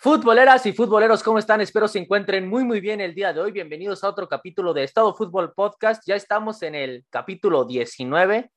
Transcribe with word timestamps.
Futboleras 0.00 0.64
y 0.64 0.72
futboleros, 0.72 1.24
¿cómo 1.24 1.40
están? 1.40 1.60
Espero 1.60 1.88
se 1.88 1.98
encuentren 1.98 2.48
muy, 2.48 2.62
muy 2.62 2.78
bien 2.78 3.00
el 3.00 3.16
día 3.16 3.32
de 3.32 3.40
hoy. 3.40 3.50
Bienvenidos 3.50 4.04
a 4.04 4.08
otro 4.08 4.28
capítulo 4.28 4.72
de 4.72 4.84
Estado 4.84 5.12
Fútbol 5.12 5.52
Podcast. 5.54 6.04
Ya 6.06 6.14
estamos 6.14 6.62
en 6.62 6.76
el 6.76 7.04
capítulo 7.10 7.64
19. 7.64 8.48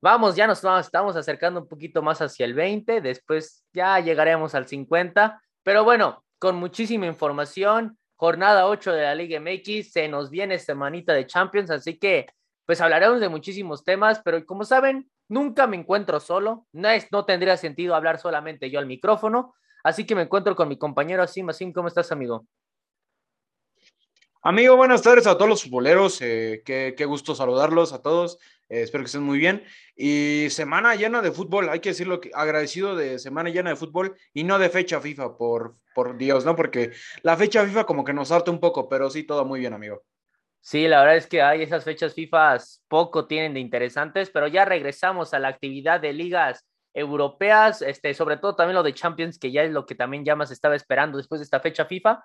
Vamos, 0.00 0.36
ya 0.36 0.46
nos 0.46 0.62
estamos 0.62 1.16
acercando 1.16 1.62
un 1.62 1.66
poquito 1.66 2.00
más 2.00 2.22
hacia 2.22 2.46
el 2.46 2.54
20. 2.54 3.00
Después 3.00 3.64
ya 3.72 3.98
llegaremos 3.98 4.54
al 4.54 4.68
50. 4.68 5.42
Pero 5.64 5.82
bueno, 5.82 6.24
con 6.38 6.54
muchísima 6.54 7.06
información. 7.06 7.98
Jornada 8.14 8.68
8 8.68 8.92
de 8.92 9.02
la 9.02 9.16
Liga 9.16 9.40
MX. 9.40 9.90
Se 9.90 10.06
nos 10.06 10.30
viene 10.30 10.60
semanita 10.60 11.12
de 11.12 11.26
Champions. 11.26 11.72
Así 11.72 11.98
que, 11.98 12.28
pues 12.64 12.80
hablaremos 12.80 13.18
de 13.18 13.28
muchísimos 13.28 13.82
temas. 13.82 14.20
Pero 14.24 14.46
como 14.46 14.64
saben, 14.64 15.10
nunca 15.28 15.66
me 15.66 15.76
encuentro 15.76 16.20
solo. 16.20 16.68
No, 16.70 16.88
es, 16.88 17.08
no 17.10 17.24
tendría 17.24 17.56
sentido 17.56 17.96
hablar 17.96 18.20
solamente 18.20 18.70
yo 18.70 18.78
al 18.78 18.86
micrófono. 18.86 19.56
Así 19.88 20.04
que 20.04 20.14
me 20.14 20.20
encuentro 20.20 20.54
con 20.54 20.68
mi 20.68 20.76
compañero 20.76 21.22
Asim. 21.22 21.48
Asim, 21.48 21.72
¿cómo 21.72 21.88
estás, 21.88 22.12
amigo? 22.12 22.46
Amigo, 24.42 24.76
buenas 24.76 25.00
tardes 25.00 25.26
a 25.26 25.38
todos 25.38 25.48
los 25.48 25.62
futboleros. 25.62 26.20
Eh, 26.20 26.62
qué, 26.62 27.04
gusto 27.06 27.34
saludarlos 27.34 27.94
a 27.94 28.02
todos. 28.02 28.38
Eh, 28.68 28.82
espero 28.82 29.02
que 29.02 29.06
estén 29.06 29.22
muy 29.22 29.38
bien. 29.38 29.64
Y 29.96 30.48
semana 30.50 30.94
llena 30.94 31.22
de 31.22 31.32
fútbol, 31.32 31.70
hay 31.70 31.80
que 31.80 31.88
decirlo, 31.88 32.20
agradecido 32.34 32.96
de 32.96 33.18
semana 33.18 33.48
llena 33.48 33.70
de 33.70 33.76
fútbol 33.76 34.14
y 34.34 34.44
no 34.44 34.58
de 34.58 34.68
fecha 34.68 35.00
FIFA, 35.00 35.38
por, 35.38 35.78
por 35.94 36.18
Dios, 36.18 36.44
¿no? 36.44 36.54
Porque 36.54 36.92
la 37.22 37.38
fecha 37.38 37.64
FIFA 37.64 37.84
como 37.84 38.04
que 38.04 38.12
nos 38.12 38.30
harta 38.30 38.50
un 38.50 38.60
poco, 38.60 38.90
pero 38.90 39.08
sí, 39.08 39.22
todo 39.22 39.46
muy 39.46 39.60
bien, 39.60 39.72
amigo. 39.72 40.02
Sí, 40.60 40.86
la 40.86 41.00
verdad 41.00 41.16
es 41.16 41.26
que 41.26 41.40
hay 41.40 41.62
esas 41.62 41.84
fechas 41.84 42.12
FIFA 42.12 42.58
poco 42.88 43.26
tienen 43.26 43.54
de 43.54 43.60
interesantes, 43.60 44.28
pero 44.28 44.48
ya 44.48 44.66
regresamos 44.66 45.32
a 45.32 45.38
la 45.38 45.48
actividad 45.48 45.98
de 45.98 46.12
ligas 46.12 46.66
europeas, 46.98 47.82
este, 47.82 48.14
sobre 48.14 48.36
todo 48.36 48.56
también 48.56 48.74
lo 48.74 48.82
de 48.82 48.94
Champions, 48.94 49.38
que 49.38 49.52
ya 49.52 49.62
es 49.62 49.70
lo 49.70 49.86
que 49.86 49.94
también 49.94 50.24
ya 50.24 50.36
más 50.36 50.50
estaba 50.50 50.76
esperando 50.76 51.18
después 51.18 51.40
de 51.40 51.44
esta 51.44 51.60
fecha 51.60 51.84
FIFA. 51.84 52.24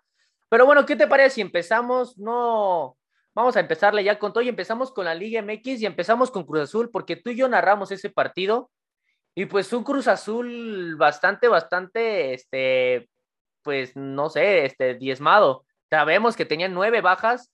Pero 0.50 0.66
bueno, 0.66 0.86
¿qué 0.86 0.96
te 0.96 1.08
parece 1.08 1.36
si 1.36 1.42
empezamos? 1.42 2.18
No, 2.18 2.98
vamos 3.34 3.56
a 3.56 3.60
empezarle 3.60 4.04
ya 4.04 4.20
con 4.20 4.34
todo 4.34 4.44
y 4.44 4.50
empezamos 4.50 4.92
con 4.92 5.06
la 5.06 5.16
Liga 5.16 5.42
MX 5.42 5.82
y 5.82 5.86
empezamos 5.86 6.32
con 6.32 6.46
Cruz 6.46 6.62
Azul, 6.62 6.90
porque 6.92 7.16
tú 7.16 7.32
y 7.32 7.36
yo 7.36 7.48
narramos 7.48 7.92
ese 7.92 8.10
partido 8.10 8.70
y 9.36 9.46
pues 9.46 9.74
un 9.74 9.84
Cruz 9.84 10.08
Azul 10.08 10.96
bastante, 10.96 11.48
bastante, 11.48 12.34
este, 12.34 13.10
pues 13.64 13.96
no 13.96 14.30
sé, 14.30 14.66
este, 14.66 14.96
diezmado. 14.96 15.66
Sabemos 15.90 16.36
que 16.36 16.46
tenían 16.46 16.74
nueve 16.74 17.02
bajas, 17.02 17.52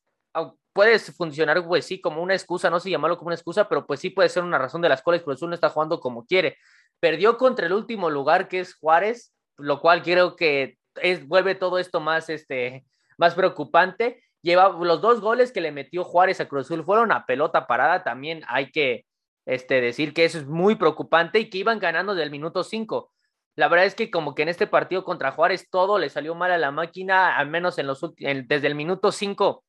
puede 0.73 0.99
funcionar, 0.99 1.65
pues 1.65 1.85
sí, 1.85 1.99
como 2.01 2.21
una 2.21 2.33
excusa, 2.33 2.69
no 2.69 2.79
sé 2.79 2.89
llamarlo 2.89 3.17
como 3.17 3.27
una 3.27 3.35
excusa, 3.35 3.67
pero 3.67 3.85
pues 3.85 3.99
sí 3.99 4.09
puede 4.09 4.29
ser 4.29 4.43
una 4.43 4.57
razón 4.57 4.81
de 4.81 4.89
las 4.89 5.01
cuales 5.01 5.23
Cruz 5.23 5.35
Azul 5.35 5.49
no 5.49 5.55
está 5.55 5.69
jugando 5.69 5.99
como 5.99 6.25
quiere. 6.25 6.57
Perdió 6.99 7.37
contra 7.37 7.65
el 7.65 7.73
último 7.73 8.09
lugar, 8.09 8.47
que 8.47 8.59
es 8.59 8.75
Juárez, 8.75 9.33
lo 9.57 9.81
cual 9.81 10.03
creo 10.03 10.35
que 10.35 10.77
es, 11.01 11.27
vuelve 11.27 11.55
todo 11.55 11.79
esto 11.79 11.99
más, 11.99 12.29
este, 12.29 12.85
más 13.17 13.35
preocupante. 13.35 14.23
Lleva 14.41 14.69
los 14.69 15.01
dos 15.01 15.21
goles 15.21 15.51
que 15.51 15.61
le 15.61 15.71
metió 15.71 16.03
Juárez 16.03 16.39
a 16.39 16.47
Cruz 16.47 16.67
Azul 16.67 16.83
fueron 16.83 17.11
a 17.11 17.25
pelota 17.25 17.67
parada. 17.67 18.03
También 18.03 18.43
hay 18.47 18.71
que 18.71 19.05
este, 19.45 19.81
decir 19.81 20.13
que 20.13 20.25
eso 20.25 20.37
es 20.37 20.45
muy 20.45 20.75
preocupante 20.75 21.39
y 21.39 21.49
que 21.49 21.57
iban 21.57 21.79
ganando 21.79 22.15
del 22.15 22.31
minuto 22.31 22.63
5. 22.63 23.11
La 23.55 23.67
verdad 23.67 23.85
es 23.85 23.95
que 23.95 24.09
como 24.09 24.35
que 24.35 24.43
en 24.43 24.49
este 24.49 24.67
partido 24.67 25.03
contra 25.03 25.31
Juárez 25.31 25.67
todo 25.69 25.99
le 25.99 26.09
salió 26.09 26.35
mal 26.35 26.51
a 26.51 26.57
la 26.57 26.71
máquina, 26.71 27.37
al 27.37 27.49
menos 27.49 27.77
en 27.77 27.87
los 27.87 27.99
desde 28.15 28.67
el 28.67 28.75
minuto 28.75 29.11
5 29.11 29.63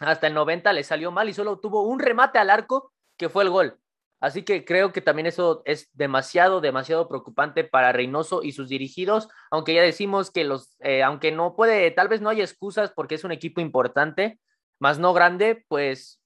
hasta 0.00 0.26
el 0.26 0.34
90 0.34 0.72
le 0.72 0.82
salió 0.82 1.12
mal 1.12 1.28
y 1.28 1.34
solo 1.34 1.58
tuvo 1.58 1.82
un 1.82 2.00
remate 2.00 2.38
al 2.38 2.50
arco 2.50 2.92
que 3.16 3.28
fue 3.28 3.44
el 3.44 3.50
gol. 3.50 3.78
Así 4.20 4.42
que 4.42 4.64
creo 4.64 4.92
que 4.92 5.00
también 5.00 5.26
eso 5.26 5.62
es 5.64 5.88
demasiado, 5.94 6.60
demasiado 6.60 7.08
preocupante 7.08 7.64
para 7.64 7.92
Reynoso 7.92 8.42
y 8.42 8.52
sus 8.52 8.68
dirigidos, 8.68 9.28
aunque 9.50 9.72
ya 9.72 9.82
decimos 9.82 10.30
que 10.30 10.44
los, 10.44 10.76
eh, 10.80 11.02
aunque 11.02 11.32
no 11.32 11.56
puede, 11.56 11.90
tal 11.90 12.08
vez 12.08 12.20
no 12.20 12.28
hay 12.28 12.42
excusas 12.42 12.92
porque 12.94 13.14
es 13.14 13.24
un 13.24 13.32
equipo 13.32 13.62
importante, 13.62 14.38
más 14.78 14.98
no 14.98 15.14
grande, 15.14 15.64
pues 15.68 16.20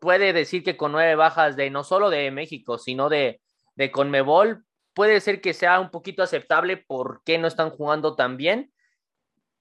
puede 0.00 0.32
decir 0.32 0.62
que 0.62 0.76
con 0.76 0.92
nueve 0.92 1.16
bajas 1.16 1.56
de 1.56 1.70
no 1.70 1.84
solo 1.84 2.08
de 2.08 2.30
México, 2.30 2.78
sino 2.78 3.10
de, 3.10 3.42
de 3.74 3.90
Conmebol, 3.90 4.64
puede 4.94 5.20
ser 5.20 5.40
que 5.40 5.52
sea 5.54 5.80
un 5.80 5.90
poquito 5.90 6.22
aceptable 6.22 6.78
porque 6.78 7.38
no 7.38 7.46
están 7.46 7.70
jugando 7.70 8.16
tan 8.16 8.36
bien. 8.36 8.72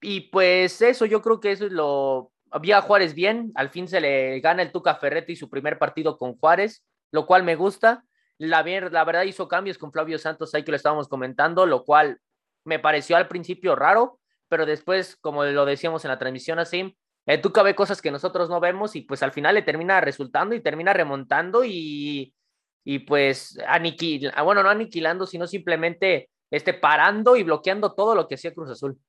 Y 0.02 0.22
pues 0.32 0.82
eso, 0.82 1.06
yo 1.06 1.22
creo 1.22 1.40
que 1.40 1.52
eso 1.52 1.66
es 1.66 1.72
lo, 1.72 2.33
había 2.54 2.82
Juárez 2.82 3.16
bien, 3.16 3.52
al 3.56 3.70
fin 3.70 3.88
se 3.88 4.00
le 4.00 4.40
gana 4.40 4.62
el 4.62 4.72
Tuca 4.72 4.96
Ferretti 4.96 5.36
su 5.36 5.50
primer 5.50 5.80
partido 5.80 6.18
con 6.18 6.38
Juárez, 6.38 6.84
lo 7.12 7.26
cual 7.26 7.44
me 7.44 7.56
gusta. 7.56 8.06
La, 8.38 8.64
la 8.64 9.04
verdad 9.04 9.24
hizo 9.24 9.48
cambios 9.48 9.78
con 9.78 9.92
Flavio 9.92 10.20
Santos 10.20 10.54
ahí 10.54 10.64
que 10.64 10.72
lo 10.72 10.78
estábamos 10.78 11.08
comentando, 11.08 11.66
lo 11.66 11.84
cual 11.84 12.20
me 12.64 12.78
pareció 12.78 13.18
al 13.18 13.28
principio 13.28 13.76
raro, 13.76 14.20
pero 14.50 14.66
después, 14.66 15.16
como 15.18 15.44
lo 15.44 15.66
decíamos 15.66 16.06
en 16.06 16.10
la 16.10 16.20
transmisión 16.20 16.60
así, 16.60 16.96
el 17.26 17.42
Tuca 17.42 17.64
ve 17.64 17.74
cosas 17.74 18.02
que 18.02 18.12
nosotros 18.12 18.50
no 18.50 18.60
vemos 18.60 18.96
y 18.96 19.02
pues 19.02 19.24
al 19.24 19.32
final 19.32 19.56
le 19.56 19.64
termina 19.64 20.00
resultando 20.00 20.54
y 20.54 20.62
termina 20.62 20.94
remontando 20.94 21.64
y, 21.66 22.36
y 22.84 23.00
pues 23.00 23.58
aniquilando, 23.68 24.44
bueno, 24.44 24.62
no 24.62 24.70
aniquilando, 24.70 25.26
sino 25.26 25.48
simplemente 25.48 26.30
este, 26.52 26.74
parando 26.76 27.36
y 27.36 27.42
bloqueando 27.42 27.94
todo 27.94 28.14
lo 28.14 28.28
que 28.28 28.36
hacía 28.36 28.54
Cruz 28.54 28.70
Azul. 28.70 29.00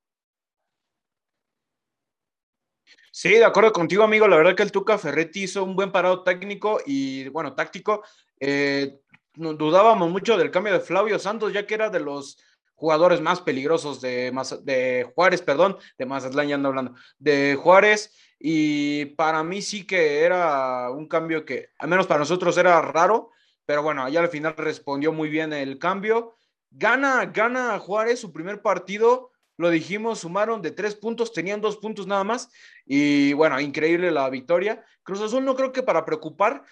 Sí, 3.17 3.29
de 3.29 3.45
acuerdo 3.45 3.73
contigo, 3.73 4.03
amigo. 4.03 4.27
La 4.27 4.37
verdad 4.37 4.57
que 4.57 4.65
el 4.65 4.73
Tuca 4.73 4.99
Ferretti 4.99 5.45
hizo 5.45 5.63
un 5.63 5.77
buen 5.77 5.93
parado 5.93 6.25
técnico 6.25 6.81
y, 6.85 7.29
bueno, 7.29 7.55
táctico. 7.55 8.03
Eh, 8.41 8.99
dudábamos 9.35 10.11
mucho 10.11 10.37
del 10.37 10.51
cambio 10.51 10.73
de 10.73 10.81
Flavio 10.81 11.21
Santos, 11.21 11.53
ya 11.53 11.65
que 11.65 11.75
era 11.75 11.91
de 11.91 12.01
los 12.01 12.39
jugadores 12.75 13.21
más 13.21 13.41
peligrosos 13.41 14.01
de, 14.01 14.33
de 14.65 15.13
Juárez, 15.15 15.43
perdón, 15.43 15.79
de 15.97 16.07
Mazatlán 16.07 16.49
ya 16.49 16.57
ando 16.57 16.71
hablando, 16.71 16.95
de 17.21 17.55
Juárez. 17.55 18.13
Y 18.41 19.05
para 19.15 19.45
mí 19.45 19.63
sí 19.63 19.87
que 19.87 20.23
era 20.23 20.91
un 20.91 21.07
cambio 21.07 21.45
que, 21.45 21.69
al 21.79 21.91
menos 21.91 22.09
para 22.09 22.19
nosotros, 22.19 22.59
era 22.59 22.83
raro, 22.83 23.31
pero 23.65 23.85
bueno, 23.85 24.03
allá 24.03 24.19
al 24.19 24.29
final 24.29 24.57
respondió 24.57 25.13
muy 25.13 25.29
bien 25.29 25.53
el 25.53 25.79
cambio. 25.79 26.35
Gana, 26.69 27.27
gana 27.27 27.79
Juárez 27.79 28.19
su 28.19 28.33
primer 28.33 28.61
partido 28.61 29.31
lo 29.57 29.71
dijimos, 29.71 30.21
sumaron 30.21 30.63
de 30.63 30.71
tres 30.71 30.95
puntos, 30.95 31.33
tenían 31.33 31.61
dos 31.61 31.77
puntos 31.77 32.07
nada 32.07 32.25
más. 32.25 32.51
Y 32.85 33.33
bueno, 33.35 33.61
increíble 33.61 34.11
la 34.11 34.29
victoria. 34.31 34.85
Cruz 35.03 35.21
Azul 35.21 35.45
no 35.45 35.55
creo 35.55 35.73
que 35.73 35.83
para 35.83 36.05
preocupar, 36.05 36.65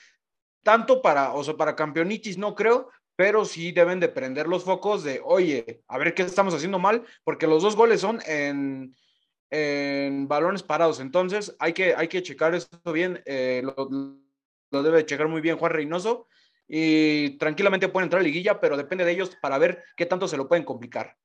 tanto 0.63 1.03
para, 1.03 1.33
o 1.33 1.45
sea, 1.45 1.55
para 1.55 1.77
campeonitis 1.77 2.39
no 2.39 2.55
creo, 2.55 2.91
pero 3.17 3.45
sí 3.45 3.73
deben 3.73 4.01
de 4.01 4.09
prender 4.09 4.49
los 4.49 4.65
focos 4.65 5.05
de, 5.05 5.21
oye, 5.25 5.83
a 5.87 5.99
ver 5.99 6.15
qué 6.15 6.23
estamos 6.23 6.55
haciendo 6.55 6.79
mal, 6.79 7.05
porque 7.25 7.47
los 7.47 7.63
dos 7.63 7.77
goles 7.77 8.01
son 8.01 8.21
en, 8.27 8.97
en 9.51 10.27
balones 10.27 10.63
parados. 10.63 10.99
Entonces 10.99 11.55
hay 11.59 11.73
que, 11.73 11.95
hay 11.95 12.09
que 12.09 12.23
checar 12.23 12.55
esto 12.55 12.93
bien, 12.93 13.23
eh, 13.27 13.63
lo, 13.63 13.89
lo 14.71 14.83
debe 14.83 15.07
checar 15.07 15.29
muy 15.29 15.41
bien 15.41 15.59
Juan 15.59 15.73
Reynoso 15.73 16.27
y 16.67 17.37
tranquilamente 17.39 17.89
pueden 17.89 18.07
entrar 18.07 18.21
a 18.21 18.25
liguilla, 18.25 18.59
pero 18.59 18.77
depende 18.77 19.05
de 19.05 19.13
ellos 19.13 19.37
para 19.41 19.59
ver 19.59 19.85
qué 19.97 20.07
tanto 20.07 20.27
se 20.27 20.39
lo 20.39 20.49
pueden 20.49 20.65
complicar. 20.65 21.17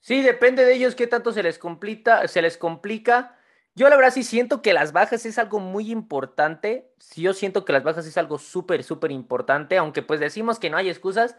Sí, 0.00 0.22
depende 0.22 0.64
de 0.64 0.74
ellos 0.74 0.94
qué 0.94 1.06
tanto 1.06 1.32
se 1.32 1.42
les 1.42 1.58
complica, 1.58 2.28
se 2.28 2.40
les 2.42 2.56
complica. 2.58 3.36
Yo 3.74 3.88
la 3.88 3.96
verdad 3.96 4.12
sí 4.12 4.22
siento 4.22 4.62
que 4.62 4.72
las 4.72 4.92
bajas 4.92 5.26
es 5.26 5.38
algo 5.38 5.58
muy 5.58 5.90
importante. 5.90 6.92
Sí, 6.98 7.22
yo 7.22 7.32
siento 7.34 7.64
que 7.64 7.72
las 7.72 7.82
bajas 7.82 8.06
es 8.06 8.16
algo 8.16 8.38
súper, 8.38 8.84
súper 8.84 9.10
importante, 9.10 9.76
aunque 9.76 10.02
pues 10.02 10.20
decimos 10.20 10.58
que 10.60 10.70
no 10.70 10.76
hay 10.76 10.88
excusas. 10.88 11.36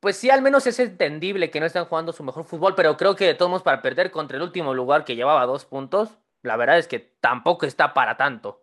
Pues 0.00 0.16
sí, 0.16 0.30
al 0.30 0.42
menos 0.42 0.66
es 0.66 0.78
entendible 0.80 1.50
que 1.50 1.60
no 1.60 1.66
están 1.66 1.86
jugando 1.86 2.12
su 2.12 2.24
mejor 2.24 2.44
fútbol, 2.46 2.74
pero 2.76 2.96
creo 2.96 3.16
que 3.16 3.26
de 3.26 3.34
todos 3.34 3.50
modos 3.50 3.64
para 3.64 3.82
perder 3.82 4.10
contra 4.12 4.36
el 4.38 4.44
último 4.44 4.74
lugar 4.74 5.04
que 5.04 5.16
llevaba 5.16 5.46
dos 5.46 5.66
puntos, 5.66 6.10
la 6.42 6.56
verdad 6.56 6.78
es 6.78 6.88
que 6.88 7.00
tampoco 7.00 7.66
está 7.66 7.94
para 7.94 8.16
tanto. 8.18 8.62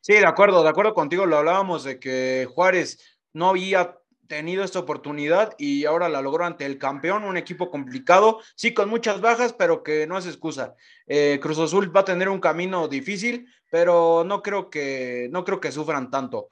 Sí, 0.00 0.14
de 0.14 0.26
acuerdo, 0.26 0.62
de 0.62 0.68
acuerdo 0.70 0.94
contigo. 0.94 1.26
Lo 1.26 1.38
hablábamos 1.38 1.84
de 1.84 1.98
que 2.00 2.48
Juárez 2.54 2.98
no 3.32 3.50
había 3.50 3.98
tenido 4.30 4.62
esta 4.62 4.78
oportunidad 4.78 5.54
y 5.58 5.86
ahora 5.86 6.08
la 6.08 6.22
logró 6.22 6.44
ante 6.44 6.64
el 6.64 6.78
campeón, 6.78 7.24
un 7.24 7.36
equipo 7.36 7.68
complicado, 7.68 8.40
sí 8.54 8.72
con 8.72 8.88
muchas 8.88 9.20
bajas, 9.20 9.52
pero 9.52 9.82
que 9.82 10.06
no 10.06 10.16
es 10.16 10.26
excusa. 10.26 10.76
Eh, 11.08 11.40
Cruz 11.42 11.58
Azul 11.58 11.94
va 11.94 12.02
a 12.02 12.04
tener 12.04 12.28
un 12.28 12.38
camino 12.38 12.86
difícil, 12.86 13.48
pero 13.70 14.22
no 14.24 14.40
creo 14.40 14.70
que 14.70 15.28
no 15.32 15.44
creo 15.44 15.60
que 15.60 15.72
sufran 15.72 16.12
tanto. 16.12 16.48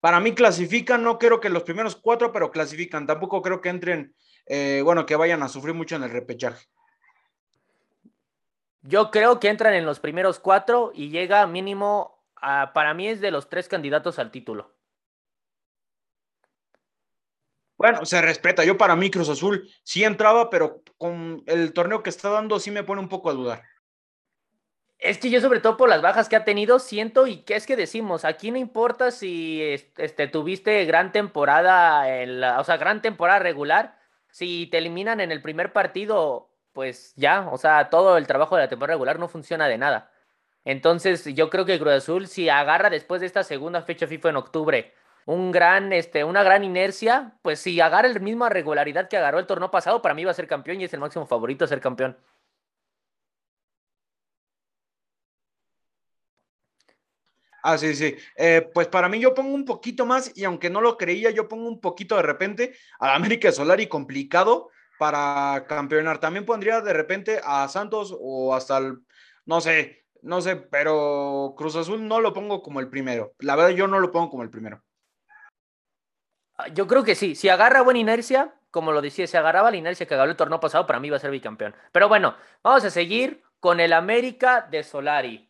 Para 0.00 0.18
mí 0.18 0.34
clasifican, 0.34 1.04
no 1.04 1.16
creo 1.16 1.38
que 1.38 1.48
los 1.48 1.62
primeros 1.62 1.94
cuatro, 1.94 2.32
pero 2.32 2.50
clasifican. 2.50 3.06
Tampoco 3.06 3.40
creo 3.40 3.60
que 3.60 3.68
entren, 3.68 4.16
eh, 4.46 4.82
bueno, 4.84 5.06
que 5.06 5.14
vayan 5.14 5.44
a 5.44 5.48
sufrir 5.48 5.74
mucho 5.74 5.94
en 5.94 6.02
el 6.02 6.10
repechaje. 6.10 6.66
Yo 8.82 9.12
creo 9.12 9.38
que 9.38 9.48
entran 9.48 9.74
en 9.74 9.86
los 9.86 10.00
primeros 10.00 10.40
cuatro 10.40 10.90
y 10.92 11.10
llega 11.10 11.46
mínimo, 11.46 12.20
para 12.74 12.94
mí 12.94 13.06
es 13.06 13.20
de 13.20 13.30
los 13.30 13.48
tres 13.48 13.68
candidatos 13.68 14.18
al 14.18 14.32
título. 14.32 14.71
Bueno, 17.82 18.06
se 18.06 18.22
respeta. 18.22 18.64
Yo 18.64 18.78
para 18.78 18.94
mí 18.94 19.10
Cruz 19.10 19.28
Azul 19.28 19.68
sí 19.82 20.04
entraba, 20.04 20.50
pero 20.50 20.84
con 20.98 21.42
el 21.46 21.72
torneo 21.72 22.04
que 22.04 22.10
está 22.10 22.30
dando 22.30 22.60
sí 22.60 22.70
me 22.70 22.84
pone 22.84 23.00
un 23.00 23.08
poco 23.08 23.28
a 23.28 23.32
dudar. 23.32 23.64
Es 25.00 25.18
que 25.18 25.30
yo 25.30 25.40
sobre 25.40 25.58
todo 25.58 25.76
por 25.76 25.88
las 25.88 26.00
bajas 26.00 26.28
que 26.28 26.36
ha 26.36 26.44
tenido 26.44 26.78
siento 26.78 27.26
y 27.26 27.38
que 27.38 27.56
es 27.56 27.66
que 27.66 27.74
decimos, 27.74 28.24
aquí 28.24 28.52
no 28.52 28.58
importa 28.58 29.10
si 29.10 29.60
este, 29.96 30.28
tuviste 30.28 30.84
gran 30.84 31.10
temporada, 31.10 32.06
o 32.60 32.62
sea, 32.62 32.76
gran 32.76 33.02
temporada 33.02 33.40
regular, 33.40 33.98
si 34.30 34.68
te 34.68 34.78
eliminan 34.78 35.18
en 35.18 35.32
el 35.32 35.42
primer 35.42 35.72
partido, 35.72 36.54
pues 36.72 37.14
ya, 37.16 37.48
o 37.50 37.58
sea, 37.58 37.90
todo 37.90 38.16
el 38.16 38.28
trabajo 38.28 38.54
de 38.54 38.62
la 38.62 38.68
temporada 38.68 38.94
regular 38.94 39.18
no 39.18 39.26
funciona 39.26 39.66
de 39.66 39.78
nada. 39.78 40.12
Entonces, 40.64 41.24
yo 41.34 41.50
creo 41.50 41.64
que 41.64 41.80
Cruz 41.80 41.94
Azul, 41.94 42.28
si 42.28 42.48
agarra 42.48 42.90
después 42.90 43.20
de 43.20 43.26
esta 43.26 43.42
segunda 43.42 43.82
fecha 43.82 44.06
FIFA 44.06 44.28
en 44.28 44.36
octubre, 44.36 44.94
un 45.26 45.52
gran, 45.52 45.92
este, 45.92 46.24
una 46.24 46.42
gran 46.42 46.64
inercia, 46.64 47.38
pues 47.42 47.60
si 47.60 47.80
agarra 47.80 48.08
la 48.08 48.18
misma 48.18 48.48
regularidad 48.48 49.08
que 49.08 49.16
agarró 49.16 49.38
el 49.38 49.46
torneo 49.46 49.70
pasado, 49.70 50.02
para 50.02 50.14
mí 50.14 50.24
va 50.24 50.30
a 50.32 50.34
ser 50.34 50.46
campeón 50.46 50.80
y 50.80 50.84
es 50.84 50.94
el 50.94 51.00
máximo 51.00 51.26
favorito 51.26 51.64
a 51.64 51.68
ser 51.68 51.80
campeón. 51.80 52.16
Ah, 57.64 57.78
sí, 57.78 57.94
sí. 57.94 58.16
Eh, 58.36 58.68
pues 58.74 58.88
para 58.88 59.08
mí 59.08 59.20
yo 59.20 59.34
pongo 59.34 59.54
un 59.54 59.64
poquito 59.64 60.04
más 60.04 60.36
y 60.36 60.44
aunque 60.44 60.68
no 60.68 60.80
lo 60.80 60.96
creía, 60.96 61.30
yo 61.30 61.48
pongo 61.48 61.68
un 61.68 61.80
poquito 61.80 62.16
de 62.16 62.22
repente 62.22 62.74
a 62.98 63.14
América 63.14 63.48
de 63.48 63.52
Solari 63.52 63.86
complicado 63.86 64.70
para 64.98 65.64
campeonar. 65.68 66.18
También 66.18 66.44
pondría 66.44 66.80
de 66.80 66.92
repente 66.92 67.40
a 67.44 67.68
Santos 67.68 68.16
o 68.20 68.54
hasta 68.54 68.78
el, 68.78 68.98
no 69.46 69.60
sé, 69.60 70.04
no 70.22 70.40
sé, 70.40 70.56
pero 70.56 71.54
Cruz 71.56 71.76
Azul 71.76 72.06
no 72.06 72.20
lo 72.20 72.32
pongo 72.32 72.62
como 72.62 72.80
el 72.80 72.88
primero. 72.88 73.34
La 73.38 73.54
verdad 73.54 73.70
yo 73.70 73.86
no 73.86 74.00
lo 74.00 74.10
pongo 74.10 74.30
como 74.30 74.42
el 74.42 74.50
primero. 74.50 74.82
Ah, 76.56 76.68
yo 76.68 76.86
creo 76.86 77.04
que 77.04 77.14
sí. 77.14 77.34
Si 77.34 77.48
agarra 77.48 77.82
buena 77.82 78.00
inercia, 78.00 78.54
como 78.70 78.92
lo 78.92 79.02
decía, 79.02 79.26
si 79.26 79.36
agarraba 79.36 79.70
la 79.70 79.76
inercia 79.76 80.06
que 80.06 80.14
agarró 80.14 80.30
el 80.30 80.36
torneo 80.36 80.60
pasado, 80.60 80.86
para 80.86 81.00
mí 81.00 81.10
va 81.10 81.16
a 81.16 81.20
ser 81.20 81.30
bicampeón. 81.30 81.74
Pero 81.92 82.08
bueno, 82.08 82.34
vamos 82.62 82.84
a 82.84 82.90
seguir 82.90 83.42
con 83.60 83.80
el 83.80 83.92
América 83.92 84.66
de 84.70 84.82
Solari. 84.82 85.48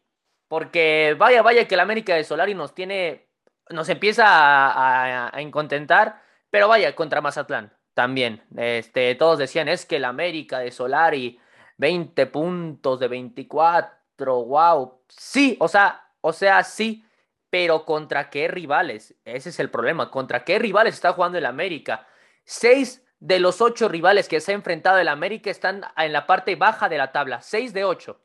Porque 0.49 1.17
vaya, 1.19 1.41
vaya 1.41 1.67
que 1.67 1.75
el 1.75 1.81
América 1.81 2.15
de 2.15 2.25
Solari 2.25 2.55
nos 2.55 2.75
tiene, 2.75 3.29
nos 3.71 3.89
empieza 3.89 4.27
a, 4.27 5.35
a, 5.35 5.41
incontentar, 5.41 6.21
pero 6.51 6.69
vaya, 6.69 6.95
contra 6.95 7.23
Mazatlán 7.23 7.73
también. 7.95 8.43
Este, 8.57 9.15
todos 9.15 9.39
decían, 9.39 9.69
es 9.69 9.87
que 9.87 9.97
el 9.97 10.05
América 10.05 10.59
de 10.59 10.71
Solari, 10.71 11.41
20 11.79 12.27
puntos 12.27 13.01
de 13.01 13.09
24, 13.09 14.45
wow. 14.45 15.01
Sí, 15.09 15.57
o 15.61 15.69
sea, 15.69 16.07
o 16.21 16.33
sea, 16.33 16.63
sí, 16.65 17.05
pero 17.53 17.85
¿contra 17.85 18.31
qué 18.31 18.49
rivales? 18.49 19.15
Ese 19.27 19.51
es 19.51 19.61
el 19.61 19.69
problema. 19.69 20.11
¿Contra 20.11 20.43
qué 20.43 20.59
rivales 20.59 20.95
está 20.95 21.13
jugando 21.13 21.37
el 21.37 21.45
América? 21.45 22.07
Seis 22.45 23.05
de 23.21 23.41
los 23.41 23.61
ocho 23.61 23.91
rivales 23.91 24.27
que 24.27 24.41
se 24.41 24.53
ha 24.53 24.55
enfrentado 24.55 24.97
el 24.97 25.09
América 25.09 25.51
están 25.51 25.83
en 25.99 26.15
la 26.15 26.27
parte 26.27 26.57
baja 26.57 26.89
de 26.89 26.97
la 26.97 27.13
tabla. 27.13 27.43
Seis 27.43 27.75
de 27.75 27.85
ocho. 27.85 28.23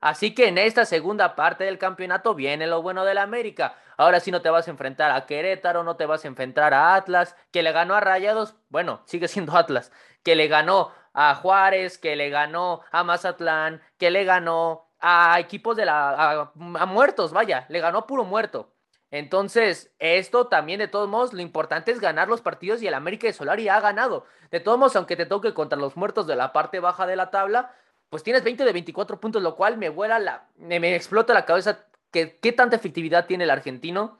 Así 0.00 0.32
que 0.32 0.46
en 0.46 0.58
esta 0.58 0.84
segunda 0.84 1.34
parte 1.34 1.64
del 1.64 1.76
campeonato 1.76 2.36
viene 2.36 2.68
lo 2.68 2.82
bueno 2.82 3.04
del 3.04 3.18
América. 3.18 3.74
Ahora 3.96 4.20
sí 4.20 4.30
no 4.30 4.42
te 4.42 4.50
vas 4.50 4.68
a 4.68 4.70
enfrentar 4.70 5.10
a 5.10 5.26
Querétaro, 5.26 5.82
no 5.82 5.96
te 5.96 6.06
vas 6.06 6.24
a 6.24 6.28
enfrentar 6.28 6.72
a 6.72 6.94
Atlas, 6.94 7.34
que 7.50 7.64
le 7.64 7.72
ganó 7.72 7.96
a 7.96 8.00
Rayados, 8.00 8.54
bueno, 8.68 9.02
sigue 9.06 9.26
siendo 9.26 9.56
Atlas, 9.56 9.90
que 10.22 10.36
le 10.36 10.46
ganó 10.46 10.92
a 11.14 11.34
Juárez, 11.34 11.98
que 11.98 12.14
le 12.14 12.30
ganó 12.30 12.82
a 12.92 13.02
Mazatlán, 13.02 13.82
que 13.98 14.12
le 14.12 14.22
ganó 14.22 14.85
a 15.00 15.38
equipos 15.40 15.76
de 15.76 15.84
la 15.84 16.10
a, 16.10 16.52
a 16.74 16.86
muertos, 16.86 17.32
vaya, 17.32 17.66
le 17.68 17.80
ganó 17.80 18.06
puro 18.06 18.24
muerto. 18.24 18.72
Entonces, 19.10 19.94
esto 19.98 20.48
también 20.48 20.78
de 20.78 20.88
todos 20.88 21.08
modos, 21.08 21.32
lo 21.32 21.40
importante 21.40 21.92
es 21.92 22.00
ganar 22.00 22.28
los 22.28 22.40
partidos 22.40 22.82
y 22.82 22.86
el 22.86 22.94
América 22.94 23.26
de 23.26 23.32
Solari 23.32 23.68
ha 23.68 23.80
ganado. 23.80 24.26
De 24.50 24.60
todos 24.60 24.78
modos, 24.78 24.96
aunque 24.96 25.16
te 25.16 25.26
toque 25.26 25.54
contra 25.54 25.78
los 25.78 25.96
muertos 25.96 26.26
de 26.26 26.36
la 26.36 26.52
parte 26.52 26.80
baja 26.80 27.06
de 27.06 27.16
la 27.16 27.30
tabla, 27.30 27.72
pues 28.10 28.22
tienes 28.22 28.44
20 28.44 28.64
de 28.64 28.72
24 28.72 29.20
puntos, 29.20 29.42
lo 29.42 29.56
cual 29.56 29.78
me 29.78 29.88
vuela 29.88 30.18
la, 30.18 30.48
me, 30.56 30.94
explota 30.94 31.34
la 31.34 31.44
cabeza 31.44 31.86
que, 32.10 32.38
qué 32.38 32.52
tanta 32.52 32.76
efectividad 32.76 33.26
tiene 33.26 33.44
el 33.44 33.50
argentino. 33.50 34.18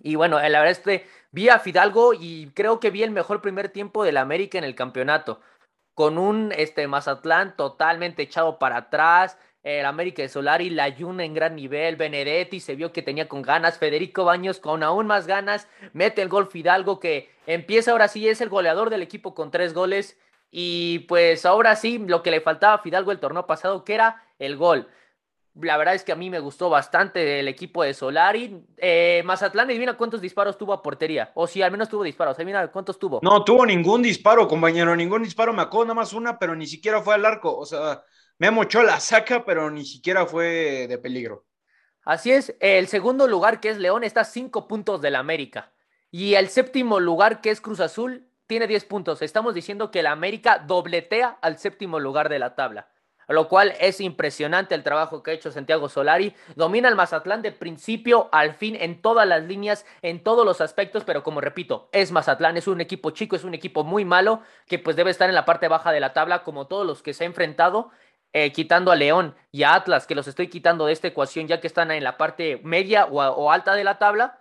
Y 0.00 0.14
bueno, 0.14 0.38
la 0.38 0.60
verdad 0.60 0.70
es 0.70 0.78
que 0.80 1.06
vi 1.32 1.48
a 1.48 1.58
Fidalgo 1.58 2.14
y 2.14 2.50
creo 2.54 2.80
que 2.80 2.90
vi 2.90 3.02
el 3.02 3.10
mejor 3.10 3.40
primer 3.42 3.70
tiempo 3.70 4.04
del 4.04 4.16
América 4.16 4.58
en 4.58 4.64
el 4.64 4.74
campeonato. 4.74 5.40
Con 5.94 6.16
un 6.18 6.52
este, 6.56 6.86
Mazatlán 6.86 7.56
totalmente 7.56 8.22
echado 8.22 8.58
para 8.58 8.76
atrás. 8.76 9.36
El 9.62 9.84
América 9.86 10.22
de 10.22 10.28
Solari, 10.28 10.70
la 10.70 10.88
Yuna 10.88 11.24
en 11.24 11.34
gran 11.34 11.56
nivel. 11.56 11.96
Benedetti 11.96 12.60
se 12.60 12.76
vio 12.76 12.92
que 12.92 13.02
tenía 13.02 13.28
con 13.28 13.42
ganas. 13.42 13.78
Federico 13.78 14.24
Baños 14.24 14.60
con 14.60 14.82
aún 14.82 15.06
más 15.06 15.26
ganas. 15.26 15.68
Mete 15.92 16.22
el 16.22 16.28
gol 16.28 16.48
Fidalgo 16.48 17.00
que 17.00 17.30
empieza 17.46 17.90
ahora 17.90 18.08
sí, 18.08 18.28
es 18.28 18.40
el 18.40 18.48
goleador 18.48 18.90
del 18.90 19.02
equipo 19.02 19.34
con 19.34 19.50
tres 19.50 19.74
goles. 19.74 20.18
Y 20.50 21.00
pues 21.00 21.44
ahora 21.44 21.76
sí, 21.76 21.98
lo 21.98 22.22
que 22.22 22.30
le 22.30 22.40
faltaba 22.40 22.74
a 22.74 22.78
Fidalgo 22.78 23.12
el 23.12 23.20
torneo 23.20 23.46
pasado, 23.46 23.84
que 23.84 23.94
era 23.94 24.22
el 24.38 24.56
gol. 24.56 24.88
La 25.60 25.76
verdad 25.76 25.94
es 25.94 26.04
que 26.04 26.12
a 26.12 26.16
mí 26.16 26.30
me 26.30 26.38
gustó 26.38 26.70
bastante 26.70 27.40
el 27.40 27.48
equipo 27.48 27.82
de 27.82 27.92
Solari. 27.92 28.64
Eh, 28.76 29.22
Mazatlán, 29.24 29.68
adivina 29.68 29.96
cuántos 29.96 30.20
disparos 30.20 30.56
tuvo 30.56 30.72
a 30.72 30.82
portería. 30.82 31.32
O 31.34 31.48
si 31.48 31.62
al 31.62 31.72
menos 31.72 31.88
tuvo 31.88 32.04
disparos. 32.04 32.36
Adivina 32.36 32.68
cuántos 32.68 32.96
tuvo. 32.96 33.18
No 33.22 33.42
tuvo 33.42 33.66
ningún 33.66 34.02
disparo, 34.02 34.46
compañero. 34.46 34.94
Ningún 34.94 35.24
disparo. 35.24 35.52
Me 35.52 35.62
acuerdo 35.62 35.86
nada 35.86 35.94
más 35.96 36.12
una, 36.12 36.38
pero 36.38 36.54
ni 36.54 36.66
siquiera 36.66 37.02
fue 37.02 37.14
al 37.14 37.26
arco. 37.26 37.58
O 37.58 37.66
sea, 37.66 38.04
me 38.38 38.50
mochó 38.50 38.82
la 38.82 39.00
saca, 39.00 39.44
pero 39.44 39.70
ni 39.70 39.84
siquiera 39.84 40.26
fue 40.26 40.86
de 40.88 40.98
peligro. 40.98 41.44
Así 42.04 42.32
es. 42.32 42.54
El 42.60 42.86
segundo 42.86 43.28
lugar, 43.28 43.60
que 43.60 43.68
es 43.68 43.78
León, 43.78 44.04
está 44.04 44.22
a 44.22 44.24
cinco 44.24 44.66
puntos 44.66 45.02
del 45.02 45.16
América. 45.16 45.72
Y 46.10 46.34
el 46.34 46.48
séptimo 46.48 47.00
lugar, 47.00 47.40
que 47.40 47.50
es 47.50 47.60
Cruz 47.60 47.80
Azul, 47.80 48.28
tiene 48.46 48.66
10 48.66 48.86
puntos. 48.86 49.20
Estamos 49.20 49.54
diciendo 49.54 49.90
que 49.90 50.02
la 50.02 50.12
América 50.12 50.64
dobletea 50.66 51.38
al 51.42 51.58
séptimo 51.58 52.00
lugar 52.00 52.30
de 52.30 52.38
la 52.38 52.54
tabla. 52.54 52.88
Lo 53.28 53.46
cual 53.46 53.74
es 53.78 54.00
impresionante 54.00 54.74
el 54.74 54.82
trabajo 54.82 55.22
que 55.22 55.30
ha 55.30 55.34
hecho 55.34 55.52
Santiago 55.52 55.90
Solari. 55.90 56.34
Domina 56.56 56.88
el 56.88 56.94
Mazatlán 56.96 57.42
de 57.42 57.52
principio 57.52 58.30
al 58.32 58.54
fin 58.54 58.74
en 58.74 59.02
todas 59.02 59.28
las 59.28 59.42
líneas, 59.42 59.84
en 60.00 60.24
todos 60.24 60.46
los 60.46 60.62
aspectos, 60.62 61.04
pero 61.04 61.22
como 61.22 61.42
repito, 61.42 61.90
es 61.92 62.10
Mazatlán, 62.10 62.56
es 62.56 62.66
un 62.66 62.80
equipo 62.80 63.10
chico, 63.10 63.36
es 63.36 63.44
un 63.44 63.52
equipo 63.52 63.84
muy 63.84 64.06
malo, 64.06 64.40
que 64.66 64.78
pues 64.78 64.96
debe 64.96 65.10
estar 65.10 65.28
en 65.28 65.34
la 65.34 65.44
parte 65.44 65.68
baja 65.68 65.92
de 65.92 66.00
la 66.00 66.14
tabla, 66.14 66.42
como 66.42 66.68
todos 66.68 66.86
los 66.86 67.02
que 67.02 67.12
se 67.12 67.24
ha 67.24 67.26
enfrentado, 67.26 67.90
eh, 68.32 68.52
quitando 68.52 68.92
a 68.92 68.96
León 68.96 69.34
y 69.50 69.62
a 69.62 69.74
Atlas, 69.74 70.06
que 70.06 70.14
los 70.14 70.28
estoy 70.28 70.48
quitando 70.48 70.86
de 70.86 70.92
esta 70.92 71.08
ecuación 71.08 71.48
ya 71.48 71.60
que 71.60 71.66
están 71.66 71.90
en 71.90 72.04
la 72.04 72.18
parte 72.18 72.60
media 72.62 73.06
o, 73.06 73.50
alta 73.50 73.74
de 73.74 73.84
la 73.84 73.98
tabla. 73.98 74.40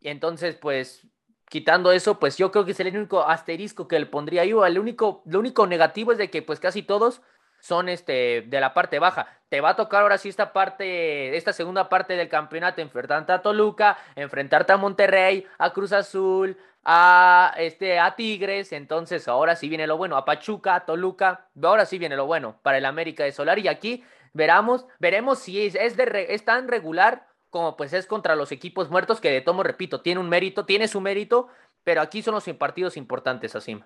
Entonces, 0.00 0.56
pues 0.56 1.06
quitando 1.48 1.92
eso, 1.92 2.18
pues 2.20 2.38
yo 2.38 2.52
creo 2.52 2.64
que 2.64 2.72
es 2.72 2.80
el 2.80 2.96
único 2.96 3.22
asterisco 3.22 3.88
que 3.88 3.98
le 3.98 4.06
pondría 4.06 4.44
yo. 4.44 4.64
El 4.64 4.78
único, 4.78 5.22
lo 5.26 5.40
único 5.40 5.66
negativo 5.66 6.12
es 6.12 6.18
de 6.18 6.30
que 6.30 6.42
pues 6.42 6.60
casi 6.60 6.82
todos 6.82 7.22
son 7.60 7.88
este 7.88 8.44
de 8.46 8.60
la 8.60 8.74
parte 8.74 8.98
baja. 8.98 9.26
Te 9.48 9.60
va 9.60 9.70
a 9.70 9.76
tocar 9.76 10.02
ahora 10.02 10.16
sí 10.16 10.28
esta 10.28 10.52
parte, 10.52 11.36
esta 11.36 11.52
segunda 11.52 11.88
parte 11.88 12.14
del 12.16 12.28
campeonato, 12.28 12.80
enfrentarte 12.80 13.32
a 13.32 13.42
Toluca, 13.42 13.98
enfrentarte 14.14 14.72
a 14.72 14.76
Monterrey, 14.76 15.46
a 15.58 15.72
Cruz 15.72 15.92
Azul, 15.92 16.56
a 16.84 17.54
este 17.58 17.98
a 17.98 18.16
Tigres, 18.16 18.72
entonces 18.72 19.28
ahora 19.28 19.56
sí 19.56 19.68
viene 19.68 19.86
lo 19.86 19.96
bueno, 19.96 20.16
a 20.16 20.24
Pachuca, 20.24 20.74
a 20.76 20.86
Toluca, 20.86 21.48
ahora 21.62 21.86
sí 21.86 21.98
viene 21.98 22.16
lo 22.16 22.26
bueno 22.26 22.58
para 22.62 22.78
el 22.78 22.86
América 22.86 23.24
de 23.24 23.32
Solar 23.32 23.58
y 23.58 23.68
aquí 23.68 24.04
veremos, 24.32 24.86
veremos 24.98 25.38
si 25.40 25.60
es, 25.66 25.74
es 25.76 26.44
tan 26.44 26.68
regular 26.68 27.26
como 27.50 27.76
pues 27.76 27.92
es 27.92 28.06
contra 28.06 28.36
los 28.36 28.52
equipos 28.52 28.90
muertos, 28.90 29.20
que 29.20 29.30
de 29.30 29.40
tomo 29.40 29.62
repito, 29.62 30.00
tiene 30.00 30.20
un 30.20 30.28
mérito, 30.28 30.64
tiene 30.64 30.88
su 30.88 31.00
mérito, 31.00 31.48
pero 31.84 32.00
aquí 32.00 32.22
son 32.22 32.34
los 32.34 32.44
partidos 32.56 32.96
importantes, 32.96 33.54
así. 33.56 33.78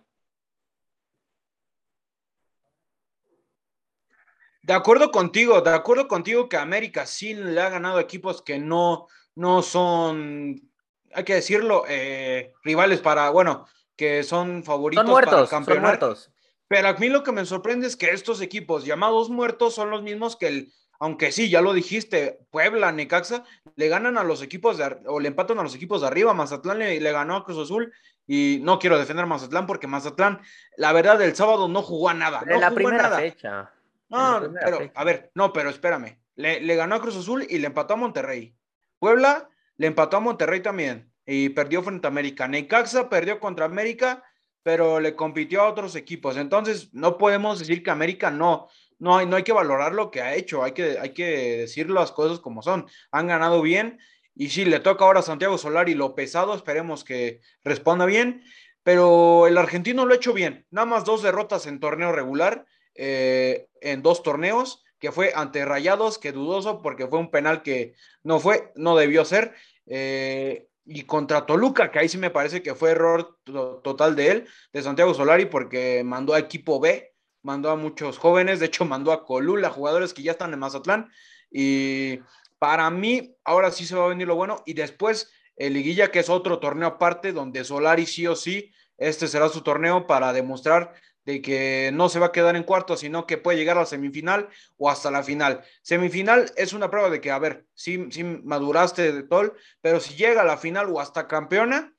De 4.62 4.73
acuerdo 4.73 5.11
contigo, 5.11 5.61
de 5.61 5.75
acuerdo 5.75 6.09
contigo 6.09 6.49
que 6.49 6.57
América 6.57 7.07
sí 7.07 7.35
le 7.35 7.61
ha 7.61 7.69
ganado 7.69 8.00
equipos 8.00 8.42
que 8.42 8.59
no, 8.59 9.09
no 9.35 9.62
son, 9.62 10.71
hay 11.14 11.25
que 11.25 11.35
decirlo, 11.35 11.85
eh, 11.88 12.52
rivales 12.62 13.00
para, 13.00 13.30
bueno, 13.30 13.66
que 13.97 14.23
son 14.23 14.64
favoritos 14.64 15.04
para 15.04 15.47
campeonar. 15.47 15.99
Son 15.99 16.09
muertos. 16.09 16.30
Pero 16.68 16.88
a 16.88 16.94
mí 16.94 17.09
lo 17.09 17.23
que 17.23 17.33
me 17.33 17.44
sorprende 17.44 17.87
es 17.87 17.97
que 17.97 18.11
estos 18.11 18.40
equipos 18.40 18.85
llamados 18.85 19.30
muertos 19.30 19.75
son 19.75 19.90
los 19.90 20.02
mismos 20.02 20.37
que 20.37 20.49
el 20.49 20.73
aunque 21.00 21.33
sí, 21.33 21.50
ya 21.50 21.61
lo 21.61 21.73
dijiste, 21.73 22.38
Puebla, 22.50 22.92
Necaxa, 22.92 23.44
le 23.76 23.88
ganan 23.88 24.16
a 24.16 24.25
los 24.25 24.42
equipos 24.42 24.78
de, 24.78 24.97
o 25.06 25.21
le 25.21 25.28
empatan 25.28 25.59
a 25.59 25.62
los 25.62 25.75
equipos 25.75 26.00
de 26.00 26.06
arriba, 26.06 26.35
Mazatlán 26.35 26.78
le, 26.78 27.12
ganó 27.12 27.37
a 27.37 27.44
Cruz 27.44 27.59
Azul 27.59 27.92
y 28.26 28.61
no 28.62 28.78
quiero 28.78 28.99
defender 28.99 29.25
a 29.25 29.26
Mazatlán 29.26 29.66
porque 29.66 29.87
Mazatlán, 29.87 30.40
la 30.76 30.92
verdad, 30.92 31.21
el 31.21 31.35
sábado 31.35 31.68
no 31.68 31.83
jugó 31.83 32.09
a 32.09 32.14
nada. 32.14 32.42
en 32.47 32.61
la 32.61 32.71
primera 32.71 33.11
fecha. 33.11 33.71
No, 34.09 34.40
pero, 34.64 34.90
a 34.94 35.04
ver, 35.04 35.30
no, 35.35 35.52
pero 35.52 35.71
espérame, 35.71 36.18
le, 36.37 36.61
le 36.61 36.76
ganó 36.76 36.94
a 36.94 37.00
Cruz 37.00 37.16
Azul 37.16 37.47
y 37.49 37.59
le 37.59 37.66
empató 37.66 37.94
a 37.94 37.99
Monterrey. 37.99 38.54
Puebla 38.99 39.49
le 39.76 39.87
empató 39.87 40.16
a 40.16 40.21
Monterrey 40.21 40.61
también 40.61 41.12
y 41.26 41.49
perdió 41.50 41.83
frente 41.83 42.07
a 42.07 42.11
América. 42.11 42.49
Necaxa 42.49 43.09
perdió 43.09 43.40
contra 43.40 43.66
América, 43.66 44.23
pero 44.62 45.00
le 45.00 45.14
compitió 45.14 45.62
a 45.62 45.69
otros 45.69 45.97
equipos. 45.97 46.37
Entonces, 46.37 46.93
no 46.93 47.19
podemos 47.19 47.59
decir 47.59 47.83
que 47.83 47.90
América 47.90 48.31
no, 48.31 48.69
no 48.99 49.19
hay, 49.19 49.26
no 49.26 49.37
hay 49.37 49.43
que 49.43 49.52
valorar 49.52 49.93
lo 49.93 50.11
que 50.11 50.23
ha 50.23 50.35
hecho, 50.35 50.62
hay 50.62 50.73
que, 50.73 50.99
hay 50.99 51.11
que 51.11 51.59
decir 51.59 51.90
las 51.90 52.12
cosas 52.12 52.40
como 52.40 52.62
son. 52.62 52.87
Han 53.11 53.26
ganado 53.26 53.62
bien 53.62 53.99
y 54.35 54.49
sí, 54.49 54.64
le 54.64 54.81
toca 54.81 55.04
ahora 55.04 55.21
a 55.21 55.23
Santiago 55.23 55.59
Solari 55.59 55.95
lo 55.95 56.14
pesado, 56.14 56.54
esperemos 56.54 57.04
que 57.04 57.40
responda 57.62 58.04
bien, 58.04 58.43
pero 58.83 59.47
el 59.47 59.57
argentino 59.57 60.04
lo 60.04 60.12
ha 60.12 60.16
hecho 60.16 60.33
bien, 60.33 60.66
nada 60.71 60.87
más 60.87 61.04
dos 61.04 61.23
derrotas 61.23 61.66
en 61.66 61.81
torneo 61.81 62.12
regular, 62.12 62.66
eh, 62.95 63.69
en 63.81 64.02
dos 64.02 64.23
torneos, 64.23 64.84
que 65.04 65.12
fue 65.12 65.32
ante 65.34 65.66
Rayados, 65.66 66.16
que 66.16 66.32
dudoso 66.32 66.80
porque 66.80 67.06
fue 67.06 67.18
un 67.18 67.30
penal 67.30 67.62
que 67.62 67.92
no 68.23 68.40
fue, 68.40 68.73
no 68.75 68.96
debió 68.96 69.26
ser. 69.26 69.52
Eh, 69.84 70.66
y 70.87 71.02
contra 71.02 71.44
Toluca, 71.44 71.90
que 71.90 71.99
ahí 71.99 72.08
sí 72.08 72.16
me 72.16 72.30
parece 72.30 72.62
que 72.62 72.75
fue 72.75 72.92
error 72.92 73.38
total 73.44 74.16
de 74.16 74.30
él, 74.30 74.49
de 74.73 74.82
Santiago 74.82 75.12
Solari, 75.12 75.44
porque 75.44 76.02
mandó 76.02 76.32
a 76.32 76.38
equipo 76.38 76.80
B, 76.80 77.12
mandó 77.42 77.68
a 77.68 77.76
muchos 77.76 78.16
jóvenes, 78.16 78.61
de 78.61 78.66
hecho 78.66 78.87
mandó 78.87 79.12
a 79.12 79.26
Colula, 79.26 79.68
jugadores 79.68 80.14
que 80.14 80.23
ya 80.23 80.32
están 80.32 80.54
en 80.54 80.61
Mazatlán, 80.61 81.11
y 81.50 82.20
para 82.58 82.88
mí 82.88 83.37
ahora 83.44 83.73
sí 83.73 83.84
se 83.84 83.96
va 83.96 84.06
a 84.06 84.08
venir 84.08 84.26
lo 84.26 84.37
bueno, 84.37 84.62
y 84.64 84.73
después 84.73 85.30
el 85.56 85.75
Liguilla, 85.75 86.11
que 86.11 86.20
es 86.20 86.30
otro 86.30 86.61
torneo 86.61 86.88
aparte, 86.88 87.34
donde 87.34 87.62
Solari 87.62 88.06
sí 88.06 88.26
o 88.26 88.37
sí, 88.37 88.73
este 88.96 89.28
será 89.28 89.50
su 89.50 89.61
torneo 89.61 90.06
para 90.06 90.32
demostrar 90.32 90.94
de 91.25 91.40
que 91.40 91.90
no 91.93 92.09
se 92.09 92.19
va 92.19 92.26
a 92.26 92.33
quedar 92.33 92.57
en 92.57 92.64
cuarto, 92.64 92.97
sino 92.97 93.26
que 93.26 93.38
puede 93.38 93.59
llegar 93.59 93.76
a 93.76 93.81
la 93.81 93.87
semifinal 93.87 94.49
o 94.76 94.90
hasta 94.90 95.11
la 95.11 95.23
final. 95.23 95.62
Semifinal 95.83 96.50
es 96.57 96.73
una 96.73 96.90
prueba 96.90 97.11
de 97.11 97.21
que, 97.21 97.31
a 97.31 97.38
ver, 97.38 97.64
sí, 97.75 97.99
maduraste 98.45 99.12
de 99.12 99.23
todo, 99.23 99.54
pero 99.81 100.00
si 100.00 100.14
llega 100.14 100.43
a 100.43 100.47
la 100.47 100.59
final 100.59 100.90
o 100.90 101.00
hasta 101.00 101.26
campeona, 101.26 101.95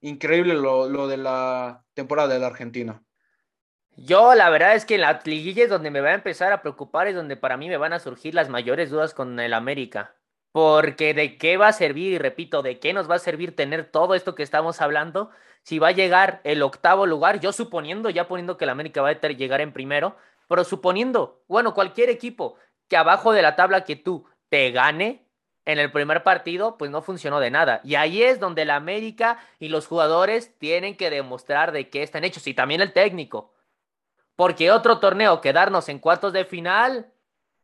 increíble 0.00 0.54
lo, 0.54 0.88
lo 0.88 1.08
de 1.08 1.18
la 1.18 1.84
temporada 1.94 2.34
del 2.34 2.44
argentino. 2.44 3.04
Yo 3.96 4.34
la 4.36 4.48
verdad 4.48 4.76
es 4.76 4.84
que 4.84 4.94
en 4.94 5.00
la 5.00 5.20
liguilla 5.24 5.64
es 5.64 5.70
donde 5.70 5.90
me 5.90 6.00
va 6.00 6.10
a 6.10 6.14
empezar 6.14 6.52
a 6.52 6.62
preocupar, 6.62 7.08
es 7.08 7.16
donde 7.16 7.36
para 7.36 7.56
mí 7.56 7.68
me 7.68 7.76
van 7.76 7.92
a 7.92 7.98
surgir 7.98 8.32
las 8.32 8.48
mayores 8.48 8.90
dudas 8.90 9.12
con 9.12 9.40
el 9.40 9.52
América. 9.52 10.14
Porque 10.52 11.14
de 11.14 11.36
qué 11.36 11.56
va 11.56 11.68
a 11.68 11.72
servir, 11.72 12.12
y 12.12 12.18
repito, 12.18 12.62
de 12.62 12.78
qué 12.78 12.92
nos 12.92 13.10
va 13.10 13.16
a 13.16 13.18
servir 13.18 13.54
tener 13.54 13.90
todo 13.90 14.14
esto 14.14 14.34
que 14.34 14.42
estamos 14.44 14.80
hablando 14.80 15.30
si 15.68 15.78
va 15.78 15.88
a 15.88 15.92
llegar 15.92 16.40
el 16.44 16.62
octavo 16.62 17.04
lugar, 17.04 17.40
yo 17.40 17.52
suponiendo, 17.52 18.08
ya 18.08 18.26
poniendo 18.26 18.56
que 18.56 18.64
el 18.64 18.70
América 18.70 19.02
va 19.02 19.10
a 19.10 19.12
llegar 19.12 19.60
en 19.60 19.74
primero, 19.74 20.16
pero 20.48 20.64
suponiendo, 20.64 21.42
bueno, 21.46 21.74
cualquier 21.74 22.08
equipo 22.08 22.56
que 22.88 22.96
abajo 22.96 23.32
de 23.32 23.42
la 23.42 23.54
tabla 23.54 23.84
que 23.84 23.94
tú 23.94 24.24
te 24.48 24.70
gane 24.70 25.28
en 25.66 25.78
el 25.78 25.92
primer 25.92 26.22
partido, 26.22 26.78
pues 26.78 26.90
no 26.90 27.02
funcionó 27.02 27.38
de 27.38 27.50
nada. 27.50 27.82
Y 27.84 27.96
ahí 27.96 28.22
es 28.22 28.40
donde 28.40 28.62
el 28.62 28.70
América 28.70 29.40
y 29.58 29.68
los 29.68 29.86
jugadores 29.86 30.58
tienen 30.58 30.96
que 30.96 31.10
demostrar 31.10 31.70
de 31.72 31.90
qué 31.90 32.02
están 32.02 32.24
hechos, 32.24 32.46
y 32.46 32.54
también 32.54 32.80
el 32.80 32.94
técnico. 32.94 33.52
Porque 34.36 34.70
otro 34.70 35.00
torneo, 35.00 35.42
quedarnos 35.42 35.90
en 35.90 35.98
cuartos 35.98 36.32
de 36.32 36.46
final, 36.46 37.12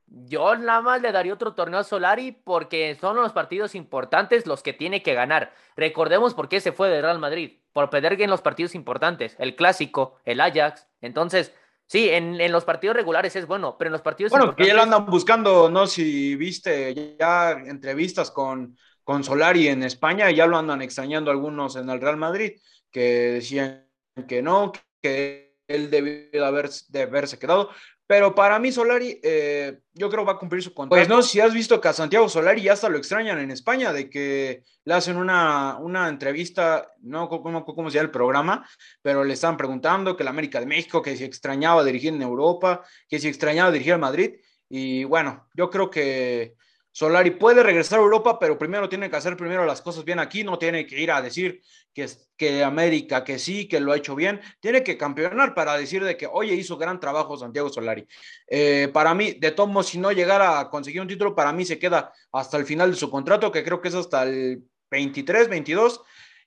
yo 0.09 0.57
nada 0.57 0.83
más 0.83 1.01
le 1.01 1.11
daría 1.11 1.33
otro 1.33 1.55
torneo 1.55 1.81
a 1.81 1.85
Solari 1.85 2.33
porque 2.33 2.99
son 3.01 3.17
los 3.17 3.33
partidos 3.33 3.75
importantes 3.75 4.47
los 4.47 4.63
que 4.63 4.75
tiene 4.75 5.03
que 5.03 5.15
ganar. 5.15 5.55
Recordemos 5.75 6.35
por 6.35 6.51
qué 6.51 6.61
se 6.61 6.73
fue 6.73 6.91
de 6.91 7.01
Real 7.01 7.19
Madrid, 7.19 7.63
por 7.75 7.90
perder 7.90 8.23
en 8.23 8.31
los 8.31 8.40
partidos 8.40 8.75
importantes, 8.76 9.35
el 9.38 9.57
clásico, 9.57 10.21
el 10.25 10.40
Ajax. 10.40 10.87
Entonces, 11.00 11.52
sí, 11.87 12.09
en, 12.09 12.38
los 12.52 12.64
partidos 12.64 12.97
regulares 12.97 13.35
es 13.35 13.47
bueno, 13.47 13.76
pero 13.76 13.88
en 13.88 13.93
los 13.93 14.00
partidos 14.00 14.31
Bueno, 14.31 14.54
que 14.54 14.64
ya 14.64 14.75
lo 14.75 14.83
andan 14.83 15.04
buscando, 15.04 15.69
no 15.69 15.88
si 15.88 16.37
viste 16.37 17.16
ya 17.19 17.50
entrevistas 17.50 18.31
con, 18.31 18.78
con 19.02 19.25
Solari 19.25 19.66
en 19.66 19.83
España, 19.83 20.31
ya 20.31 20.47
lo 20.47 20.57
andan 20.57 20.83
extrañando 20.83 21.33
algunos 21.33 21.75
en 21.75 21.90
el 21.90 22.00
Real 22.00 22.16
Madrid, 22.16 22.52
que 22.93 23.33
decían 23.33 23.88
que 24.28 24.40
no, 24.40 24.73
que 25.02 25.57
él 25.66 25.90
debió 25.90 26.31
de, 26.31 26.47
haber, 26.47 26.71
de 26.88 27.02
haberse 27.02 27.40
quedado. 27.40 27.71
Pero 28.07 28.35
para 28.35 28.59
mí 28.59 28.71
Solari, 28.71 29.19
eh, 29.23 29.79
yo 29.95 30.11
creo 30.11 30.27
va 30.27 30.33
a 30.33 30.39
cumplir 30.39 30.63
su 30.63 30.75
contrato. 30.75 30.99
Pues 30.99 31.09
no, 31.09 31.23
si 31.23 31.41
has 31.41 31.55
visto 31.55 31.81
que 31.81 31.89
a 31.89 31.93
Santiago 31.95 32.29
Solari 32.29 32.63
ya 32.63 32.75
hasta 32.75 32.91
lo 32.91 32.99
extrañan 32.99 33.39
en 33.39 33.51
España, 33.51 33.95
de 33.95 34.11
que 34.11 34.63
le 34.85 34.95
hacen 34.95 35.17
una, 35.17 35.79
una 35.79 36.09
entrevista, 36.09 36.93
no 37.01 37.29
cómo, 37.29 37.65
cómo 37.65 37.91
se 37.91 37.97
llama 37.97 38.07
el 38.07 38.11
programa, 38.11 38.69
pero 39.01 39.25
le 39.25 39.33
están 39.33 39.57
preguntando 39.57 40.17
que 40.17 40.25
la 40.25 40.31
América 40.31 40.61
de 40.61 40.67
México, 40.67 41.01
que 41.01 41.17
si 41.17 41.25
extrañaba 41.25 41.83
dirigir 41.83 42.13
en 42.13 42.21
Europa, 42.21 42.85
que 43.09 43.19
si 43.19 43.29
extrañaba 43.29 43.73
dirigir 43.73 43.95
a 43.95 43.99
Madrid. 43.99 44.35
Y 44.69 45.05
bueno, 45.05 45.49
yo 45.55 45.71
creo 45.71 45.89
que 45.89 46.57
Solari 46.95 47.33
puede 47.33 47.65
regresar 47.65 47.99
a 47.99 48.03
Europa, 48.03 48.39
pero 48.39 48.57
primero 48.57 48.89
tiene 48.89 49.11
que 49.11 49.17
hacer 49.17 49.37
primero 49.37 49.67
las 49.67 49.83
cosas 49.83 50.05
bien 50.05 50.21
aquí, 50.21 50.45
no 50.45 50.61
tiene 50.61 50.87
que 50.87 51.01
ir 51.01 51.11
a 51.11 51.21
decir 51.21 51.61
que, 51.93 52.09
que 52.37 52.63
América, 52.63 53.25
que 53.25 53.41
sí, 53.41 53.67
que 53.67 53.81
lo 53.81 53.91
ha 53.91 53.97
hecho 53.97 54.15
bien, 54.15 54.41
tiene 54.61 54.85
que 54.85 54.97
campeonar 54.97 55.57
para 55.57 55.77
decir 55.77 56.05
de 56.05 56.17
que, 56.17 56.29
oye, 56.29 56.55
hizo 56.55 56.77
gran 56.77 57.01
trabajo 57.01 57.37
Santiago 57.37 57.69
Solari. 57.69 58.07
Eh, 58.47 58.91
para 58.93 59.13
mí, 59.13 59.33
de 59.33 59.51
tomo, 59.51 59.83
si 59.83 59.99
no 59.99 60.13
llegara 60.13 60.61
a 60.61 60.71
conseguir 60.71 61.01
un 61.01 61.09
título, 61.09 61.35
para 61.35 61.53
mí 61.53 61.65
se 61.65 61.81
queda 61.81 62.13
hasta 62.31 62.59
el 62.59 62.65
final 62.65 62.93
de 62.93 62.97
su 62.97 63.11
contrato, 63.11 63.51
que 63.51 63.65
creo 63.65 63.81
que 63.81 63.89
es 63.89 63.95
hasta 63.97 64.23
el 64.23 64.63
23, 64.93 65.49
22, 65.49 66.01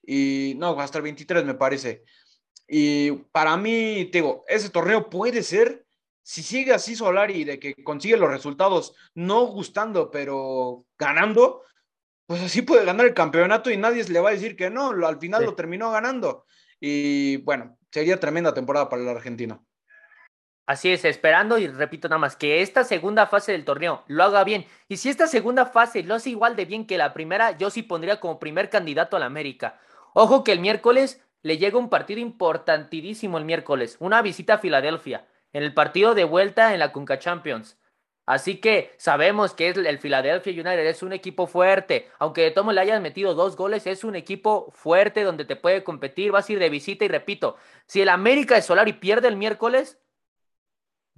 y 0.06 0.54
no, 0.56 0.80
hasta 0.80 0.96
el 0.96 1.04
23 1.04 1.44
me 1.44 1.56
parece. 1.56 2.04
Y 2.66 3.10
para 3.32 3.54
mí, 3.58 4.08
te 4.10 4.22
digo, 4.22 4.46
ese 4.48 4.70
torneo 4.70 5.10
puede 5.10 5.42
ser 5.42 5.84
si 6.28 6.42
sigue 6.42 6.74
así 6.74 6.94
Solari 6.94 7.44
de 7.44 7.58
que 7.58 7.74
consigue 7.82 8.18
los 8.18 8.28
resultados 8.28 8.94
no 9.14 9.46
gustando, 9.46 10.10
pero 10.10 10.84
ganando, 10.98 11.62
pues 12.26 12.42
así 12.42 12.60
puede 12.60 12.84
ganar 12.84 13.06
el 13.06 13.14
campeonato 13.14 13.70
y 13.70 13.78
nadie 13.78 14.04
le 14.04 14.20
va 14.20 14.28
a 14.28 14.32
decir 14.32 14.54
que 14.54 14.68
no, 14.68 14.90
al 14.90 15.18
final 15.18 15.46
lo 15.46 15.54
terminó 15.54 15.90
ganando. 15.90 16.44
Y 16.78 17.38
bueno, 17.38 17.78
sería 17.90 18.20
tremenda 18.20 18.52
temporada 18.52 18.90
para 18.90 19.00
el 19.00 19.08
argentino. 19.08 19.64
Así 20.66 20.90
es, 20.90 21.06
esperando 21.06 21.56
y 21.56 21.66
repito 21.66 22.10
nada 22.10 22.18
más 22.18 22.36
que 22.36 22.60
esta 22.60 22.84
segunda 22.84 23.26
fase 23.26 23.52
del 23.52 23.64
torneo 23.64 24.04
lo 24.06 24.22
haga 24.22 24.44
bien. 24.44 24.66
Y 24.86 24.98
si 24.98 25.08
esta 25.08 25.28
segunda 25.28 25.64
fase 25.64 26.02
lo 26.02 26.14
hace 26.14 26.28
igual 26.28 26.56
de 26.56 26.66
bien 26.66 26.86
que 26.86 26.98
la 26.98 27.14
primera, 27.14 27.56
yo 27.56 27.70
sí 27.70 27.82
pondría 27.82 28.20
como 28.20 28.38
primer 28.38 28.68
candidato 28.68 29.16
a 29.16 29.20
la 29.20 29.24
América. 29.26 29.80
Ojo 30.12 30.44
que 30.44 30.52
el 30.52 30.60
miércoles 30.60 31.22
le 31.40 31.56
llega 31.56 31.78
un 31.78 31.88
partido 31.88 32.20
importantísimo 32.20 33.38
el 33.38 33.46
miércoles, 33.46 33.96
una 33.98 34.20
visita 34.20 34.54
a 34.54 34.58
Filadelfia 34.58 35.26
en 35.52 35.62
el 35.62 35.74
partido 35.74 36.14
de 36.14 36.24
vuelta 36.24 36.72
en 36.72 36.80
la 36.80 36.92
Conca 36.92 37.18
Champions. 37.18 37.78
Así 38.28 38.56
que 38.56 38.92
sabemos 38.98 39.54
que 39.54 39.70
el 39.70 39.98
Philadelphia 39.98 40.52
United 40.52 40.86
es 40.86 41.02
un 41.02 41.14
equipo 41.14 41.46
fuerte. 41.46 42.10
Aunque 42.18 42.42
de 42.42 42.50
Tomo 42.50 42.72
le 42.72 42.80
hayas 42.82 43.00
metido 43.00 43.32
dos 43.32 43.56
goles, 43.56 43.86
es 43.86 44.04
un 44.04 44.16
equipo 44.16 44.70
fuerte 44.70 45.22
donde 45.22 45.46
te 45.46 45.56
puede 45.56 45.82
competir. 45.82 46.30
Vas 46.30 46.46
a 46.46 46.52
ir 46.52 46.58
de 46.58 46.68
visita 46.68 47.06
y 47.06 47.08
repito, 47.08 47.56
si 47.86 48.02
el 48.02 48.10
América 48.10 48.54
de 48.54 48.60
Solari 48.60 48.92
pierde 48.92 49.28
el 49.28 49.36
miércoles, 49.36 49.98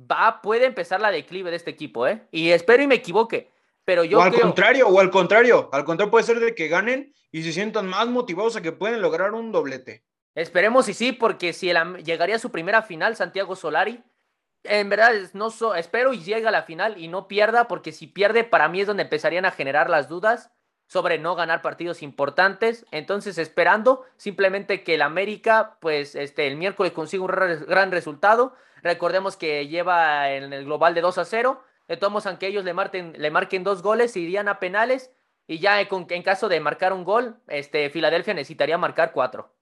va, 0.00 0.40
puede 0.40 0.66
empezar 0.66 1.00
la 1.00 1.10
declive 1.10 1.50
de 1.50 1.56
este 1.56 1.70
equipo, 1.70 2.06
¿eh? 2.06 2.28
Y 2.30 2.50
espero 2.50 2.80
y 2.82 2.86
me 2.86 2.94
equivoque. 2.94 3.50
Pero 3.84 4.04
yo 4.04 4.20
o 4.20 4.22
al 4.22 4.32
contrario, 4.32 4.86
o 4.86 5.00
al 5.00 5.10
contrario, 5.10 5.68
al 5.72 5.84
contrario 5.84 6.12
puede 6.12 6.24
ser 6.24 6.38
de 6.38 6.54
que 6.54 6.68
ganen 6.68 7.12
y 7.32 7.42
se 7.42 7.52
sientan 7.52 7.88
más 7.88 8.06
motivados 8.06 8.54
a 8.54 8.62
que 8.62 8.70
pueden 8.70 9.02
lograr 9.02 9.32
un 9.34 9.50
doblete. 9.50 10.04
Esperemos 10.36 10.88
y 10.88 10.94
sí, 10.94 11.10
porque 11.10 11.52
si 11.52 11.72
llegaría 12.04 12.36
a 12.36 12.38
su 12.38 12.52
primera 12.52 12.82
final 12.82 13.16
Santiago 13.16 13.56
Solari, 13.56 14.00
en 14.64 14.88
verdad 14.88 15.12
no 15.32 15.74
espero 15.74 16.12
y 16.12 16.22
llegue 16.22 16.46
a 16.46 16.50
la 16.50 16.62
final 16.62 16.98
y 16.98 17.08
no 17.08 17.28
pierda, 17.28 17.68
porque 17.68 17.92
si 17.92 18.06
pierde, 18.06 18.44
para 18.44 18.68
mí 18.68 18.80
es 18.80 18.86
donde 18.86 19.04
empezarían 19.04 19.44
a 19.44 19.50
generar 19.50 19.90
las 19.90 20.08
dudas 20.08 20.50
sobre 20.86 21.18
no 21.18 21.36
ganar 21.36 21.62
partidos 21.62 22.02
importantes. 22.02 22.84
Entonces, 22.90 23.38
esperando 23.38 24.04
simplemente 24.16 24.82
que 24.82 24.94
el 24.94 25.02
América, 25.02 25.76
pues, 25.80 26.16
este, 26.16 26.48
el 26.48 26.56
miércoles 26.56 26.92
consiga 26.92 27.22
un 27.22 27.30
gran 27.30 27.92
resultado. 27.92 28.54
Recordemos 28.82 29.36
que 29.36 29.68
lleva 29.68 30.30
en 30.32 30.52
el 30.52 30.64
global 30.64 30.94
de 30.94 31.00
2 31.00 31.18
a 31.18 31.24
0. 31.24 31.62
De 31.86 31.96
todos 31.96 32.26
aunque 32.26 32.48
ellos 32.48 32.64
le 32.64 32.74
marquen, 32.74 33.14
le 33.16 33.30
marquen 33.30 33.62
dos 33.62 33.82
goles, 33.82 34.16
irían 34.16 34.48
a 34.48 34.58
penales. 34.58 35.12
Y 35.46 35.58
ya 35.58 35.80
en, 35.80 36.22
caso 36.22 36.48
de 36.48 36.60
marcar 36.60 36.92
un 36.92 37.04
gol, 37.04 37.36
este, 37.46 37.88
Filadelfia 37.90 38.34
necesitaría 38.34 38.78
marcar 38.78 39.12
cuatro. 39.12 39.52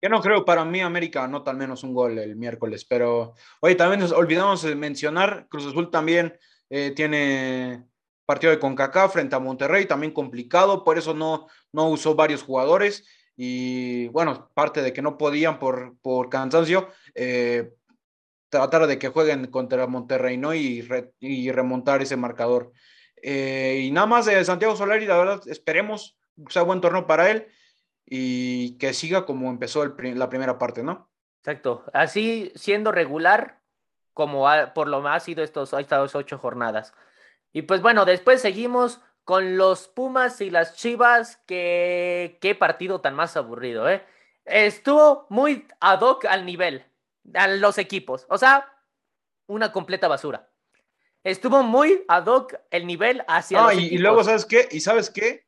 Yo 0.00 0.08
no 0.08 0.20
creo, 0.20 0.44
para 0.44 0.64
mí 0.64 0.80
América 0.80 1.24
anota 1.24 1.50
al 1.50 1.56
menos 1.56 1.82
un 1.82 1.92
gol 1.92 2.18
el 2.18 2.36
miércoles, 2.36 2.84
pero 2.84 3.34
oye, 3.60 3.74
también 3.74 4.00
nos 4.00 4.12
olvidamos 4.12 4.62
de 4.62 4.76
mencionar, 4.76 5.46
Cruz 5.48 5.66
Azul 5.66 5.90
también 5.90 6.38
eh, 6.70 6.92
tiene 6.94 7.84
partido 8.24 8.52
de 8.52 8.60
CONCACAF 8.60 9.14
frente 9.14 9.34
a 9.34 9.40
Monterrey, 9.40 9.86
también 9.86 10.12
complicado, 10.12 10.84
por 10.84 10.98
eso 10.98 11.14
no, 11.14 11.48
no 11.72 11.88
usó 11.88 12.14
varios 12.14 12.44
jugadores 12.44 13.08
y 13.36 14.08
bueno, 14.08 14.50
parte 14.54 14.82
de 14.82 14.92
que 14.92 15.02
no 15.02 15.18
podían 15.18 15.58
por, 15.58 15.96
por 16.00 16.28
cansancio, 16.28 16.88
eh, 17.14 17.72
tratar 18.50 18.86
de 18.86 18.98
que 18.98 19.08
jueguen 19.08 19.46
contra 19.46 19.86
Monterrey 19.88 20.36
¿no? 20.36 20.54
y, 20.54 20.86
y 21.18 21.50
remontar 21.50 22.02
ese 22.02 22.16
marcador. 22.16 22.72
Eh, 23.20 23.82
y 23.84 23.90
nada 23.90 24.06
más 24.06 24.26
de 24.26 24.44
Santiago 24.44 24.76
Solari, 24.76 25.06
la 25.06 25.18
verdad, 25.18 25.42
esperemos 25.46 26.16
sea 26.50 26.62
buen 26.62 26.80
torneo 26.80 27.06
para 27.06 27.30
él 27.30 27.48
y 28.10 28.78
que 28.78 28.94
siga 28.94 29.26
como 29.26 29.50
empezó 29.50 29.84
la 29.84 30.30
primera 30.30 30.58
parte, 30.58 30.82
¿no? 30.82 31.10
Exacto. 31.40 31.84
Así 31.92 32.50
siendo 32.54 32.90
regular, 32.90 33.60
como 34.14 34.46
por 34.74 34.88
lo 34.88 35.02
más 35.02 35.22
ha 35.22 35.24
sido 35.24 35.44
estos, 35.44 35.74
estas 35.74 36.14
ocho 36.14 36.38
jornadas. 36.38 36.94
Y 37.52 37.62
pues 37.62 37.82
bueno, 37.82 38.06
después 38.06 38.40
seguimos 38.40 39.00
con 39.24 39.58
los 39.58 39.88
Pumas 39.88 40.40
y 40.40 40.50
las 40.50 40.74
Chivas. 40.74 41.36
Que, 41.46 42.38
qué 42.40 42.54
partido 42.54 43.02
tan 43.02 43.14
más 43.14 43.36
aburrido, 43.36 43.88
¿eh? 43.90 44.02
Estuvo 44.46 45.26
muy 45.28 45.66
ad 45.80 46.00
hoc 46.00 46.24
al 46.24 46.46
nivel, 46.46 46.86
a 47.34 47.46
los 47.46 47.76
equipos. 47.76 48.24
O 48.30 48.38
sea, 48.38 48.72
una 49.46 49.70
completa 49.70 50.08
basura. 50.08 50.48
Estuvo 51.24 51.62
muy 51.62 52.04
ad 52.08 52.26
hoc 52.26 52.54
el 52.70 52.86
nivel 52.86 53.22
hacia 53.28 53.64
los 53.64 53.74
y, 53.74 53.94
y 53.94 53.98
luego, 53.98 54.24
¿sabes 54.24 54.46
qué? 54.46 54.66
¿Y 54.70 54.80
sabes 54.80 55.10
qué? 55.10 55.47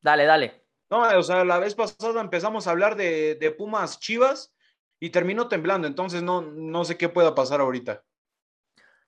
Dale, 0.00 0.24
dale. 0.24 0.64
No, 0.90 1.02
o 1.02 1.22
sea, 1.22 1.44
la 1.44 1.58
vez 1.58 1.74
pasada 1.74 2.20
empezamos 2.20 2.66
a 2.66 2.70
hablar 2.70 2.96
de, 2.96 3.54
Pumas 3.56 4.00
Chivas 4.00 4.52
y 4.98 5.10
terminó 5.10 5.48
temblando, 5.48 5.86
entonces 5.86 6.22
no, 6.22 6.42
no 6.42 6.84
sé 6.84 6.98
qué 6.98 7.08
pueda 7.08 7.34
pasar 7.34 7.60
ahorita. 7.60 8.02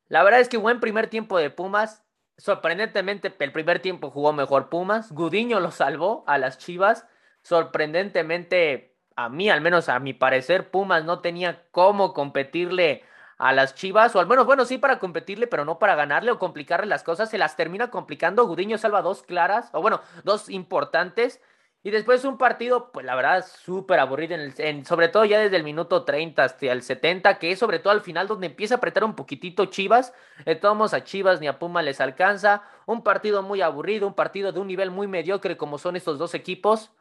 La 0.07 0.23
verdad 0.23 0.41
es 0.41 0.49
que 0.49 0.59
buen 0.59 0.79
primer 0.79 1.09
tiempo 1.09 1.39
de 1.39 1.51
Pumas, 1.51 2.05
sorprendentemente, 2.37 3.35
el 3.39 3.53
primer 3.53 3.81
tiempo 3.81 4.11
jugó 4.11 4.33
mejor 4.33 4.69
Pumas. 4.69 5.11
Gudiño 5.11 5.59
lo 5.59 5.71
salvó 5.71 6.23
a 6.27 6.39
las 6.39 6.59
Chivas. 6.59 7.07
Sorprendentemente, 7.43 8.97
a 9.17 9.29
mí, 9.29 9.51
al 9.51 9.61
menos 9.61 9.89
a 9.89 9.99
mi 9.99 10.13
parecer, 10.13 10.71
Pumas 10.71 11.05
no 11.05 11.21
tenía 11.21 11.67
cómo 11.71 12.13
competirle 12.13 13.05
a 13.43 13.53
las 13.53 13.75
Chivas, 13.75 14.15
o 14.15 14.21
al 14.21 14.29
menos, 14.29 14.47
bueno, 14.47 14.65
sí 14.65 14.79
para 14.79 15.01
competirle, 15.01 15.49
pero 15.49 15.65
no 15.65 15.81
para 15.81 15.97
ganarle 15.97 16.31
o 16.31 16.39
complicarle 16.39 16.87
las 16.87 17.03
cosas. 17.03 17.29
Se 17.29 17.39
las 17.39 17.57
termina 17.57 17.91
complicando. 17.91 18.47
Gudiño 18.47 18.79
salva 18.79 19.03
dos 19.03 19.25
claras, 19.25 19.69
o 19.73 19.83
bueno, 19.83 20.01
dos 20.23 20.49
importantes. 20.49 21.41
Y 21.83 21.91
después 21.91 22.25
un 22.25 22.39
partido, 22.39 22.93
pues 22.93 23.05
la 23.05 23.17
verdad, 23.17 23.45
súper 23.45 23.99
aburrido, 23.99 24.37
en 24.37 24.85
sobre 24.87 25.09
todo 25.09 25.25
ya 25.25 25.41
desde 25.41 25.57
el 25.57 25.65
minuto 25.65 26.05
30 26.05 26.45
hasta 26.45 26.67
el 26.67 26.83
70, 26.83 27.41
que 27.41 27.51
es 27.51 27.59
sobre 27.59 27.81
todo 27.81 27.93
al 27.93 28.03
final 28.03 28.29
donde 28.29 28.47
empieza 28.47 28.77
a 28.77 28.79
apretar 28.79 29.03
un 29.03 29.17
poquitito 29.17 29.67
Chivas. 29.67 30.15
De 30.47 30.55
todos 30.55 30.95
a 30.95 31.03
Chivas 31.03 31.41
ni 31.41 31.49
a 31.49 31.59
Puma 31.59 31.83
les 31.83 32.01
alcanza. 32.01 32.63
Un 32.87 33.03
partido 33.03 33.43
muy 33.43 33.61
aburrido, 33.61 34.07
un 34.07 34.15
partido 34.15 34.53
de 34.53 34.61
un 34.61 34.69
nivel 34.69 34.93
muy 34.93 35.09
mediocre 35.09 35.57
como 35.57 35.79
son 35.79 35.97
estos 35.97 36.17
dos 36.17 36.35
equipos. 36.35 36.93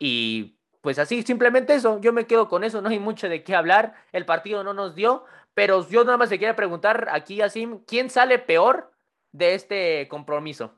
Y 0.00 0.58
pues 0.80 0.98
así, 0.98 1.22
simplemente 1.22 1.74
eso, 1.74 2.00
yo 2.00 2.12
me 2.12 2.26
quedo 2.26 2.48
con 2.48 2.64
eso, 2.64 2.80
no 2.80 2.88
hay 2.88 2.98
mucho 2.98 3.28
de 3.28 3.42
qué 3.42 3.54
hablar. 3.54 3.94
El 4.12 4.24
partido 4.24 4.64
no 4.64 4.74
nos 4.74 4.94
dio, 4.94 5.24
pero 5.58 5.84
yo 5.90 6.04
nada 6.04 6.16
más 6.16 6.28
te 6.28 6.38
quiero 6.38 6.54
preguntar 6.54 7.08
aquí, 7.10 7.40
así, 7.40 7.66
¿quién 7.84 8.10
sale 8.10 8.38
peor 8.38 8.92
de 9.32 9.56
este 9.56 10.06
compromiso? 10.06 10.72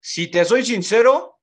Si 0.00 0.28
te 0.28 0.46
soy 0.46 0.64
sincero, 0.64 1.40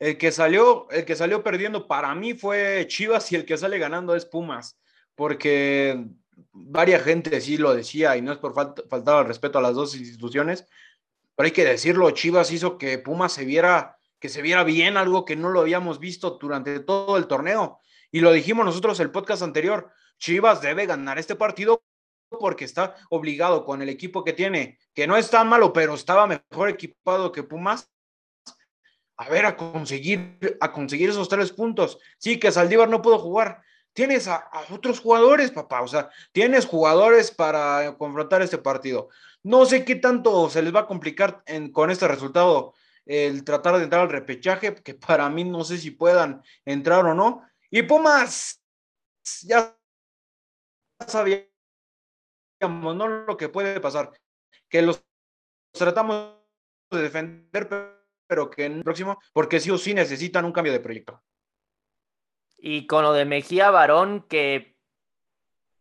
el 0.00 0.18
que 0.18 0.32
salió, 0.32 0.90
el 0.90 1.04
que 1.04 1.14
salió 1.14 1.44
perdiendo 1.44 1.86
para 1.86 2.12
mí 2.16 2.34
fue 2.34 2.86
Chivas 2.88 3.30
y 3.30 3.36
el 3.36 3.44
que 3.44 3.56
sale 3.56 3.78
ganando 3.78 4.16
es 4.16 4.26
Pumas, 4.26 4.76
porque 5.14 6.06
varias 6.50 7.04
gente 7.04 7.40
sí 7.40 7.56
lo 7.56 7.72
decía 7.72 8.16
y 8.16 8.22
no 8.22 8.32
es 8.32 8.38
por 8.38 8.52
falta, 8.52 8.82
faltar 8.90 9.18
al 9.18 9.26
respeto 9.26 9.60
a 9.60 9.62
las 9.62 9.76
dos 9.76 9.94
instituciones, 9.94 10.66
pero 11.36 11.46
hay 11.46 11.52
que 11.52 11.64
decirlo, 11.64 12.10
Chivas 12.10 12.50
hizo 12.50 12.78
que 12.78 12.98
Pumas 12.98 13.32
se 13.32 13.44
viera, 13.44 13.96
que 14.18 14.28
se 14.28 14.42
viera 14.42 14.64
bien, 14.64 14.96
algo 14.96 15.24
que 15.24 15.36
no 15.36 15.50
lo 15.50 15.60
habíamos 15.60 16.00
visto 16.00 16.30
durante 16.30 16.80
todo 16.80 17.16
el 17.16 17.28
torneo. 17.28 17.78
Y 18.10 18.18
lo 18.18 18.32
dijimos 18.32 18.64
nosotros 18.64 18.98
el 18.98 19.12
podcast 19.12 19.42
anterior, 19.42 19.92
Chivas 20.24 20.62
debe 20.62 20.86
ganar 20.86 21.18
este 21.18 21.36
partido 21.36 21.84
porque 22.30 22.64
está 22.64 22.96
obligado 23.10 23.66
con 23.66 23.82
el 23.82 23.90
equipo 23.90 24.24
que 24.24 24.32
tiene, 24.32 24.78
que 24.94 25.06
no 25.06 25.18
es 25.18 25.28
tan 25.28 25.46
malo, 25.48 25.74
pero 25.74 25.92
estaba 25.92 26.26
mejor 26.26 26.70
equipado 26.70 27.30
que 27.30 27.42
Pumas, 27.42 27.92
a 29.18 29.28
ver, 29.28 29.44
a 29.44 29.54
conseguir, 29.54 30.38
a 30.62 30.72
conseguir 30.72 31.10
esos 31.10 31.28
tres 31.28 31.52
puntos. 31.52 31.98
Sí, 32.16 32.40
que 32.40 32.50
Saldívar 32.50 32.88
no 32.88 33.02
pudo 33.02 33.18
jugar. 33.18 33.60
Tienes 33.92 34.26
a, 34.26 34.48
otros 34.70 34.98
jugadores, 34.98 35.50
papá, 35.50 35.82
o 35.82 35.88
sea, 35.88 36.08
tienes 36.32 36.64
jugadores 36.64 37.30
para 37.30 37.94
confrontar 37.98 38.40
este 38.40 38.56
partido. 38.56 39.10
No 39.42 39.66
sé 39.66 39.84
qué 39.84 39.96
tanto 39.96 40.48
se 40.48 40.62
les 40.62 40.74
va 40.74 40.80
a 40.80 40.86
complicar 40.86 41.44
con 41.70 41.90
este 41.90 42.08
resultado 42.08 42.72
el 43.04 43.44
tratar 43.44 43.76
de 43.76 43.84
entrar 43.84 44.00
al 44.00 44.08
repechaje, 44.08 44.74
que 44.74 44.94
para 44.94 45.28
mí 45.28 45.44
no 45.44 45.64
sé 45.64 45.76
si 45.76 45.90
puedan 45.90 46.42
entrar 46.64 47.04
o 47.04 47.12
no. 47.12 47.42
Y 47.70 47.82
Pumas, 47.82 48.62
ya 49.42 49.73
sabía 51.06 51.46
no 52.68 53.08
lo 53.08 53.36
que 53.36 53.48
puede 53.48 53.80
pasar, 53.80 54.12
que 54.68 54.82
los 54.82 55.02
tratamos 55.72 56.34
de 56.90 57.02
defender, 57.02 57.68
pero 58.26 58.50
que 58.50 58.66
en 58.66 58.78
el 58.78 58.84
próximo, 58.84 59.18
porque 59.32 59.60
sí 59.60 59.70
o 59.70 59.78
sí 59.78 59.94
necesitan 59.94 60.44
un 60.44 60.52
cambio 60.52 60.72
de 60.72 60.80
proyecto. 60.80 61.22
Y 62.56 62.86
con 62.86 63.02
lo 63.02 63.12
de 63.12 63.24
Mejía 63.24 63.70
Barón, 63.70 64.22
que 64.28 64.78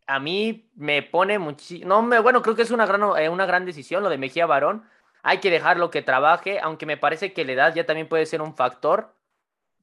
a 0.05 0.19
mí 0.19 0.69
me 0.75 1.01
pone 1.01 1.39
muchísimo, 1.39 1.87
no 1.87 2.01
me, 2.01 2.19
bueno, 2.19 2.41
creo 2.41 2.55
que 2.55 2.63
es 2.63 2.71
una 2.71 2.85
gran, 2.85 3.01
eh, 3.17 3.29
una 3.29 3.45
gran 3.45 3.65
decisión 3.65 4.03
lo 4.03 4.09
de 4.09 4.17
Mejía 4.17 4.45
Barón. 4.45 4.83
Hay 5.21 5.39
que 5.39 5.49
dejarlo 5.49 5.89
que 5.89 6.01
trabaje, 6.01 6.59
aunque 6.59 6.85
me 6.85 6.97
parece 6.97 7.31
que 7.31 7.45
la 7.45 7.53
edad 7.53 7.75
ya 7.75 7.85
también 7.85 8.09
puede 8.09 8.25
ser 8.25 8.41
un 8.41 8.55
factor. 8.55 9.15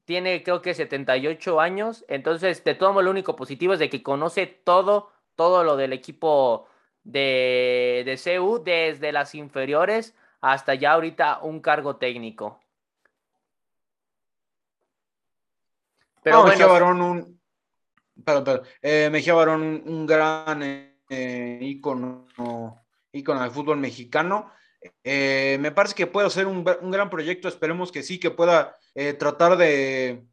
Tiene 0.05 0.43
creo 0.43 0.61
que 0.61 0.75
78 0.75 1.59
años, 1.59 2.05
entonces 2.07 2.63
de 2.63 2.75
todo 2.75 2.93
modo 2.93 3.03
lo 3.03 3.11
único 3.11 3.35
positivo 3.35 3.73
es 3.73 3.79
de 3.79 3.89
que 3.89 4.03
conoce 4.03 4.45
todo, 4.45 5.11
todo 5.41 5.63
lo 5.63 5.75
del 5.75 5.91
equipo 5.91 6.67
de, 7.03 8.03
de 8.05 8.15
CU 8.15 8.61
desde 8.63 9.11
las 9.11 9.33
inferiores 9.33 10.13
hasta 10.39 10.75
ya 10.75 10.91
ahorita 10.91 11.39
un 11.41 11.61
cargo 11.61 11.95
técnico. 11.95 12.61
Pero 16.21 16.43
Mejía 16.43 16.67
Barón, 16.67 17.01
un, 17.01 17.41
perdón, 18.23 18.61
eh, 18.83 19.09
Mejía 19.11 19.33
Barón, 19.33 19.81
un, 19.83 20.05
gran 20.05 20.61
eh, 21.09 21.57
ícono, 21.59 22.27
ícono 23.11 23.41
del 23.41 23.49
fútbol 23.49 23.77
mexicano. 23.77 24.51
Eh, 25.03 25.57
me 25.59 25.71
parece 25.71 25.95
que 25.95 26.05
puede 26.05 26.29
ser 26.29 26.45
un, 26.45 26.63
un, 26.81 26.91
gran 26.91 27.09
proyecto, 27.09 27.47
esperemos 27.47 27.91
que 27.91 28.03
sí, 28.03 28.19
que 28.19 28.29
pueda 28.29 28.77
eh, 28.93 29.13
tratar 29.13 29.57
de, 29.57 30.23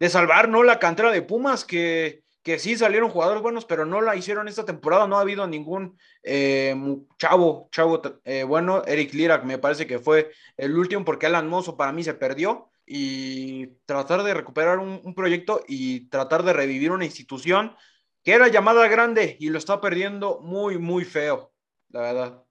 de 0.00 0.08
salvar 0.08 0.48
¿no? 0.48 0.64
la 0.64 0.80
cantera 0.80 1.12
de 1.12 1.22
Pumas, 1.22 1.64
que 1.64 2.24
que 2.48 2.58
sí 2.58 2.78
salieron 2.78 3.10
jugadores 3.10 3.42
buenos, 3.42 3.66
pero 3.66 3.84
no 3.84 4.00
la 4.00 4.16
hicieron 4.16 4.48
esta 4.48 4.64
temporada. 4.64 5.06
No 5.06 5.18
ha 5.18 5.20
habido 5.20 5.46
ningún 5.46 5.98
eh, 6.22 6.74
chavo, 7.18 7.68
chavo 7.70 8.00
eh, 8.24 8.42
bueno. 8.42 8.82
Eric 8.86 9.12
Lirak 9.12 9.44
me 9.44 9.58
parece 9.58 9.86
que 9.86 9.98
fue 9.98 10.32
el 10.56 10.74
último 10.74 11.04
porque 11.04 11.26
Alan 11.26 11.46
Mozo 11.46 11.76
para 11.76 11.92
mí 11.92 12.02
se 12.02 12.14
perdió. 12.14 12.70
Y 12.86 13.66
tratar 13.84 14.22
de 14.22 14.32
recuperar 14.32 14.78
un, 14.78 15.14
proyecto 15.14 15.62
y 15.68 16.08
tratar 16.08 16.42
de 16.42 16.54
revivir 16.54 16.90
una 16.90 17.04
institución 17.04 17.76
que 18.24 18.32
era 18.32 18.48
llamada 18.48 18.88
grande 18.88 19.36
y 19.38 19.50
lo 19.50 19.58
está 19.58 19.82
perdiendo 19.82 20.40
muy, 20.40 20.78
muy 20.78 21.04
feo, 21.04 21.52
la 21.90 22.00
verdad. 22.00 22.44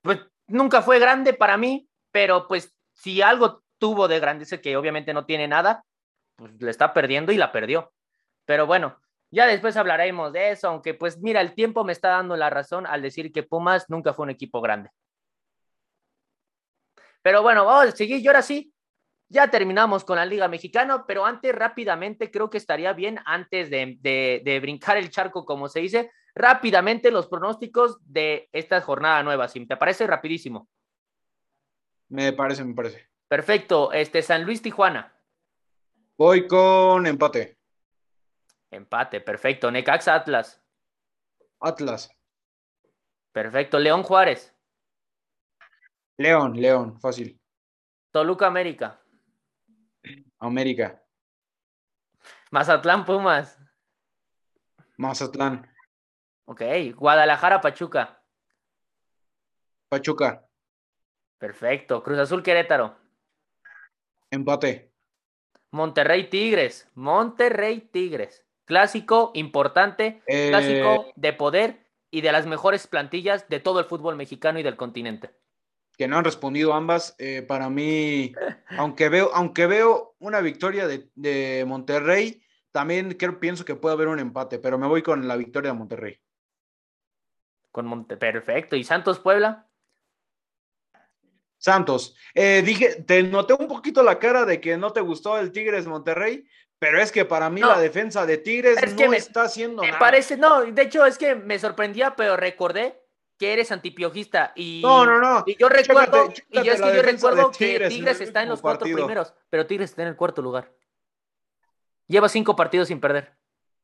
Pues 0.00 0.20
nunca 0.46 0.80
fue 0.80 1.00
grande 1.00 1.34
para 1.34 1.56
mí, 1.56 1.88
pero 2.12 2.46
pues 2.46 2.72
si 2.94 3.20
algo 3.20 3.64
tuvo 3.78 4.06
de 4.06 4.20
grande, 4.20 4.44
es 4.44 4.60
que 4.60 4.76
obviamente 4.76 5.12
no 5.12 5.26
tiene 5.26 5.48
nada, 5.48 5.84
pues 6.36 6.52
le 6.60 6.70
está 6.70 6.94
perdiendo 6.94 7.32
y 7.32 7.36
la 7.36 7.50
perdió. 7.50 7.92
Pero 8.44 8.64
bueno, 8.64 9.00
ya 9.30 9.46
después 9.46 9.76
hablaremos 9.76 10.32
de 10.32 10.50
eso, 10.52 10.68
aunque 10.68 10.94
pues 10.94 11.18
mira, 11.18 11.40
el 11.40 11.54
tiempo 11.54 11.84
me 11.84 11.92
está 11.92 12.08
dando 12.08 12.36
la 12.36 12.50
razón 12.50 12.86
al 12.86 13.02
decir 13.02 13.32
que 13.32 13.42
Pumas 13.42 13.88
nunca 13.88 14.14
fue 14.14 14.24
un 14.24 14.30
equipo 14.30 14.60
grande. 14.60 14.90
Pero 17.22 17.42
bueno, 17.42 17.64
vamos 17.64 17.92
a 17.92 17.96
seguir. 17.96 18.20
Y 18.20 18.26
ahora 18.26 18.42
sí, 18.42 18.72
ya 19.28 19.50
terminamos 19.50 20.04
con 20.04 20.16
la 20.16 20.24
Liga 20.24 20.48
Mexicana, 20.48 21.04
pero 21.06 21.26
antes 21.26 21.54
rápidamente 21.54 22.30
creo 22.30 22.48
que 22.48 22.56
estaría 22.56 22.92
bien, 22.94 23.18
antes 23.26 23.68
de, 23.68 23.98
de, 24.00 24.60
brincar 24.60 24.96
el 24.96 25.10
charco, 25.10 25.44
como 25.44 25.68
se 25.68 25.80
dice, 25.80 26.10
rápidamente 26.34 27.10
los 27.10 27.28
pronósticos 27.28 27.98
de 28.06 28.48
esta 28.52 28.80
jornada 28.80 29.22
nueva. 29.22 29.48
Si 29.48 29.66
te 29.66 29.76
parece 29.76 30.06
rapidísimo. 30.06 30.68
Me 32.08 32.32
parece, 32.32 32.64
me 32.64 32.74
parece. 32.74 33.08
Perfecto. 33.28 33.92
Este 33.92 34.22
San 34.22 34.44
Luis 34.44 34.62
Tijuana. 34.62 35.14
Voy 36.16 36.46
con 36.46 37.06
empate. 37.06 37.57
Empate, 38.70 39.20
perfecto. 39.20 39.70
Necaxa 39.70 40.14
Atlas. 40.14 40.62
Atlas. 41.60 42.10
Perfecto. 43.32 43.78
León 43.78 44.02
Juárez. 44.02 44.54
León, 46.18 46.60
León, 46.60 47.00
fácil. 47.00 47.40
Toluca 48.10 48.46
América. 48.46 49.00
América. 50.38 51.02
Mazatlán 52.50 53.04
Pumas. 53.04 53.58
Mazatlán. 54.96 55.70
Ok. 56.46 56.62
Guadalajara 56.96 57.60
Pachuca. 57.60 58.22
Pachuca. 59.88 60.44
Perfecto. 61.38 62.02
Cruz 62.02 62.18
Azul 62.18 62.42
Querétaro. 62.42 62.96
Empate. 64.30 64.92
Monterrey 65.70 66.28
Tigres. 66.28 66.90
Monterrey 66.94 67.80
Tigres. 67.80 68.47
Clásico 68.68 69.30
importante, 69.32 70.20
clásico 70.26 71.06
eh, 71.06 71.12
de 71.16 71.32
poder 71.32 71.86
y 72.10 72.20
de 72.20 72.32
las 72.32 72.46
mejores 72.46 72.86
plantillas 72.86 73.48
de 73.48 73.60
todo 73.60 73.80
el 73.80 73.86
fútbol 73.86 74.14
mexicano 74.14 74.58
y 74.58 74.62
del 74.62 74.76
continente. 74.76 75.30
Que 75.96 76.06
no 76.06 76.18
han 76.18 76.24
respondido 76.24 76.74
ambas. 76.74 77.16
Eh, 77.18 77.40
para 77.40 77.70
mí, 77.70 78.34
aunque 78.76 79.08
veo, 79.08 79.30
aunque 79.32 79.66
veo 79.66 80.16
una 80.18 80.42
victoria 80.42 80.86
de, 80.86 81.64
Monterrey, 81.66 82.42
también 82.70 83.14
creo, 83.14 83.40
pienso 83.40 83.64
que 83.64 83.74
puede 83.74 83.94
haber 83.94 84.08
un 84.08 84.18
empate, 84.18 84.58
pero 84.58 84.76
me 84.76 84.86
voy 84.86 85.00
con 85.00 85.26
la 85.26 85.36
victoria 85.36 85.72
de 85.72 85.78
Monterrey. 85.78 86.20
Con 87.72 87.86
Monte 87.86 88.18
Perfecto. 88.18 88.76
¿Y 88.76 88.84
Santos 88.84 89.18
Puebla? 89.18 89.66
Santos. 91.56 92.14
Eh, 92.34 92.62
dije, 92.62 93.02
te 93.02 93.22
noté 93.22 93.54
un 93.54 93.66
poquito 93.66 94.02
la 94.02 94.18
cara 94.18 94.44
de 94.44 94.60
que 94.60 94.76
no 94.76 94.92
te 94.92 95.00
gustó 95.00 95.38
el 95.38 95.52
Tigres 95.52 95.86
Monterrey, 95.86 96.46
pero 96.78 97.00
es 97.00 97.10
que 97.10 97.24
para 97.24 97.50
mí 97.50 97.60
la 97.60 97.78
defensa 97.78 98.24
de 98.24 98.38
Tigres 98.38 98.94
no 98.94 99.12
está 99.12 99.42
haciendo 99.42 99.82
me 99.82 99.92
Parece, 99.94 100.36
no, 100.36 100.62
de 100.62 100.82
hecho 100.82 101.04
es 101.04 101.18
que 101.18 101.34
me 101.34 101.58
sorprendía, 101.58 102.14
pero 102.14 102.36
recordé 102.36 103.02
que 103.38 103.52
eres 103.52 103.70
antipiojista 103.72 104.52
y 104.56 104.80
no, 104.82 105.06
no, 105.06 105.20
no. 105.20 105.44
Y 105.46 105.56
yo 105.56 105.68
recuerdo, 105.68 106.32
y 106.50 106.62
yo 106.62 106.72
es 106.72 106.80
que 106.80 106.96
yo 106.96 107.02
recuerdo 107.02 107.50
que 107.50 107.88
Tigres 107.88 108.20
está 108.20 108.42
en 108.42 108.48
los 108.48 108.60
cuatro 108.60 108.84
primeros, 108.84 109.32
pero 109.48 109.66
Tigres 109.66 109.90
está 109.90 110.02
en 110.02 110.08
el 110.08 110.16
cuarto 110.16 110.42
lugar. 110.42 110.72
Lleva 112.06 112.28
cinco 112.28 112.56
partidos 112.56 112.88
sin 112.88 113.00
perder. 113.00 113.32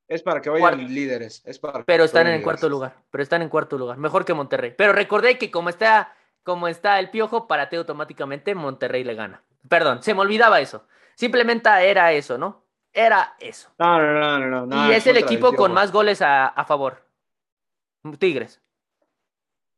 Es 0.09 0.23
para 0.23 0.41
que 0.41 0.51
vayan 0.51 0.93
líderes. 0.93 1.43
Es 1.45 1.59
para 1.59 1.85
pero 1.85 2.05
están 2.05 2.27
en 2.27 2.43
cuarto 2.43 2.69
lugar. 2.69 2.97
Pero 3.11 3.23
están 3.23 3.43
en 3.43 3.49
cuarto 3.49 3.79
lugar. 3.79 3.97
Mejor 3.97 4.25
que 4.25 4.35
Monterrey. 4.35 4.75
Pero 4.77 4.93
recordé 4.93 5.39
que 5.39 5.51
como 5.51 5.69
está, 5.69 6.15
como 6.43 6.69
está 6.69 6.99
el 6.99 7.11
piojo, 7.11 7.47
para 7.47 7.69
ti 7.69 7.77
automáticamente 7.77 8.55
Monterrey 8.55 9.05
le 9.05 9.15
gana. 9.15 9.43
Perdón, 9.69 10.03
se 10.03 10.15
me 10.15 10.21
olvidaba 10.21 10.61
eso. 10.61 10.87
Simplemente 11.15 11.71
era 11.71 12.13
eso, 12.13 12.37
¿no? 12.37 12.63
Era 12.95 13.35
eso. 13.41 13.71
No, 13.77 13.99
no, 14.01 14.39
no, 14.39 14.67
no. 14.67 14.89
y 14.89 14.95
es 14.95 15.05
el 15.09 15.17
equipo 15.17 15.53
con 15.55 15.73
más 15.73 15.91
goles 15.91 16.23
a, 16.23 16.47
a 16.47 16.65
favor. 16.65 17.05
Tigres. 18.19 18.63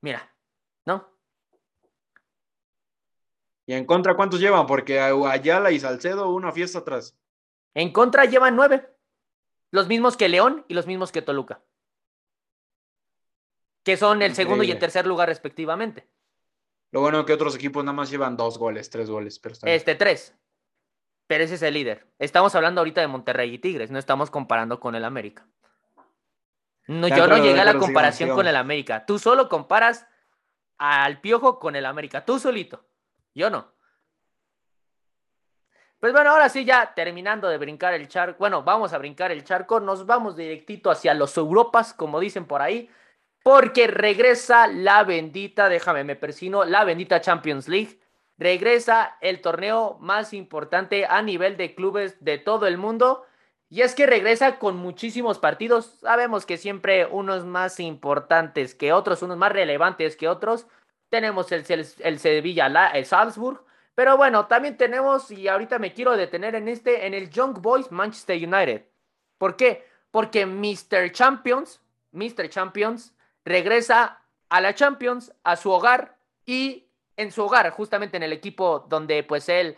Mira, 0.02 0.30
¿no? 0.84 1.08
¿Y 3.64 3.72
en 3.72 3.86
contra 3.86 4.14
cuántos 4.14 4.38
llevan? 4.38 4.66
Porque 4.66 5.00
Ayala 5.00 5.70
y 5.70 5.80
Salcedo, 5.80 6.28
una 6.30 6.52
fiesta 6.52 6.80
atrás. 6.80 7.16
En 7.74 7.90
contra 7.90 8.26
llevan 8.26 8.54
nueve. 8.54 8.86
Los 9.70 9.88
mismos 9.88 10.16
que 10.16 10.28
León 10.28 10.64
y 10.68 10.74
los 10.74 10.86
mismos 10.86 11.10
que 11.10 11.22
Toluca. 11.22 11.62
Que 13.82 13.96
son 13.96 14.20
el 14.20 14.34
segundo 14.34 14.62
y 14.62 14.70
el 14.70 14.78
tercer 14.78 15.06
lugar 15.06 15.28
respectivamente. 15.28 16.06
Lo 16.90 17.00
bueno 17.00 17.20
es 17.20 17.26
que 17.26 17.32
otros 17.32 17.54
equipos 17.54 17.82
nada 17.84 17.94
más 17.94 18.10
llevan 18.10 18.36
dos 18.36 18.58
goles, 18.58 18.90
tres 18.90 19.08
goles. 19.08 19.38
Pero 19.38 19.54
este, 19.64 19.94
tres. 19.94 20.34
Pero 21.26 21.44
ese 21.44 21.54
es 21.56 21.62
el 21.62 21.74
líder. 21.74 22.06
Estamos 22.18 22.54
hablando 22.54 22.80
ahorita 22.80 23.00
de 23.00 23.08
Monterrey 23.08 23.54
y 23.54 23.58
Tigres, 23.58 23.90
no 23.90 23.98
estamos 23.98 24.30
comparando 24.30 24.78
con 24.80 24.94
el 24.94 25.04
América. 25.04 25.46
No, 26.86 27.08
yo 27.08 27.26
no 27.26 27.38
llegué 27.38 27.60
a 27.60 27.64
la 27.64 27.78
comparación 27.78 28.30
con 28.30 28.46
el 28.46 28.54
América. 28.56 29.04
Tú 29.06 29.18
solo 29.18 29.48
comparas 29.48 30.06
al 30.78 31.20
Piojo 31.20 31.58
con 31.58 31.74
el 31.74 31.84
América. 31.84 32.24
Tú 32.24 32.38
solito. 32.38 32.86
Yo 33.34 33.50
no. 33.50 33.72
Pues 35.98 36.12
bueno, 36.12 36.30
ahora 36.30 36.48
sí, 36.48 36.64
ya 36.64 36.94
terminando 36.94 37.48
de 37.48 37.58
brincar 37.58 37.94
el 37.94 38.06
charco. 38.06 38.38
Bueno, 38.38 38.62
vamos 38.62 38.92
a 38.92 38.98
brincar 38.98 39.32
el 39.32 39.42
charco. 39.42 39.80
Nos 39.80 40.06
vamos 40.06 40.36
directito 40.36 40.90
hacia 40.90 41.14
los 41.14 41.36
Europas, 41.36 41.92
como 41.92 42.20
dicen 42.20 42.44
por 42.44 42.62
ahí. 42.62 42.88
Porque 43.42 43.86
regresa 43.88 44.66
la 44.66 45.02
bendita, 45.04 45.68
déjame, 45.68 46.04
me 46.04 46.14
persino, 46.14 46.64
la 46.64 46.84
bendita 46.84 47.20
Champions 47.20 47.68
League. 47.68 47.98
Regresa 48.38 49.16
el 49.20 49.40
torneo 49.40 49.96
más 50.00 50.34
importante 50.34 51.06
a 51.06 51.22
nivel 51.22 51.56
de 51.56 51.74
clubes 51.74 52.22
de 52.22 52.38
todo 52.38 52.66
el 52.66 52.76
mundo. 52.76 53.24
Y 53.68 53.80
es 53.80 53.94
que 53.94 54.06
regresa 54.06 54.58
con 54.58 54.76
muchísimos 54.76 55.38
partidos. 55.38 55.98
Sabemos 56.00 56.46
que 56.46 56.56
siempre 56.56 57.06
unos 57.06 57.44
más 57.44 57.80
importantes 57.80 58.74
que 58.74 58.92
otros, 58.92 59.22
unos 59.22 59.36
más 59.36 59.52
relevantes 59.52 60.16
que 60.16 60.28
otros. 60.28 60.66
Tenemos 61.08 61.50
el, 61.50 61.64
el, 62.00 62.18
Sevilla, 62.18 62.66
el 62.94 63.06
Salzburg. 63.06 63.64
Pero 63.94 64.18
bueno, 64.18 64.46
también 64.46 64.76
tenemos, 64.76 65.30
y 65.30 65.48
ahorita 65.48 65.78
me 65.78 65.94
quiero 65.94 66.16
detener 66.16 66.54
en 66.54 66.68
este, 66.68 67.06
en 67.06 67.14
el 67.14 67.30
Young 67.30 67.60
Boys 67.62 67.90
Manchester 67.90 68.36
United. 68.36 68.84
¿Por 69.38 69.56
qué? 69.56 69.88
Porque 70.10 70.44
Mr. 70.44 71.10
Champions, 71.12 71.80
Mr. 72.12 72.50
Champions, 72.50 73.14
regresa 73.44 74.20
a 74.50 74.60
la 74.60 74.74
Champions, 74.74 75.32
a 75.44 75.56
su 75.56 75.70
hogar 75.70 76.18
y 76.44 76.85
en 77.16 77.30
su 77.30 77.44
hogar, 77.44 77.70
justamente 77.70 78.16
en 78.16 78.22
el 78.22 78.32
equipo 78.32 78.86
donde 78.88 79.22
pues 79.22 79.48
él 79.48 79.76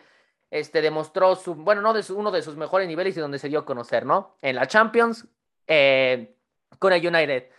este, 0.51 0.81
demostró 0.81 1.35
su, 1.35 1.55
bueno, 1.55 1.81
no 1.81 1.93
de 1.93 2.03
uno 2.13 2.31
de 2.31 2.41
sus 2.41 2.55
mejores 2.55 2.87
niveles 2.87 3.15
y 3.15 3.19
donde 3.19 3.39
se 3.39 3.49
dio 3.49 3.59
a 3.59 3.65
conocer, 3.65 4.05
¿no? 4.05 4.37
En 4.41 4.55
la 4.55 4.67
Champions 4.67 5.27
eh, 5.67 6.35
con 6.79 6.93
el 6.93 7.05
United. 7.05 7.49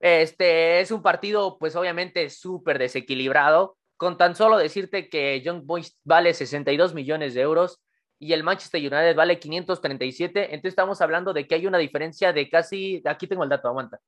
Este 0.00 0.80
es 0.80 0.90
un 0.90 1.02
partido, 1.02 1.58
pues 1.58 1.76
obviamente 1.76 2.28
súper 2.30 2.78
desequilibrado. 2.78 3.78
Con 3.96 4.18
tan 4.18 4.34
solo 4.36 4.58
decirte 4.58 5.08
que 5.08 5.40
Young 5.40 5.64
Boys 5.64 5.98
vale 6.04 6.34
62 6.34 6.92
millones 6.92 7.32
de 7.32 7.40
euros 7.40 7.80
y 8.18 8.32
el 8.32 8.42
Manchester 8.42 8.80
United 8.80 9.14
vale 9.14 9.38
537, 9.38 10.54
entonces 10.54 10.70
estamos 10.70 11.00
hablando 11.00 11.32
de 11.32 11.46
que 11.46 11.54
hay 11.54 11.66
una 11.66 11.78
diferencia 11.78 12.32
de 12.32 12.48
casi, 12.48 13.02
aquí 13.04 13.26
tengo 13.26 13.44
el 13.44 13.50
dato, 13.50 13.68
aguanta. 13.68 14.00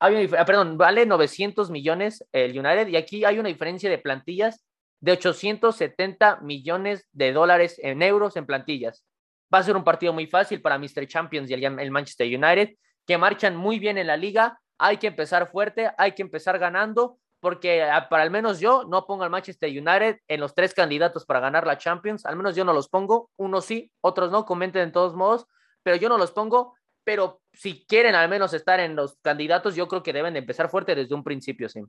Hay 0.00 0.30
ah, 0.36 0.44
perdón, 0.46 0.78
vale 0.78 1.04
900 1.04 1.70
millones 1.70 2.26
el 2.32 2.58
United 2.58 2.88
y 2.88 2.96
aquí 2.96 3.24
hay 3.24 3.38
una 3.38 3.48
diferencia 3.48 3.90
de 3.90 3.98
plantillas 3.98 4.64
de 5.00 5.12
870 5.12 6.40
millones 6.40 7.06
de 7.12 7.32
dólares 7.32 7.78
en 7.82 8.02
euros 8.02 8.36
en 8.36 8.46
plantillas. 8.46 9.04
Va 9.52 9.58
a 9.58 9.62
ser 9.62 9.76
un 9.76 9.84
partido 9.84 10.12
muy 10.12 10.26
fácil 10.26 10.62
para 10.62 10.78
Mr. 10.78 11.06
Champions 11.06 11.50
y 11.50 11.54
el 11.54 11.90
Manchester 11.90 12.26
United, 12.26 12.76
que 13.06 13.18
marchan 13.18 13.56
muy 13.56 13.78
bien 13.78 13.98
en 13.98 14.06
la 14.06 14.16
liga, 14.16 14.58
hay 14.78 14.96
que 14.96 15.08
empezar 15.08 15.50
fuerte, 15.50 15.90
hay 15.98 16.12
que 16.12 16.22
empezar 16.22 16.58
ganando, 16.58 17.18
porque 17.40 17.82
ah, 17.82 18.08
para 18.08 18.22
al 18.22 18.30
menos 18.30 18.60
yo 18.60 18.84
no 18.84 19.06
pongo 19.06 19.24
al 19.24 19.30
Manchester 19.30 19.70
United 19.70 20.18
en 20.28 20.40
los 20.40 20.54
tres 20.54 20.72
candidatos 20.72 21.26
para 21.26 21.40
ganar 21.40 21.66
la 21.66 21.78
Champions, 21.78 22.24
al 22.24 22.36
menos 22.36 22.54
yo 22.54 22.64
no 22.64 22.72
los 22.72 22.88
pongo, 22.88 23.30
unos 23.36 23.64
sí, 23.64 23.90
otros 24.00 24.30
no, 24.30 24.44
comenten 24.44 24.86
de 24.86 24.92
todos 24.92 25.14
modos, 25.14 25.46
pero 25.82 25.96
yo 25.96 26.08
no 26.08 26.18
los 26.18 26.30
pongo, 26.32 26.74
pero 27.10 27.42
si 27.52 27.84
quieren 27.88 28.14
al 28.14 28.28
menos 28.28 28.54
estar 28.54 28.78
en 28.78 28.94
los 28.94 29.18
candidatos, 29.20 29.74
yo 29.74 29.88
creo 29.88 30.00
que 30.00 30.12
deben 30.12 30.32
de 30.32 30.38
empezar 30.38 30.70
fuerte 30.70 30.94
desde 30.94 31.12
un 31.12 31.24
principio, 31.24 31.68
sí. 31.68 31.80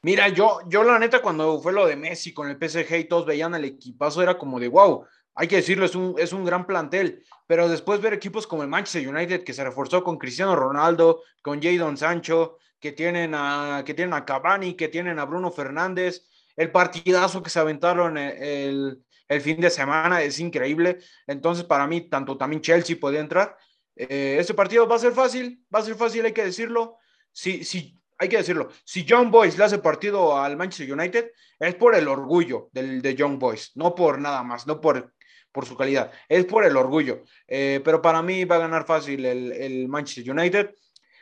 Mira, 0.00 0.28
yo, 0.28 0.60
yo 0.68 0.82
la 0.82 0.98
neta, 0.98 1.20
cuando 1.20 1.60
fue 1.60 1.74
lo 1.74 1.86
de 1.86 1.96
Messi 1.96 2.32
con 2.32 2.48
el 2.48 2.56
PSG 2.56 2.96
y 2.96 3.04
todos 3.04 3.26
veían 3.26 3.54
el 3.54 3.66
equipazo, 3.66 4.22
era 4.22 4.38
como 4.38 4.58
de 4.58 4.68
wow, 4.68 5.04
hay 5.34 5.46
que 5.46 5.56
decirlo, 5.56 5.84
es 5.84 5.94
un, 5.94 6.14
es 6.16 6.32
un 6.32 6.46
gran 6.46 6.66
plantel, 6.66 7.22
pero 7.46 7.68
después 7.68 8.00
ver 8.00 8.14
equipos 8.14 8.46
como 8.46 8.62
el 8.62 8.70
Manchester 8.70 9.06
United, 9.06 9.44
que 9.44 9.52
se 9.52 9.64
reforzó 9.64 10.02
con 10.02 10.16
Cristiano 10.16 10.56
Ronaldo, 10.56 11.24
con 11.42 11.60
Jadon 11.60 11.98
Sancho, 11.98 12.56
que 12.80 12.92
tienen, 12.92 13.34
a, 13.34 13.82
que 13.84 13.92
tienen 13.92 14.14
a 14.14 14.24
Cavani, 14.24 14.72
que 14.76 14.88
tienen 14.88 15.18
a 15.18 15.26
Bruno 15.26 15.50
Fernández, 15.50 16.26
el 16.56 16.72
partidazo 16.72 17.42
que 17.42 17.50
se 17.50 17.60
aventaron 17.60 18.16
el, 18.16 19.04
fin 19.28 19.60
de 19.60 19.70
semana 19.70 20.22
es 20.22 20.38
increíble. 20.38 20.98
Entonces, 21.26 21.64
para 21.64 21.86
mí, 21.86 22.08
tanto 22.08 22.36
también 22.36 22.62
Chelsea 22.62 22.96
puede 23.00 23.18
entrar. 23.18 23.56
Eh, 23.96 24.36
este 24.38 24.54
partido 24.54 24.88
va 24.88 24.96
a 24.96 25.00
ser 25.00 25.12
fácil, 25.12 25.64
va 25.74 25.80
a 25.80 25.82
ser 25.82 25.94
fácil, 25.94 26.24
hay 26.24 26.32
que 26.32 26.44
decirlo. 26.44 26.98
Si, 27.32 27.64
si, 27.64 28.00
hay 28.18 28.28
que 28.28 28.36
decirlo, 28.38 28.68
si 28.84 29.04
John 29.08 29.30
Boys 29.30 29.58
le 29.58 29.64
hace 29.64 29.78
partido 29.78 30.38
al 30.38 30.56
Manchester 30.56 30.92
United, 30.92 31.30
es 31.58 31.74
por 31.74 31.94
el 31.94 32.08
orgullo 32.08 32.68
del, 32.72 33.02
de 33.02 33.14
Young 33.14 33.38
Boys, 33.38 33.72
no 33.74 33.94
por 33.94 34.20
nada 34.20 34.42
más, 34.42 34.66
no 34.66 34.80
por 34.80 35.14
por 35.54 35.66
su 35.66 35.76
calidad, 35.76 36.10
es 36.28 36.44
por 36.46 36.64
el 36.64 36.76
orgullo. 36.76 37.22
Eh, 37.46 37.80
pero 37.84 38.02
para 38.02 38.20
mí 38.22 38.44
va 38.44 38.56
a 38.56 38.66
ganar 38.66 38.84
fácil 38.84 39.24
el, 39.24 39.88
Manchester 39.88 40.28
United. 40.36 40.74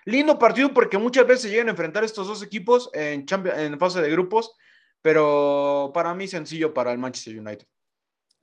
Lindo 0.06 0.38
partido 0.38 0.72
porque 0.72 0.96
muchas 0.96 1.26
veces 1.26 1.50
llegan 1.50 1.68
a 1.68 1.72
enfrentar 1.72 2.02
estos 2.02 2.26
dos 2.26 2.42
equipos 2.42 2.90
en, 2.94 3.26
en 3.28 3.78
fase 3.78 4.00
de 4.00 4.10
grupos, 4.10 4.56
pero 5.02 5.90
para 5.92 6.14
mí 6.14 6.26
sencillo 6.26 6.72
para 6.72 6.92
el 6.92 6.98
Manchester 6.98 7.38
United. 7.38 7.66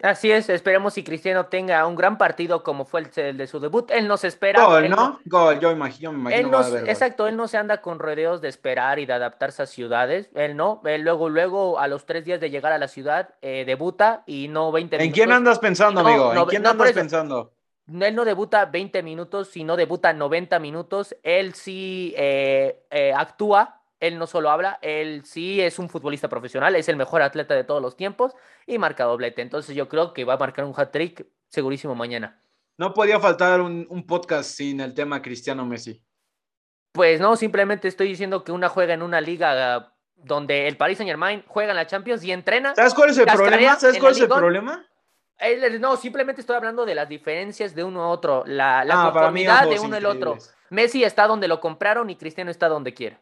Así 0.01 0.31
es, 0.31 0.47
esperemos 0.47 0.93
si 0.93 1.03
Cristiano 1.03 1.47
tenga 1.47 1.85
un 1.85 1.95
gran 1.95 2.17
partido 2.17 2.63
como 2.63 2.85
fue 2.85 3.03
el, 3.15 3.38
de 3.38 3.47
su 3.47 3.59
debut. 3.59 3.91
Él 3.91 4.07
nos 4.07 4.23
espera. 4.23 4.63
Gol, 4.65 4.89
¿no? 4.89 5.19
Gol, 5.25 5.59
yo, 5.59 5.71
imagino, 5.71 6.13
me 6.13 6.39
imagino. 6.39 6.77
exacto, 6.88 7.27
él 7.27 7.35
no 7.35 7.49
se 7.49 7.57
anda 7.57 7.81
con 7.81 7.99
rodeos 7.99 8.39
de 8.39 8.47
esperar 8.47 8.99
y 8.99 9.05
de 9.05 9.13
adaptarse 9.13 9.63
a 9.63 9.65
ciudades. 9.65 10.29
Él 10.35 10.55
no. 10.55 10.81
Él 10.85 11.01
luego, 11.01 11.27
luego, 11.27 11.79
a 11.79 11.88
los 11.89 12.05
tres 12.05 12.23
días 12.23 12.39
de 12.39 12.49
llegar 12.49 12.71
a 12.71 12.77
la 12.77 12.88
ciudad, 12.88 13.35
eh, 13.41 13.65
debuta 13.65 14.23
y 14.25 14.47
no 14.47 14.71
20 14.71 14.97
minutos. 14.97 15.07
¿En 15.07 15.13
quién 15.13 15.31
andas 15.33 15.59
pensando, 15.59 15.99
amigo? 15.99 16.33
¿En 16.33 16.45
quién 16.45 16.65
andas 16.65 16.93
pensando? 16.93 17.51
Él 17.91 18.15
no 18.15 18.23
debuta 18.23 18.65
20 18.65 19.03
minutos, 19.03 19.49
sino 19.49 19.75
debuta 19.75 20.13
90 20.13 20.59
minutos. 20.59 21.15
Él 21.23 21.55
sí 21.55 22.13
eh, 22.15 22.85
eh, 22.89 23.13
actúa 23.13 23.78
él 23.99 24.17
no 24.17 24.27
solo 24.27 24.49
habla, 24.49 24.79
él 24.81 25.23
sí 25.25 25.62
es 25.62 25.79
un 25.79 25.89
futbolista 25.89 26.29
profesional, 26.29 26.75
es 26.75 26.89
el 26.89 26.95
mejor 26.95 27.21
atleta 27.21 27.53
de 27.53 27.63
todos 27.63 27.81
los 27.81 27.95
tiempos 27.95 28.33
y 28.65 28.77
marca 28.77 29.03
doblete. 29.03 29.41
Entonces 29.41 29.75
yo 29.75 29.89
creo 29.89 30.13
que 30.13 30.23
va 30.23 30.35
a 30.35 30.38
marcar 30.38 30.65
un 30.65 30.73
hat-trick 30.75 31.27
segurísimo 31.47 31.95
mañana. 31.95 32.41
No 32.77 32.93
podía 32.93 33.19
faltar 33.19 33.59
un, 33.59 34.05
podcast 34.07 34.51
sin 34.51 34.79
el 34.79 34.93
tema 34.93 35.21
Cristiano 35.21 35.65
Messi. 35.65 36.01
Pues 36.93 37.19
no, 37.19 37.35
simplemente 37.35 37.88
estoy 37.88 38.07
diciendo 38.07 38.43
que 38.43 38.51
una 38.51 38.69
juega 38.69 38.93
en 38.93 39.01
una 39.01 39.19
liga 39.19 39.93
donde 40.15 40.67
el 40.67 40.77
Paris 40.77 40.97
Saint 40.97 41.09
Germain 41.09 41.43
juega 41.47 41.71
en 41.71 41.75
la 41.75 41.88
Champions 41.88 42.23
y 42.23 42.31
entrena. 42.31 42.73
¿Sabes 42.75 42.93
cuál 42.93 43.09
es 43.09 43.17
el 43.17 43.25
problema? 43.25 43.75
¿Sabes 43.75 43.99
cuál 43.99 44.13
es 44.13 44.21
el 44.21 44.29
problema? 44.29 44.85
No, 45.79 45.97
simplemente 45.97 46.41
estoy 46.41 46.55
hablando 46.55 46.85
de 46.85 46.95
las 46.95 47.07
diferencias 47.07 47.75
de 47.75 47.83
uno 47.83 48.03
a 48.03 48.09
otro, 48.09 48.43
la, 48.45 48.83
la 48.83 49.01
ah, 49.01 49.12
conformidad 49.12 49.69
de 49.69 49.79
uno 49.79 49.97
al 49.97 50.05
otro. 50.05 50.38
Messi 50.69 51.03
está 51.03 51.27
donde 51.27 51.47
lo 51.47 51.59
compraron 51.59 52.09
y 52.09 52.15
Cristiano 52.15 52.51
está 52.51 52.69
donde 52.69 52.93
quiere. 52.93 53.19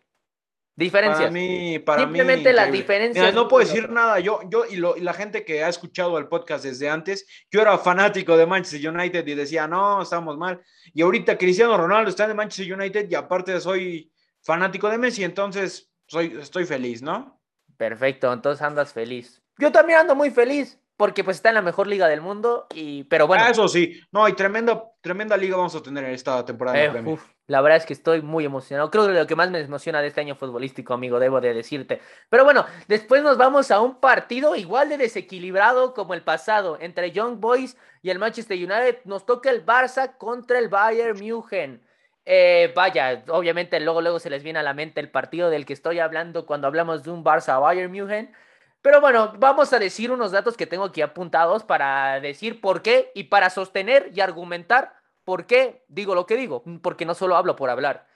Diferencias. 0.78 1.22
Para 1.22 1.32
mí, 1.32 1.80
para 1.80 2.02
Simplemente 2.04 2.54
las 2.54 2.72
diferencias. 2.72 3.34
no 3.34 3.48
puedo 3.48 3.66
decir 3.66 3.90
nada. 3.90 4.20
Yo, 4.20 4.42
yo 4.48 4.63
y, 4.68 4.78
la 4.78 5.13
gente 5.13 5.44
que 5.44 5.63
ha 5.63 5.70
escuchado 5.70 6.20
el 6.20 6.28
podcast 6.28 6.63
desde 6.63 6.88
antes, 6.88 7.26
yo 7.50 7.62
era 7.62 7.80
fanático 7.80 8.38
de 8.38 8.46
Manchester 8.46 8.94
United 8.94 9.26
y 9.26 9.34
decía, 9.34 9.68
no, 9.68 10.04
estamos 10.04 10.38
mal. 10.38 10.62
Y 10.94 11.02
ahorita 11.02 11.36
Cristiano 11.36 11.76
Ronaldo 11.76 12.12
está 12.12 12.26
en 12.26 12.36
Manchester 12.36 12.72
United 12.72 13.10
y 13.10 13.16
aparte 13.16 13.60
soy 13.60 14.12
fanático 14.44 14.88
de 14.88 15.00
Messi, 15.00 15.24
entonces 15.24 15.92
soy, 16.06 16.38
estoy 16.40 16.66
feliz, 16.66 17.02
¿no? 17.02 17.42
Perfecto, 17.76 18.32
entonces 18.32 18.62
andas 18.62 18.94
feliz. 18.94 19.42
Yo 19.58 19.72
también 19.72 19.98
ando 19.98 20.13
muy 20.13 20.30
feliz 20.30 20.80
porque 20.96 21.24
pues 21.24 21.38
está 21.38 21.50
en 21.50 21.56
la 21.56 21.63
mejor 21.63 21.88
liga 21.88 22.08
del 22.08 22.22
mundo 22.22 22.68
y 22.76 23.04
pero 23.06 23.26
bueno. 23.26 23.44
Ah, 23.44 23.50
eso 23.50 23.68
sí, 23.68 24.00
no, 24.12 24.24
hay 24.24 24.34
tremenda, 24.34 24.84
tremenda 25.02 25.36
liga 25.36 25.58
vamos 25.58 25.74
a 25.74 25.82
tener 25.82 26.04
en 26.04 26.12
esta 26.12 26.46
temporada. 26.46 26.78
Eh, 26.78 27.18
La 27.48 27.62
verdad 27.62 27.78
es 27.78 27.86
que 27.86 27.94
estoy 27.94 28.22
muy 28.22 28.44
emocionado. 28.44 28.92
Creo 28.92 29.08
que 29.08 29.14
lo 29.14 29.26
que 29.26 29.36
más 29.38 29.50
me 29.50 29.62
emociona 29.62 30.02
de 30.02 30.08
este 30.08 30.20
año 30.20 30.36
futbolístico, 30.36 30.94
amigo, 30.94 31.18
debo 31.18 31.40
de 31.40 31.54
decirte. 31.54 32.02
Pero 32.30 32.44
bueno, 32.44 32.66
después 32.90 33.24
nos 33.24 33.38
vamos 33.38 33.72
a 33.72 33.80
un 33.80 34.02
partido 34.02 34.56
igual 34.58 34.90
de 34.90 34.98
desequilibrado 34.98 35.94
como 35.94 36.14
el 36.14 36.24
pasado. 36.24 36.78
Entre 36.82 37.12
Young 37.12 37.40
Boys 37.40 37.78
y 38.02 38.10
el 38.10 38.20
Manchester 38.20 38.58
United 38.58 39.00
nos 39.06 39.26
toca 39.26 39.50
el 39.50 39.66
Barça 39.66 40.18
contra 40.18 40.60
el 40.60 40.68
Bayern 40.68 41.18
München. 41.18 41.82
Eh, 42.26 42.74
vaya, 42.76 43.24
obviamente 43.30 43.80
luego, 43.80 44.02
luego 44.02 44.20
se 44.20 44.30
les 44.30 44.44
viene 44.44 44.60
a 44.60 44.64
la 44.64 44.74
mente 44.74 45.00
el 45.00 45.10
partido 45.10 45.50
del 45.50 45.66
que 45.66 45.72
estoy 45.72 46.00
hablando 46.00 46.46
cuando 46.46 46.68
hablamos 46.68 47.04
de 47.04 47.12
un 47.12 47.24
Barça 47.24 47.62
Bayern 47.62 47.90
München. 47.90 48.34
Pero 48.82 49.00
bueno, 49.00 49.34
vamos 49.38 49.72
a 49.72 49.80
decir 49.80 50.12
unos 50.12 50.34
datos 50.34 50.58
que 50.58 50.68
tengo 50.68 50.84
aquí 50.84 51.02
apuntados 51.02 51.64
para 51.64 52.20
decir 52.20 52.60
por 52.60 52.82
qué 52.82 53.12
y 53.16 53.26
para 53.26 53.50
sostener 53.50 54.12
y 54.14 54.20
argumentar 54.20 54.97
¿Por 55.28 55.46
qué 55.46 55.84
digo 55.90 56.16
lo 56.16 56.26
que 56.26 56.38
digo? 56.38 56.63
Porque 56.82 57.06
no 57.06 57.13
solo 57.13 57.36
hablo 57.36 57.58
por 57.58 57.70
hablar. 57.70 58.08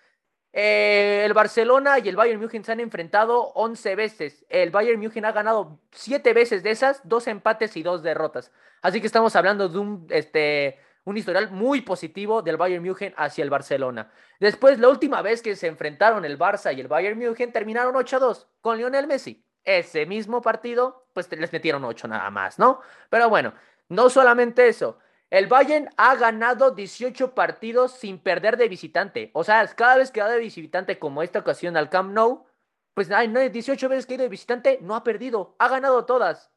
Eh, 0.54 1.24
el 1.26 1.34
Barcelona 1.34 2.00
y 2.00 2.08
el 2.08 2.16
Bayern 2.16 2.40
München 2.40 2.64
se 2.64 2.72
han 2.72 2.80
enfrentado 2.80 3.52
11 3.54 3.96
veces. 3.98 4.46
El 4.48 4.72
Bayern 4.72 4.98
München 4.98 5.26
ha 5.26 5.34
ganado 5.34 5.78
7 5.92 6.32
veces 6.32 6.64
de 6.64 6.72
esas, 6.72 7.02
dos 7.04 7.28
empates 7.28 7.76
y 7.76 7.84
dos 7.84 8.02
derrotas. 8.02 8.54
Así 8.82 9.02
que 9.02 9.08
estamos 9.08 9.36
hablando 9.36 9.68
de 9.68 9.78
un, 9.78 10.08
este, 10.10 10.80
un 11.04 11.18
historial 11.18 11.52
muy 11.52 11.82
positivo 11.82 12.44
del 12.44 12.56
Bayern 12.56 12.82
München 12.82 13.14
hacia 13.18 13.44
el 13.44 13.50
Barcelona. 13.50 14.10
Después, 14.40 14.80
la 14.80 14.88
última 14.88 15.22
vez 15.22 15.42
que 15.42 15.58
se 15.58 15.68
enfrentaron 15.68 16.24
el 16.24 16.40
Barça 16.40 16.74
y 16.74 16.80
el 16.80 16.88
Bayern 16.88 17.20
München 17.20 17.52
terminaron 17.52 17.94
8-2 17.94 18.48
con 18.62 18.78
Lionel 18.78 19.08
Messi. 19.08 19.46
Ese 19.66 20.06
mismo 20.06 20.42
partido, 20.42 21.08
pues 21.12 21.30
les 21.30 21.52
metieron 21.52 21.84
8 21.84 22.08
nada 22.08 22.30
más, 22.30 22.58
¿no? 22.58 22.80
Pero 23.10 23.28
bueno, 23.28 23.54
no 23.90 24.10
solamente 24.10 24.70
eso. 24.70 24.98
El 25.32 25.48
Bayern 25.48 25.90
ha 25.96 26.16
ganado 26.16 26.72
18 26.72 27.34
partidos 27.34 27.94
sin 27.94 28.20
perder 28.20 28.58
de 28.58 28.68
visitante. 28.68 29.32
O 29.34 29.46
sea, 29.46 29.66
cada 29.68 29.96
vez 29.96 30.12
que 30.12 30.22
va 30.22 30.30
de 30.30 30.38
visitante, 30.38 31.00
como 31.00 31.24
esta 31.24 31.40
ocasión 31.40 31.78
al 31.78 31.90
Camp 31.90 32.12
Nou, 32.12 32.46
pues 32.94 33.10
hay 33.12 33.30
18 33.30 33.88
veces 33.88 34.06
que 34.06 34.14
ha 34.14 34.16
ido 34.16 34.24
de 34.24 34.30
visitante, 34.30 34.80
no 34.82 34.94
ha 34.94 35.06
perdido, 35.06 35.56
ha 35.58 35.70
ganado 35.70 36.04
todas. 36.06 36.52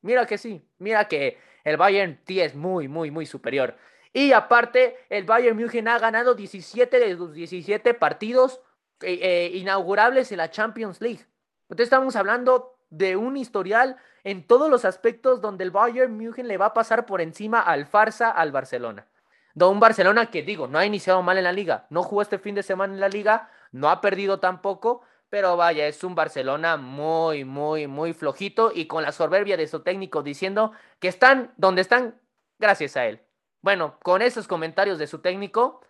Mira 0.00 0.26
que 0.26 0.38
sí, 0.38 0.64
mira 0.78 1.08
que 1.08 1.38
el 1.64 1.76
Bayern 1.76 2.20
sí 2.24 2.40
es 2.40 2.54
muy, 2.54 2.86
muy, 2.86 3.10
muy 3.10 3.26
superior. 3.26 3.76
Y 4.12 4.30
aparte, 4.30 4.96
el 5.08 5.24
Bayern 5.24 5.56
München 5.56 5.88
ha 5.88 5.98
ganado 5.98 6.36
17 6.36 7.00
de 7.00 7.14
los 7.14 7.34
17 7.34 7.94
partidos 7.94 8.60
eh, 9.00 9.18
eh, 9.20 9.50
inaugurables 9.54 10.30
en 10.30 10.38
la 10.38 10.52
Champions 10.52 11.00
League. 11.00 11.26
Entonces 11.64 11.86
estamos 11.86 12.14
hablando 12.14 12.73
de 12.96 13.16
un 13.16 13.36
historial 13.36 13.96
en 14.22 14.46
todos 14.46 14.70
los 14.70 14.84
aspectos 14.84 15.40
donde 15.40 15.64
el 15.64 15.70
Bayern 15.70 16.16
München 16.16 16.48
le 16.48 16.56
va 16.56 16.66
a 16.66 16.74
pasar 16.74 17.06
por 17.06 17.20
encima 17.20 17.60
al 17.60 17.86
farsa 17.86 18.30
al 18.30 18.52
Barcelona. 18.52 19.06
Un 19.54 19.80
Barcelona 19.80 20.30
que 20.30 20.42
digo, 20.42 20.66
no 20.66 20.78
ha 20.78 20.86
iniciado 20.86 21.22
mal 21.22 21.38
en 21.38 21.44
la 21.44 21.52
liga, 21.52 21.86
no 21.90 22.02
jugó 22.02 22.22
este 22.22 22.38
fin 22.38 22.54
de 22.54 22.62
semana 22.62 22.94
en 22.94 23.00
la 23.00 23.08
liga, 23.08 23.50
no 23.72 23.88
ha 23.88 24.00
perdido 24.00 24.40
tampoco, 24.40 25.02
pero 25.28 25.56
vaya, 25.56 25.86
es 25.86 26.02
un 26.04 26.14
Barcelona 26.14 26.76
muy, 26.76 27.44
muy, 27.44 27.86
muy 27.86 28.12
flojito 28.12 28.72
y 28.74 28.86
con 28.86 29.02
la 29.02 29.12
soberbia 29.12 29.56
de 29.56 29.66
su 29.66 29.80
técnico 29.80 30.22
diciendo 30.22 30.72
que 31.00 31.08
están 31.08 31.52
donde 31.56 31.82
están 31.82 32.20
gracias 32.58 32.96
a 32.96 33.06
él. 33.06 33.20
Bueno, 33.60 33.98
con 34.02 34.22
esos 34.22 34.46
comentarios 34.46 34.98
de 34.98 35.06
su 35.06 35.20
técnico, 35.20 35.80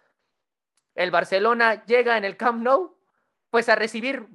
el 0.94 1.10
Barcelona 1.10 1.84
llega 1.86 2.16
en 2.16 2.24
el 2.24 2.36
Camp 2.36 2.62
Nou, 2.62 2.96
pues 3.50 3.68
a 3.68 3.74
recibir 3.74 4.28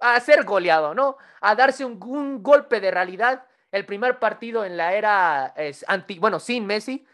a 0.00 0.18
ser 0.20 0.44
goleado, 0.44 0.94
¿no? 0.94 1.16
A 1.40 1.54
darse 1.54 1.84
un, 1.84 2.42
golpe 2.42 2.80
de 2.80 2.90
realidad. 2.90 3.44
El 3.72 3.86
primer 3.86 4.18
partido 4.18 4.64
en 4.64 4.76
la 4.76 4.94
era 4.94 5.52
es 5.56 5.84
anti, 5.88 6.18
bueno, 6.18 6.40
sin 6.40 6.66
Messi, 6.66 7.06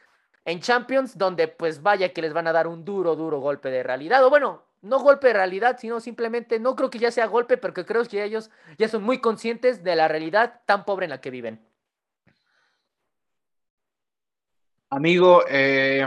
en 0.44 0.60
Champions, 0.60 1.16
donde 1.16 1.48
pues 1.48 1.82
vaya 1.82 2.12
que 2.12 2.22
les 2.22 2.32
van 2.32 2.46
a 2.46 2.52
dar 2.52 2.66
un 2.66 2.84
duro, 2.84 3.16
duro 3.16 3.40
golpe 3.40 3.70
de 3.70 3.82
realidad. 3.82 4.24
O 4.24 4.30
bueno, 4.30 4.64
no 4.82 4.98
golpe 5.00 5.28
de 5.28 5.34
realidad, 5.34 5.78
sino 5.80 6.00
simplemente, 6.00 6.58
no 6.58 6.76
creo 6.76 6.90
que 6.90 6.98
ya 6.98 7.10
sea 7.10 7.26
golpe, 7.26 7.56
porque 7.56 7.84
creo 7.84 8.04
que 8.04 8.22
ellos 8.22 8.50
ya 8.78 8.88
son 8.88 9.02
muy 9.02 9.20
conscientes 9.20 9.82
de 9.84 9.96
la 9.96 10.08
realidad 10.08 10.60
tan 10.66 10.84
pobre 10.84 11.06
en 11.06 11.10
la 11.10 11.20
que 11.20 11.30
viven. 11.30 11.64
Amigo, 14.90 15.42
eh, 15.48 16.06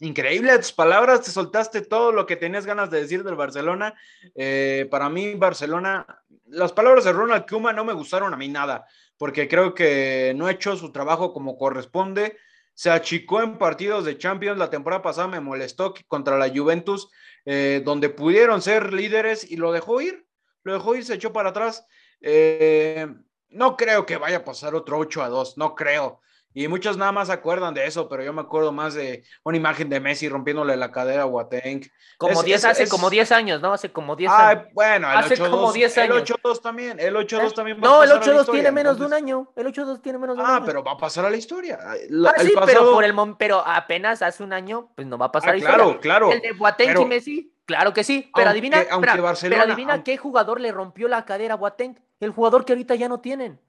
Increíble 0.00 0.58
tus 0.58 0.72
palabras, 0.72 1.22
te 1.22 1.30
soltaste 1.30 1.80
todo 1.80 2.12
lo 2.12 2.26
que 2.26 2.36
tenías 2.36 2.66
ganas 2.66 2.90
de 2.90 3.00
decir 3.00 3.24
del 3.24 3.34
Barcelona. 3.34 3.94
Eh, 4.34 4.86
para 4.90 5.08
mí, 5.08 5.34
Barcelona, 5.34 6.06
las 6.44 6.72
palabras 6.72 7.04
de 7.04 7.12
Ronald 7.12 7.46
Kuma 7.48 7.72
no 7.72 7.82
me 7.84 7.94
gustaron 7.94 8.34
a 8.34 8.36
mí 8.36 8.48
nada, 8.48 8.86
porque 9.16 9.48
creo 9.48 9.74
que 9.74 10.34
no 10.36 10.46
ha 10.46 10.52
hecho 10.52 10.76
su 10.76 10.92
trabajo 10.92 11.32
como 11.32 11.56
corresponde. 11.56 12.36
Se 12.74 12.90
achicó 12.90 13.40
en 13.40 13.56
partidos 13.56 14.04
de 14.04 14.18
Champions. 14.18 14.58
La 14.58 14.68
temporada 14.68 15.00
pasada 15.00 15.28
me 15.28 15.40
molestó 15.40 15.94
contra 16.08 16.36
la 16.36 16.50
Juventus, 16.50 17.08
eh, 17.46 17.80
donde 17.82 18.10
pudieron 18.10 18.60
ser 18.60 18.92
líderes 18.92 19.50
y 19.50 19.56
lo 19.56 19.72
dejó 19.72 20.02
ir. 20.02 20.26
Lo 20.62 20.74
dejó 20.74 20.94
ir, 20.94 21.06
se 21.06 21.14
echó 21.14 21.32
para 21.32 21.50
atrás. 21.50 21.86
Eh, 22.20 23.06
no 23.48 23.78
creo 23.78 24.04
que 24.04 24.18
vaya 24.18 24.38
a 24.38 24.44
pasar 24.44 24.74
otro 24.74 24.98
8 24.98 25.22
a 25.22 25.30
2, 25.30 25.56
no 25.56 25.74
creo. 25.74 26.20
Y 26.56 26.68
muchos 26.68 26.96
nada 26.96 27.12
más 27.12 27.26
se 27.26 27.34
acuerdan 27.34 27.74
de 27.74 27.86
eso, 27.86 28.08
pero 28.08 28.22
yo 28.22 28.32
me 28.32 28.40
acuerdo 28.40 28.72
más 28.72 28.94
de 28.94 29.24
una 29.44 29.58
imagen 29.58 29.90
de 29.90 30.00
Messi 30.00 30.26
rompiéndole 30.26 30.74
la 30.74 30.90
cadera 30.90 31.24
a 31.24 31.26
Boateng. 31.26 31.82
Como 32.16 32.42
10, 32.42 32.64
hace 32.64 32.88
como 32.88 33.10
10 33.10 33.30
años, 33.32 33.60
¿no? 33.60 33.74
Hace 33.74 33.92
como 33.92 34.16
10 34.16 34.32
años. 34.32 34.64
bueno, 34.72 35.12
el 35.12 35.18
hace 35.18 35.36
como 35.36 35.70
10 35.70 35.98
años. 35.98 36.16
El 36.16 36.24
8-2 36.24 36.62
también, 36.62 36.98
el 36.98 37.14
8-2 37.14 37.50
¿Eh? 37.50 37.52
también 37.54 37.76
va 37.76 37.82
No, 37.82 38.02
el 38.02 38.10
8-2 38.10 38.50
tiene 38.50 38.72
menos 38.72 38.98
de 38.98 39.04
un 39.04 39.12
año. 39.12 39.52
El 39.54 39.66
8-2 39.66 40.00
tiene 40.00 40.16
menos 40.16 40.34
de 40.34 40.42
un 40.44 40.48
ah, 40.48 40.54
año. 40.54 40.62
Ah, 40.62 40.64
pero 40.64 40.82
va 40.82 40.92
a 40.92 40.96
pasar 40.96 41.26
a 41.26 41.30
la 41.30 41.36
historia. 41.36 41.78
ah, 41.78 41.94
sí, 42.38 42.54
pero, 42.64 42.90
por 42.90 43.04
el 43.04 43.14
pero 43.38 43.62
apenas 43.62 44.22
hace 44.22 44.42
un 44.42 44.54
año, 44.54 44.88
pues 44.94 45.06
no 45.06 45.18
va 45.18 45.26
a 45.26 45.32
pasar 45.32 45.50
ah, 45.50 45.52
a 45.52 45.54
la 45.56 45.58
historia. 45.58 45.76
Claro, 45.76 46.00
claro. 46.00 46.32
El 46.32 46.40
de 46.40 46.52
Boateng 46.52 47.02
y 47.02 47.04
Messi, 47.04 47.52
claro 47.66 47.92
que 47.92 48.02
sí. 48.02 48.30
Pero 48.34 48.48
adivina, 48.48 48.82
pero 49.02 49.28
adivina 49.62 50.02
qué 50.02 50.16
jugador 50.16 50.58
le 50.62 50.72
rompió 50.72 51.06
la 51.06 51.26
cadera 51.26 51.52
a 51.52 51.56
Boateng. 51.58 52.00
El 52.18 52.30
jugador 52.30 52.64
que 52.64 52.72
ahorita 52.72 52.94
ya 52.94 53.10
no 53.10 53.20
tienen. 53.20 53.60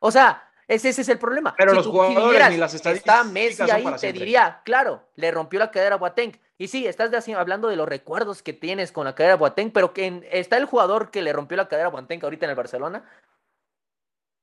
O 0.00 0.10
sea, 0.10 0.42
ese, 0.74 0.88
es 0.88 1.08
el 1.08 1.18
problema. 1.18 1.54
Pero 1.56 1.74
los 1.74 1.86
jugadores 1.86 2.50
ni 2.50 2.56
las 2.56 2.74
estadísticas. 2.74 3.20
Está 3.20 3.30
Messi 3.30 3.70
ahí, 3.70 3.84
te 4.00 4.12
diría, 4.12 4.60
claro, 4.64 5.08
le 5.16 5.30
rompió 5.30 5.58
la 5.58 5.70
cadera 5.70 5.96
a 5.96 5.98
Boateng. 5.98 6.38
Y 6.58 6.68
sí, 6.68 6.86
estás 6.86 7.28
hablando 7.28 7.68
de 7.68 7.76
los 7.76 7.88
recuerdos 7.88 8.42
que 8.42 8.52
tienes 8.52 8.92
con 8.92 9.04
la 9.04 9.14
cadera 9.14 9.34
a 9.34 9.38
Boateng, 9.38 9.72
pero 9.72 9.92
que 9.92 10.28
está 10.30 10.56
el 10.56 10.66
jugador 10.66 11.10
que 11.10 11.22
le 11.22 11.32
rompió 11.32 11.56
la 11.56 11.68
cadera 11.68 11.88
a 11.88 11.90
Boateng 11.90 12.22
ahorita 12.22 12.46
en 12.46 12.50
el 12.50 12.56
Barcelona. 12.56 13.04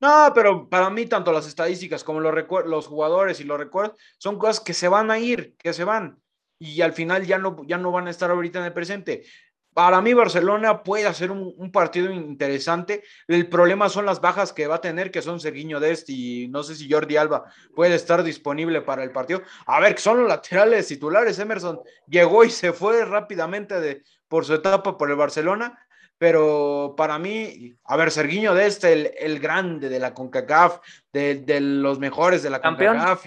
No, 0.01 0.31
pero 0.33 0.69
para 0.69 0.89
mí 0.89 1.05
tanto 1.05 1.31
las 1.31 1.47
estadísticas 1.47 2.03
como 2.03 2.21
los, 2.21 2.33
los 2.65 2.87
jugadores 2.87 3.39
y 3.39 3.43
los 3.43 3.59
recuerdos 3.59 3.97
son 4.17 4.39
cosas 4.39 4.61
que 4.61 4.73
se 4.73 4.87
van 4.87 5.11
a 5.11 5.19
ir, 5.19 5.55
que 5.57 5.73
se 5.73 5.83
van. 5.83 6.21
Y 6.57 6.81
al 6.81 6.93
final 6.93 7.25
ya 7.25 7.37
no, 7.37 7.63
ya 7.65 7.77
no 7.77 7.91
van 7.91 8.07
a 8.07 8.09
estar 8.09 8.31
ahorita 8.31 8.59
en 8.59 8.65
el 8.65 8.73
presente. 8.73 9.23
Para 9.73 10.01
mí 10.01 10.13
Barcelona 10.13 10.83
puede 10.83 11.05
hacer 11.05 11.31
un, 11.31 11.71
partido 11.71 12.11
interesante. 12.11 13.03
El 13.27 13.47
problema 13.47 13.87
son 13.87 14.05
las 14.05 14.19
bajas 14.19 14.51
que 14.51 14.67
va 14.67 14.75
a 14.75 14.81
tener, 14.81 15.11
que 15.11 15.21
son 15.21 15.39
Sergiño 15.39 15.79
Dest 15.79 16.09
y 16.09 16.47
no 16.49 16.63
sé 16.63 16.75
si 16.75 16.91
Jordi 16.91 17.17
Alba 17.17 17.45
puede 17.75 17.95
estar 17.95 18.23
disponible 18.23 18.81
para 18.81 19.03
el 19.03 19.11
partido. 19.11 19.41
A 19.67 19.79
ver, 19.79 19.95
que 19.95 20.01
son 20.01 20.19
los 20.19 20.27
laterales 20.27 20.87
titulares. 20.87 21.39
Emerson 21.39 21.79
llegó 22.07 22.43
y 22.43 22.49
se 22.49 22.73
fue 22.73 23.05
rápidamente 23.05 23.79
de, 23.79 24.03
por 24.27 24.43
su 24.43 24.55
etapa 24.55 24.97
por 24.97 25.09
el 25.09 25.15
Barcelona. 25.15 25.79
Pero 26.17 26.95
para 26.97 27.17
mí, 27.17 27.73
a 27.85 27.95
ver, 27.95 28.11
Sergiño 28.11 28.53
Dest, 28.53 28.83
el, 28.83 29.11
el 29.17 29.39
grande 29.39 29.87
de 29.87 29.99
la 29.99 30.13
CONCACAF, 30.13 30.79
de, 31.13 31.61
los 31.61 31.99
mejores 31.99 32.43
de 32.43 32.49
la 32.49 32.59
¿Campeón? 32.59 32.97
CONCACAF. 32.97 33.25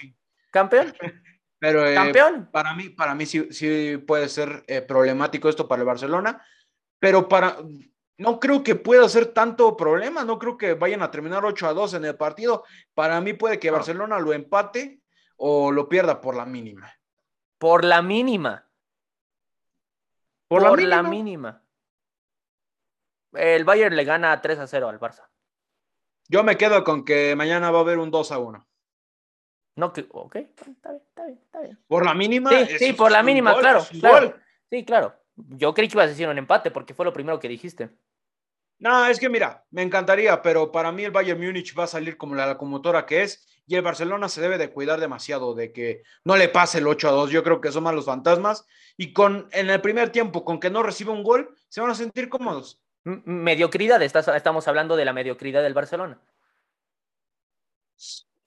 ¿Campeón? 0.50 0.94
Pero 1.62 1.86
eh, 1.86 1.94
campeón. 1.94 2.48
Para 2.50 2.74
mí, 2.74 2.88
para 2.88 3.14
mí 3.14 3.24
sí, 3.24 3.46
sí 3.52 3.96
puede 3.98 4.28
ser 4.28 4.64
eh, 4.66 4.82
problemático 4.82 5.48
esto 5.48 5.68
para 5.68 5.82
el 5.82 5.86
Barcelona, 5.86 6.44
pero 6.98 7.28
para 7.28 7.56
no 8.18 8.40
creo 8.40 8.64
que 8.64 8.74
pueda 8.74 9.08
ser 9.08 9.26
tanto 9.26 9.76
problema, 9.76 10.24
no 10.24 10.40
creo 10.40 10.58
que 10.58 10.74
vayan 10.74 11.02
a 11.02 11.12
terminar 11.12 11.44
8 11.44 11.68
a 11.68 11.72
2 11.72 11.94
en 11.94 12.04
el 12.06 12.16
partido. 12.16 12.64
Para 12.94 13.20
mí 13.20 13.34
puede 13.34 13.60
que 13.60 13.70
Barcelona 13.70 14.18
lo 14.18 14.32
empate 14.32 15.02
o 15.36 15.70
lo 15.70 15.88
pierda 15.88 16.20
por 16.20 16.34
la 16.34 16.46
mínima. 16.46 16.92
Por 17.58 17.84
la 17.84 18.02
mínima. 18.02 18.68
Por, 20.48 20.62
la, 20.62 21.02
mínima? 21.04 21.62
El 23.34 23.64
Bayern 23.64 23.94
le 23.94 24.02
gana 24.02 24.42
3 24.42 24.58
a 24.58 24.66
0 24.66 24.88
al 24.88 24.98
Barça. 24.98 25.28
Yo 26.26 26.42
me 26.42 26.56
quedo 26.56 26.82
con 26.82 27.04
que 27.04 27.36
mañana 27.36 27.70
va 27.70 27.78
a 27.78 27.82
haber 27.82 27.98
un 27.98 28.10
2 28.10 28.32
a 28.32 28.38
1. 28.38 28.66
No, 29.74 29.92
que, 29.92 30.06
ok, 30.10 30.36
está 30.36 30.64
bien, 30.64 31.02
está 31.08 31.24
bien, 31.24 31.38
está 31.44 31.60
bien. 31.60 31.78
¿Por 31.86 32.04
la 32.04 32.14
mínima? 32.14 32.50
Sí, 32.50 32.78
sí 32.78 32.92
por 32.92 33.10
la 33.10 33.22
mínima, 33.22 33.58
claro, 33.58 33.82
claro. 34.00 34.34
Sí, 34.70 34.84
claro. 34.84 35.14
Yo 35.34 35.72
creí 35.72 35.88
que 35.88 35.94
ibas 35.94 36.06
a 36.06 36.08
decir 36.10 36.28
un 36.28 36.38
empate 36.38 36.70
porque 36.70 36.94
fue 36.94 37.04
lo 37.04 37.12
primero 37.12 37.38
que 37.40 37.48
dijiste. 37.48 37.90
No, 38.78 39.06
es 39.06 39.18
que 39.20 39.28
mira, 39.28 39.64
me 39.70 39.82
encantaría, 39.82 40.42
pero 40.42 40.72
para 40.72 40.92
mí 40.92 41.04
el 41.04 41.10
Bayern 41.10 41.40
Múnich 41.40 41.78
va 41.78 41.84
a 41.84 41.86
salir 41.86 42.16
como 42.16 42.34
la 42.34 42.46
locomotora 42.46 43.06
que 43.06 43.22
es 43.22 43.46
y 43.64 43.76
el 43.76 43.82
Barcelona 43.82 44.28
se 44.28 44.40
debe 44.40 44.58
de 44.58 44.72
cuidar 44.72 44.98
demasiado 44.98 45.54
de 45.54 45.72
que 45.72 46.02
no 46.24 46.36
le 46.36 46.48
pase 46.48 46.78
el 46.78 46.88
8 46.88 47.08
a 47.08 47.12
2. 47.12 47.30
Yo 47.30 47.44
creo 47.44 47.60
que 47.60 47.70
son 47.70 47.84
más 47.84 47.94
los 47.94 48.06
fantasmas 48.06 48.66
y 48.96 49.12
con 49.12 49.48
en 49.52 49.70
el 49.70 49.80
primer 49.80 50.10
tiempo 50.10 50.44
con 50.44 50.58
que 50.58 50.68
no 50.68 50.82
reciba 50.82 51.12
un 51.12 51.22
gol 51.22 51.56
se 51.68 51.80
van 51.80 51.90
a 51.90 51.94
sentir 51.94 52.28
cómodos. 52.28 52.82
Mediocridad, 53.04 54.02
estamos 54.02 54.68
hablando 54.68 54.96
de 54.96 55.04
la 55.04 55.12
mediocridad 55.12 55.62
del 55.62 55.74
Barcelona. 55.74 56.20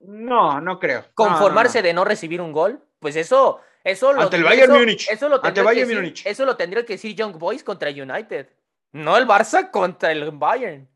No, 0.07 0.61
no 0.61 0.79
creo. 0.79 1.05
Conformarse 1.13 1.81
de 1.81 1.93
no 1.93 2.05
recibir 2.05 2.41
un 2.41 2.51
gol, 2.51 2.83
pues 2.99 3.15
eso 3.15 3.61
Eso 3.83 4.13
lo, 4.13 4.21
Ante 4.21 4.37
el 4.37 4.43
Bayern 4.43 4.71
eso, 4.71 4.79
Múnich. 4.79 5.09
Eso 5.09 5.29
lo, 5.29 5.45
Ante 5.45 5.61
Bayern 5.61 5.87
decir, 5.87 6.01
Múnich. 6.01 6.25
eso 6.25 6.45
lo 6.45 6.55
tendría 6.55 6.85
que 6.85 6.93
decir 6.93 7.15
Young 7.15 7.37
Boys 7.37 7.63
contra 7.63 7.89
United. 7.89 8.49
No 8.91 9.17
el 9.17 9.27
Barça 9.27 9.69
contra 9.71 10.11
el 10.11 10.31
Bayern. 10.31 10.87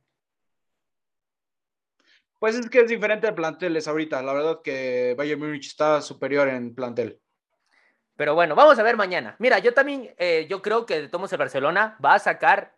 Pues 2.40 2.56
es 2.56 2.70
que 2.70 2.80
es 2.80 2.88
diferente 2.88 3.28
de 3.28 3.34
planteles 3.34 3.88
ahorita. 3.88 4.22
La 4.22 4.34
verdad 4.34 4.62
que 4.64 5.14
Bayern 5.18 5.40
Múnich 5.40 5.68
está 5.68 6.02
superior 6.02 6.48
en 6.48 6.74
plantel. 6.74 7.20
Pero 8.16 8.34
bueno, 8.34 8.56
vamos 8.56 8.78
a 8.80 8.84
ver 8.84 8.98
mañana. 8.98 9.36
Mira, 9.40 9.60
yo 9.60 9.74
también, 9.74 10.14
eh, 10.18 10.46
yo 10.50 10.62
creo 10.62 10.86
que 10.86 11.02
de 11.02 11.08
Tomos 11.10 11.32
el 11.32 11.38
Barcelona 11.38 11.98
va 12.04 12.16
a 12.16 12.20
sacar 12.20 12.76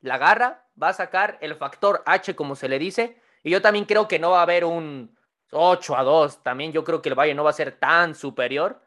la 0.00 0.18
garra, 0.18 0.68
va 0.80 0.90
a 0.90 0.92
sacar 0.92 1.38
el 1.40 1.56
factor 1.56 2.02
H, 2.06 2.36
como 2.36 2.54
se 2.54 2.68
le 2.68 2.78
dice. 2.78 3.20
Y 3.42 3.50
yo 3.50 3.62
también 3.62 3.86
creo 3.86 4.06
que 4.08 4.18
no 4.18 4.30
va 4.30 4.40
a 4.40 4.42
haber 4.42 4.64
un 4.64 5.16
8 5.54 5.96
a 5.96 6.02
2. 6.02 6.42
También 6.42 6.72
yo 6.72 6.84
creo 6.84 7.02
que 7.02 7.08
el 7.08 7.14
Bayern 7.14 7.36
no 7.36 7.44
va 7.44 7.50
a 7.50 7.54
ser 7.54 7.78
tan 7.78 8.14
superior. 8.14 8.80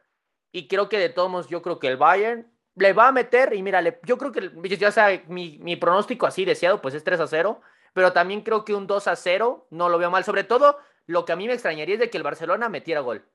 Y 0.51 0.67
creo 0.67 0.89
que 0.89 0.99
de 0.99 1.09
todos 1.09 1.29
modos, 1.29 1.47
yo 1.49 1.61
creo 1.61 1.79
que 1.79 1.87
el 1.87 1.97
Bayern 1.97 2.51
le 2.75 2.93
va 2.93 3.09
a 3.09 3.11
meter. 3.11 3.53
Y 3.53 3.63
mira, 3.63 3.81
yo 4.03 4.17
creo 4.17 4.31
que, 4.31 4.51
ya 4.77 4.91
sea, 4.91 5.23
mi, 5.27 5.57
mi 5.59 5.75
pronóstico 5.75 6.27
así 6.27 6.45
deseado, 6.45 6.81
pues 6.81 6.93
es 6.95 7.03
3 7.03 7.19
a 7.19 7.27
0. 7.27 7.61
Pero 7.93 8.13
también 8.13 8.41
creo 8.41 8.65
que 8.65 8.75
un 8.75 8.87
2 8.87 9.07
a 9.07 9.15
0 9.15 9.67
no 9.71 9.89
lo 9.89 9.97
veo 9.97 10.11
mal. 10.11 10.23
Sobre 10.23 10.43
todo, 10.43 10.77
lo 11.05 11.25
que 11.25 11.33
a 11.33 11.35
mí 11.35 11.47
me 11.47 11.53
extrañaría 11.53 11.95
es 11.95 11.99
de 12.01 12.09
que 12.09 12.17
el 12.17 12.23
Barcelona 12.23 12.69
metiera 12.69 13.01
gol. 13.01 13.25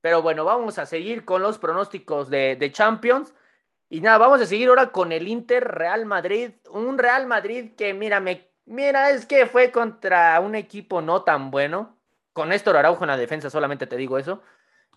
Pero 0.00 0.22
bueno, 0.22 0.44
vamos 0.44 0.78
a 0.78 0.86
seguir 0.86 1.24
con 1.24 1.42
los 1.42 1.58
pronósticos 1.58 2.30
de, 2.30 2.56
de 2.56 2.72
Champions. 2.72 3.34
Y 3.92 4.00
nada, 4.00 4.18
vamos 4.18 4.40
a 4.40 4.46
seguir 4.46 4.68
ahora 4.68 4.92
con 4.92 5.10
el 5.10 5.26
Inter 5.26 5.64
Real 5.66 6.06
Madrid. 6.06 6.52
Un 6.70 6.96
Real 6.96 7.26
Madrid 7.26 7.72
que, 7.76 7.92
mira, 7.92 8.20
me, 8.20 8.48
mira, 8.64 9.10
es 9.10 9.26
que 9.26 9.46
fue 9.46 9.72
contra 9.72 10.38
un 10.38 10.54
equipo 10.54 11.02
no 11.02 11.24
tan 11.24 11.50
bueno. 11.50 11.98
Con 12.32 12.50
Néstor 12.50 12.76
Araujo 12.76 13.02
en 13.02 13.08
la 13.08 13.16
defensa, 13.16 13.50
solamente 13.50 13.88
te 13.88 13.96
digo 13.96 14.16
eso. 14.16 14.42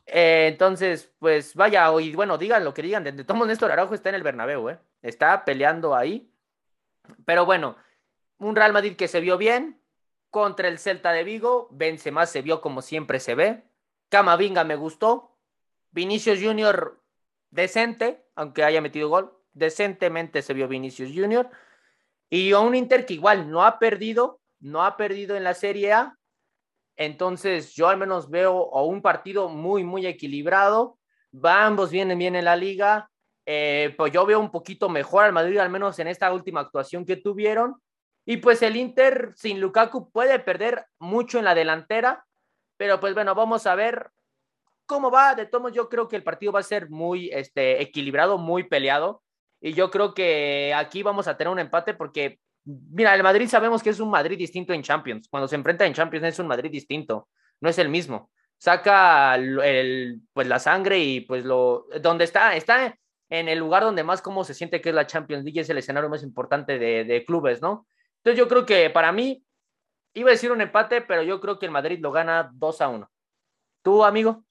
Eh, 0.06 0.48
entonces, 0.52 1.12
pues 1.18 1.56
vaya, 1.56 1.92
y 2.00 2.14
bueno, 2.14 2.38
digan 2.38 2.64
lo 2.64 2.76
que 2.76 2.84
digan. 2.84 3.04
De, 3.04 3.24
todos 3.24 3.48
Néstor 3.48 3.72
Araujo 3.72 3.96
está 3.96 4.10
en 4.10 4.16
el 4.16 4.22
Bernabéu, 4.22 4.70
¿eh? 4.70 4.80
Está 5.02 5.44
peleando 5.44 5.96
ahí. 5.96 6.32
Pero 7.26 7.48
bueno, 7.48 7.76
un 8.38 8.56
Real 8.56 8.74
Madrid 8.74 8.96
que 8.96 9.08
se 9.08 9.22
vio 9.22 9.40
bien 9.40 9.82
contra 10.30 10.68
el 10.68 10.78
Celta 10.78 11.12
de 11.14 11.24
Vigo. 11.24 11.68
Benzema 11.72 12.28
se 12.28 12.44
vio 12.44 12.62
como 12.62 12.84
siempre 12.84 13.20
se 13.20 13.34
ve. 13.34 13.64
Camavinga 14.10 14.64
me 14.64 14.76
gustó. 14.76 15.36
Vinicius 15.90 16.40
Junior 16.40 17.02
decente, 17.50 18.23
aunque 18.36 18.64
haya 18.64 18.82
metido 18.82 19.10
gol. 19.10 19.38
Decentemente 19.54 20.42
se 20.42 20.54
vio 20.54 20.68
Vinicius 20.68 21.12
Junior. 21.14 21.50
Y 22.30 22.52
a 22.52 22.60
un 22.60 22.76
Inter 22.76 23.06
que 23.06 23.14
igual 23.14 23.50
no 23.50 23.64
ha 23.64 23.80
perdido, 23.80 24.42
no 24.60 24.84
ha 24.84 24.98
perdido 24.98 25.36
en 25.36 25.44
la 25.44 25.54
Serie 25.54 25.94
A. 25.94 26.18
Entonces 26.96 27.74
yo 27.74 27.88
al 27.88 27.98
menos 27.98 28.30
veo 28.30 28.70
un 28.70 29.02
partido 29.02 29.50
muy, 29.50 29.84
muy 29.84 30.06
equilibrado. 30.08 30.98
Ambos 31.44 31.92
vienen 31.92 32.18
bien 32.18 32.36
en 32.36 32.46
la 32.46 32.56
liga. 32.56 33.10
Eh, 33.46 33.94
pues 33.98 34.12
yo 34.12 34.26
veo 34.26 34.40
un 34.40 34.52
poquito 34.52 34.90
mejor 34.90 35.26
al 35.26 35.34
Madrid, 35.34 35.58
al 35.58 35.70
menos 35.70 36.00
en 36.00 36.08
esta 36.08 36.32
última 36.32 36.62
actuación 36.62 37.06
que 37.06 37.18
tuvieron. 37.18 37.76
Y 38.26 38.38
pues 38.38 38.62
el 38.62 38.78
Inter 38.78 39.34
sin 39.36 39.60
Lukaku 39.60 40.10
puede 40.12 40.40
perder 40.40 40.86
mucho 40.98 41.40
en 41.40 41.46
la 41.46 41.56
delantera, 41.56 42.26
pero 42.78 43.00
pues 43.00 43.14
bueno, 43.14 43.36
vamos 43.36 43.68
a 43.68 43.76
ver 43.76 44.12
cómo 44.86 45.12
va. 45.12 45.36
De 45.36 45.46
todos 45.46 45.72
yo 45.74 45.90
creo 45.90 46.08
que 46.08 46.16
el 46.16 46.24
partido 46.24 46.52
va 46.52 46.60
a 46.60 46.64
ser 46.64 46.90
muy 46.90 47.30
este, 47.32 47.82
equilibrado, 47.82 48.38
muy 48.38 48.64
peleado. 48.64 49.24
Y 49.62 49.74
yo 49.74 49.90
creo 49.90 50.14
que 50.14 50.74
aquí 50.76 51.04
vamos 51.04 51.28
a 51.28 51.38
tener 51.38 51.52
un 51.52 51.60
empate 51.60 51.94
porque, 51.94 52.40
mira, 52.66 53.16
el 53.16 53.24
Madrid 53.24 53.48
sabemos 53.48 53.82
que 53.82 53.92
es 53.92 54.00
un 54.00 54.10
Madrid 54.10 54.38
distinto 54.38 54.74
en 54.74 54.84
Champions. 54.84 55.28
Cuando 55.30 55.48
se 55.48 55.56
enfrenta 55.56 55.86
en 55.86 55.94
Champions 55.94 56.26
es 56.26 56.40
un 56.40 56.48
Madrid 56.48 56.72
distinto, 56.72 57.30
no 57.62 57.70
es 57.70 57.78
el 57.78 57.90
mismo. 57.90 58.30
Saca 58.58 59.36
el, 59.36 60.22
pues 60.34 60.48
la 60.48 60.60
sangre 60.60 61.00
y 61.00 61.22
pues 61.22 61.46
lo 61.46 61.88
donde 62.02 62.26
está, 62.26 62.56
está 62.56 62.98
en 63.30 63.50
el 63.50 63.60
lugar 63.60 63.84
donde 63.84 64.04
más 64.04 64.22
como 64.22 64.44
se 64.44 64.54
siente 64.54 64.82
que 64.82 64.90
es 64.90 64.96
la 64.96 65.08
Champions 65.08 65.44
League, 65.44 65.60
es 65.60 65.70
el 65.70 65.78
escenario 65.78 66.10
más 66.10 66.24
importante 66.24 66.78
de, 66.78 67.04
de 67.04 67.26
clubes, 67.26 67.62
¿no? 67.62 67.88
Entonces 68.18 68.38
yo 68.38 68.48
creo 68.48 68.66
que 68.66 68.90
para 68.90 69.12
mí, 69.12 69.44
iba 70.14 70.30
a 70.30 70.34
decir 70.34 70.52
un 70.52 70.62
empate, 70.62 71.02
pero 71.02 71.24
yo 71.24 71.42
creo 71.42 71.60
que 71.60 71.66
el 71.66 71.72
Madrid 71.72 72.00
lo 72.00 72.12
gana 72.12 72.52
2 72.54 72.82
a 72.82 72.90
1. 72.90 73.12
¿Tú, 73.82 74.04
amigo? 74.04 74.44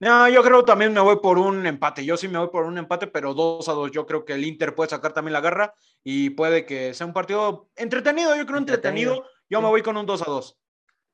No, 0.00 0.26
yo 0.30 0.42
creo 0.42 0.64
también 0.64 0.94
me 0.94 1.00
voy 1.00 1.16
por 1.20 1.38
un 1.38 1.66
empate. 1.66 2.06
Yo 2.06 2.16
sí 2.16 2.26
me 2.26 2.38
voy 2.38 2.48
por 2.48 2.64
un 2.64 2.78
empate, 2.78 3.06
pero 3.06 3.34
2 3.34 3.68
a 3.68 3.72
2. 3.72 3.90
Yo 3.90 4.06
creo 4.06 4.24
que 4.24 4.32
el 4.32 4.46
Inter 4.46 4.74
puede 4.74 4.88
sacar 4.88 5.12
también 5.12 5.34
la 5.34 5.42
garra 5.42 5.74
y 6.02 6.30
puede 6.30 6.64
que 6.64 6.94
sea 6.94 7.06
un 7.06 7.12
partido 7.12 7.68
entretenido. 7.76 8.34
Yo 8.34 8.46
creo 8.46 8.56
entretenido. 8.56 9.12
entretenido. 9.12 9.40
Yo 9.50 9.58
sí. 9.58 9.62
me 9.62 9.68
voy 9.68 9.82
con 9.82 9.98
un 9.98 10.06
2 10.06 10.22
a 10.22 10.24
2. 10.24 10.58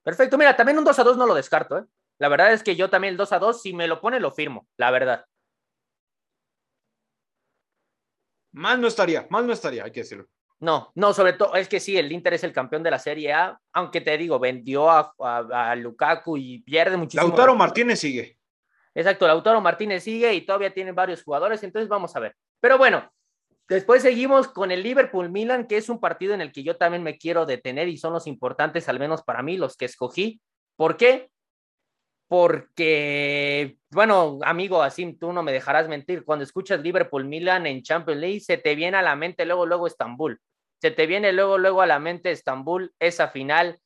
Perfecto. 0.04 0.38
Mira, 0.38 0.54
también 0.54 0.78
un 0.78 0.84
2 0.84 0.96
a 1.00 1.02
2 1.02 1.16
no 1.16 1.26
lo 1.26 1.34
descarto. 1.34 1.78
¿eh? 1.78 1.84
La 2.18 2.28
verdad 2.28 2.52
es 2.52 2.62
que 2.62 2.76
yo 2.76 2.88
también 2.88 3.12
el 3.12 3.18
2 3.18 3.32
a 3.32 3.40
2, 3.40 3.60
si 3.60 3.74
me 3.74 3.88
lo 3.88 4.00
pone, 4.00 4.20
lo 4.20 4.30
firmo. 4.30 4.68
La 4.76 4.92
verdad. 4.92 5.26
Mal 8.52 8.80
no 8.80 8.86
estaría, 8.86 9.26
mal 9.30 9.48
no 9.48 9.52
estaría, 9.52 9.82
hay 9.84 9.90
que 9.90 10.00
decirlo. 10.00 10.28
No, 10.60 10.92
no, 10.94 11.12
sobre 11.12 11.34
todo 11.34 11.54
es 11.56 11.68
que 11.68 11.80
sí, 11.80 11.98
el 11.98 12.10
Inter 12.10 12.32
es 12.34 12.44
el 12.44 12.52
campeón 12.52 12.82
de 12.82 12.90
la 12.90 12.98
Serie 12.98 13.32
A, 13.32 13.60
aunque 13.72 14.00
te 14.00 14.16
digo, 14.16 14.38
vendió 14.38 14.88
a, 14.88 15.12
a, 15.20 15.70
a 15.72 15.76
Lukaku 15.76 16.38
y 16.38 16.60
pierde 16.60 16.96
muchísimo. 16.96 17.26
Lautaro 17.26 17.54
Martínez 17.54 17.98
sigue. 17.98 18.35
Exacto, 18.96 19.26
Lautaro 19.26 19.60
Martínez 19.60 20.04
sigue 20.04 20.32
y 20.32 20.40
todavía 20.40 20.72
tienen 20.72 20.94
varios 20.94 21.22
jugadores, 21.22 21.62
entonces 21.62 21.86
vamos 21.86 22.16
a 22.16 22.20
ver. 22.20 22.34
Pero 22.60 22.78
bueno, 22.78 23.12
después 23.68 24.00
seguimos 24.00 24.48
con 24.48 24.70
el 24.70 24.82
Liverpool-Milan, 24.82 25.66
que 25.66 25.76
es 25.76 25.90
un 25.90 26.00
partido 26.00 26.32
en 26.32 26.40
el 26.40 26.50
que 26.50 26.62
yo 26.62 26.78
también 26.78 27.02
me 27.02 27.18
quiero 27.18 27.44
detener 27.44 27.88
y 27.88 27.98
son 27.98 28.14
los 28.14 28.26
importantes, 28.26 28.88
al 28.88 28.98
menos 28.98 29.22
para 29.22 29.42
mí, 29.42 29.58
los 29.58 29.76
que 29.76 29.84
escogí. 29.84 30.40
¿Por 30.76 30.96
qué? 30.96 31.28
Porque, 32.26 33.76
bueno, 33.90 34.38
amigo 34.42 34.82
Asim, 34.82 35.18
tú 35.18 35.30
no 35.30 35.42
me 35.42 35.52
dejarás 35.52 35.88
mentir, 35.88 36.24
cuando 36.24 36.44
escuchas 36.44 36.80
Liverpool-Milan 36.80 37.66
en 37.66 37.82
Champions 37.82 38.20
League, 38.20 38.40
se 38.40 38.56
te 38.56 38.74
viene 38.74 38.96
a 38.96 39.02
la 39.02 39.14
mente 39.14 39.44
luego, 39.44 39.66
luego 39.66 39.86
Estambul. 39.86 40.40
Se 40.80 40.90
te 40.90 41.06
viene 41.06 41.34
luego, 41.34 41.58
luego 41.58 41.82
a 41.82 41.86
la 41.86 41.98
mente 41.98 42.30
Estambul, 42.30 42.94
esa 42.98 43.28
final 43.28 43.78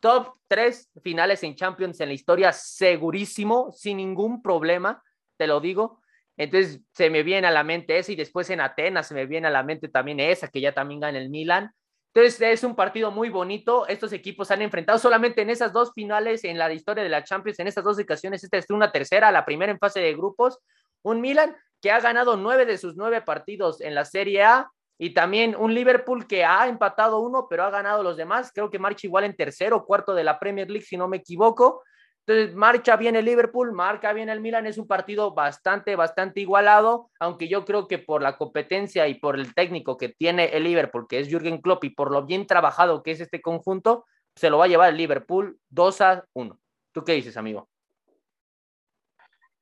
top 0.00 0.34
tres 0.48 0.90
finales 1.02 1.42
en 1.42 1.54
Champions 1.54 2.00
en 2.00 2.08
la 2.08 2.14
historia, 2.14 2.52
segurísimo, 2.52 3.70
sin 3.72 3.98
ningún 3.98 4.42
problema, 4.42 5.02
te 5.36 5.46
lo 5.46 5.60
digo. 5.60 6.00
Entonces 6.36 6.80
se 6.94 7.10
me 7.10 7.22
viene 7.22 7.46
a 7.46 7.50
la 7.50 7.64
mente 7.64 7.98
esa 7.98 8.12
y 8.12 8.16
después 8.16 8.48
en 8.50 8.60
Atenas 8.60 9.08
se 9.08 9.14
me 9.14 9.26
viene 9.26 9.48
a 9.48 9.50
la 9.50 9.62
mente 9.62 9.88
también 9.88 10.20
esa, 10.20 10.48
que 10.48 10.60
ya 10.60 10.72
también 10.72 11.00
gana 11.00 11.18
el 11.18 11.28
Milan. 11.28 11.70
Entonces 12.12 12.40
es 12.40 12.64
un 12.64 12.74
partido 12.74 13.10
muy 13.10 13.28
bonito. 13.28 13.86
Estos 13.86 14.12
equipos 14.12 14.50
han 14.50 14.62
enfrentado 14.62 14.98
solamente 14.98 15.42
en 15.42 15.50
esas 15.50 15.72
dos 15.72 15.92
finales 15.94 16.42
en 16.44 16.58
la 16.58 16.72
historia 16.72 17.04
de 17.04 17.10
la 17.10 17.22
Champions, 17.22 17.60
en 17.60 17.68
esas 17.68 17.84
dos 17.84 18.00
ocasiones. 18.00 18.42
Esta 18.42 18.56
es 18.56 18.70
una 18.70 18.90
tercera, 18.90 19.30
la 19.30 19.44
primera 19.44 19.70
en 19.70 19.78
fase 19.78 20.00
de 20.00 20.14
grupos. 20.14 20.58
Un 21.02 21.20
Milan 21.20 21.54
que 21.80 21.90
ha 21.90 22.00
ganado 22.00 22.36
nueve 22.36 22.66
de 22.66 22.78
sus 22.78 22.96
nueve 22.96 23.20
partidos 23.20 23.80
en 23.80 23.94
la 23.94 24.04
Serie 24.04 24.42
A 24.42 24.72
y 25.02 25.14
también 25.14 25.56
un 25.56 25.72
Liverpool 25.72 26.26
que 26.26 26.44
ha 26.44 26.68
empatado 26.68 27.20
uno, 27.20 27.46
pero 27.48 27.64
ha 27.64 27.70
ganado 27.70 28.02
los 28.02 28.18
demás. 28.18 28.52
Creo 28.52 28.68
que 28.68 28.78
marcha 28.78 29.06
igual 29.06 29.24
en 29.24 29.34
tercero 29.34 29.78
o 29.78 29.86
cuarto 29.86 30.14
de 30.14 30.24
la 30.24 30.38
Premier 30.38 30.70
League, 30.70 30.84
si 30.84 30.98
no 30.98 31.08
me 31.08 31.16
equivoco. 31.16 31.82
Entonces, 32.26 32.54
marcha 32.54 32.98
bien 32.98 33.16
el 33.16 33.24
Liverpool, 33.24 33.72
marca 33.72 34.12
bien 34.12 34.28
el 34.28 34.42
Milan. 34.42 34.66
Es 34.66 34.76
un 34.76 34.86
partido 34.86 35.32
bastante, 35.32 35.96
bastante 35.96 36.42
igualado, 36.42 37.08
aunque 37.18 37.48
yo 37.48 37.64
creo 37.64 37.88
que 37.88 37.96
por 37.98 38.20
la 38.20 38.36
competencia 38.36 39.08
y 39.08 39.14
por 39.14 39.36
el 39.36 39.54
técnico 39.54 39.96
que 39.96 40.10
tiene 40.10 40.54
el 40.54 40.64
Liverpool, 40.64 41.06
que 41.08 41.18
es 41.18 41.28
Jürgen 41.28 41.62
Klopp, 41.62 41.82
y 41.84 41.90
por 41.90 42.10
lo 42.10 42.26
bien 42.26 42.46
trabajado 42.46 43.02
que 43.02 43.12
es 43.12 43.20
este 43.22 43.40
conjunto, 43.40 44.04
se 44.36 44.50
lo 44.50 44.58
va 44.58 44.66
a 44.66 44.68
llevar 44.68 44.90
el 44.90 44.98
Liverpool 44.98 45.58
2 45.70 46.00
a 46.02 46.24
1. 46.34 46.60
¿Tú 46.92 47.04
qué 47.04 47.14
dices, 47.14 47.38
amigo? 47.38 47.70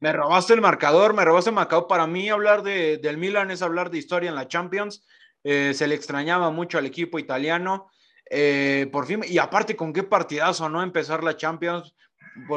Me 0.01 0.13
robaste 0.13 0.53
el 0.55 0.61
marcador, 0.61 1.15
me 1.15 1.25
robaste 1.25 1.51
el 1.51 1.55
marcador. 1.55 1.87
Para 1.87 2.09
mí, 2.09 2.29
hablar 2.29 2.65
de, 2.65 2.99
del 2.99 3.19
Milan 3.19 3.53
es 3.53 3.63
hablar 3.63 3.89
de 3.91 3.99
historia 3.99 4.31
en 4.31 4.35
la 4.35 4.49
Champions. 4.49 5.07
Eh, 5.45 5.73
se 5.75 5.87
le 5.87 5.95
extrañaba 5.95 6.51
mucho 6.51 6.79
al 6.79 6.87
equipo 6.87 7.19
italiano. 7.19 7.91
Eh, 8.31 8.89
por 8.93 9.07
fin, 9.07 9.23
y 9.27 9.39
aparte, 9.39 9.77
con 9.77 9.93
qué 9.93 10.03
partidazo, 10.03 10.69
¿no? 10.69 10.83
Empezar 10.83 11.25
la 11.25 11.37
Champions, 11.37 11.95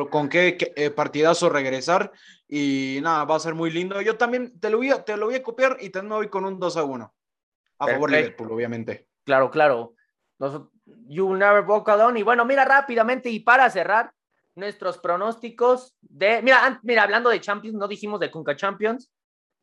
con 0.10 0.28
qué, 0.30 0.58
qué 0.58 0.74
eh, 0.76 0.90
partidazo 0.90 1.50
regresar. 1.50 2.12
Y 2.48 3.00
nada, 3.02 3.24
va 3.26 3.36
a 3.36 3.40
ser 3.40 3.56
muy 3.56 3.72
lindo. 3.72 4.02
Yo 4.02 4.18
también 4.18 4.60
te 4.60 4.70
lo 4.70 4.78
voy 4.78 4.90
a, 4.90 5.04
te 5.04 5.16
lo 5.16 5.28
voy 5.28 5.36
a 5.36 5.44
copiar 5.44 5.78
y 5.80 5.90
también 5.90 6.10
me 6.10 6.16
voy 6.18 6.30
con 6.30 6.46
un 6.46 6.60
2 6.60 6.78
a 6.78 6.84
1. 6.84 7.04
A 7.04 7.86
Perfecto. 7.86 7.94
favor 7.94 8.12
de 8.12 8.18
Liverpool, 8.18 8.52
obviamente. 8.52 9.08
Claro, 9.24 9.50
claro. 9.50 9.94
Los, 10.38 10.62
you 11.08 11.34
never 11.36 11.64
walk 11.66 11.88
alone. 11.90 12.20
Y 12.20 12.24
bueno, 12.24 12.46
mira 12.46 12.66
rápidamente 12.66 13.30
y 13.30 13.40
para 13.40 13.70
cerrar 13.70 14.12
nuestros 14.56 14.98
pronósticos 14.98 15.96
de. 16.02 16.42
Mira, 16.42 16.80
mira, 16.84 17.04
hablando 17.04 17.30
de 17.30 17.40
Champions, 17.40 17.78
no 17.78 17.88
dijimos 17.88 18.20
de 18.20 18.32
Conca 18.32 18.56
Champions. 18.56 19.12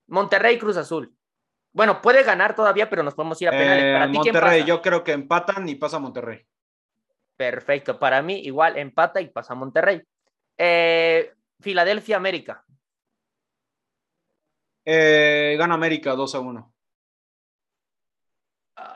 Monterrey 0.07 0.59
Cruz 0.59 0.77
Azul. 0.77 1.14
Bueno, 1.79 2.03
puede 2.03 2.24
ganar 2.24 2.57
todavía, 2.57 2.91
pero 2.91 3.05
nos 3.05 3.14
podemos 3.14 3.41
ir 3.41 3.47
a 3.47 3.53
penales. 3.53 3.85
Eh, 3.85 3.93
Para 3.93 4.11
ti, 4.11 4.18
Monterrey, 4.18 4.64
yo 4.64 4.83
creo 4.83 5.05
que 5.05 5.12
empatan 5.12 5.68
y 5.68 5.76
pasa 5.76 6.01
Monterrey. 6.01 6.45
Perfecto. 7.37 8.01
Para 8.01 8.20
mí, 8.20 8.41
igual 8.41 8.76
empata 8.76 9.20
y 9.20 9.29
pasa 9.29 9.55
Monterrey. 9.55 10.03
Eh, 10.57 11.33
Filadelfia, 11.61 12.16
América. 12.16 12.64
Eh, 14.85 15.55
gana 15.57 15.74
América 15.74 16.16
2 16.16 16.35
a 16.35 16.41
1. 16.41 16.74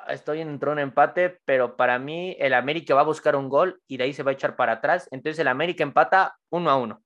estoy 0.09 0.41
en 0.41 0.59
un 0.61 0.79
empate, 0.81 1.39
pero 1.45 1.77
para 1.77 2.01
mí 2.01 2.35
el 2.41 2.53
América 2.53 2.97
va 2.97 3.03
a 3.03 3.05
buscar 3.05 3.37
un 3.37 3.49
gol 3.49 3.81
y 3.87 3.97
de 3.97 4.05
ahí 4.05 4.13
se 4.13 4.25
va 4.25 4.33
a 4.33 4.35
echar 4.35 4.57
para 4.57 4.73
atrás. 4.73 5.07
Entonces 5.13 5.39
el 5.39 5.47
América 5.47 5.85
empata 5.85 6.37
uno 6.51 6.69
a 6.69 6.77
uno. 6.77 7.01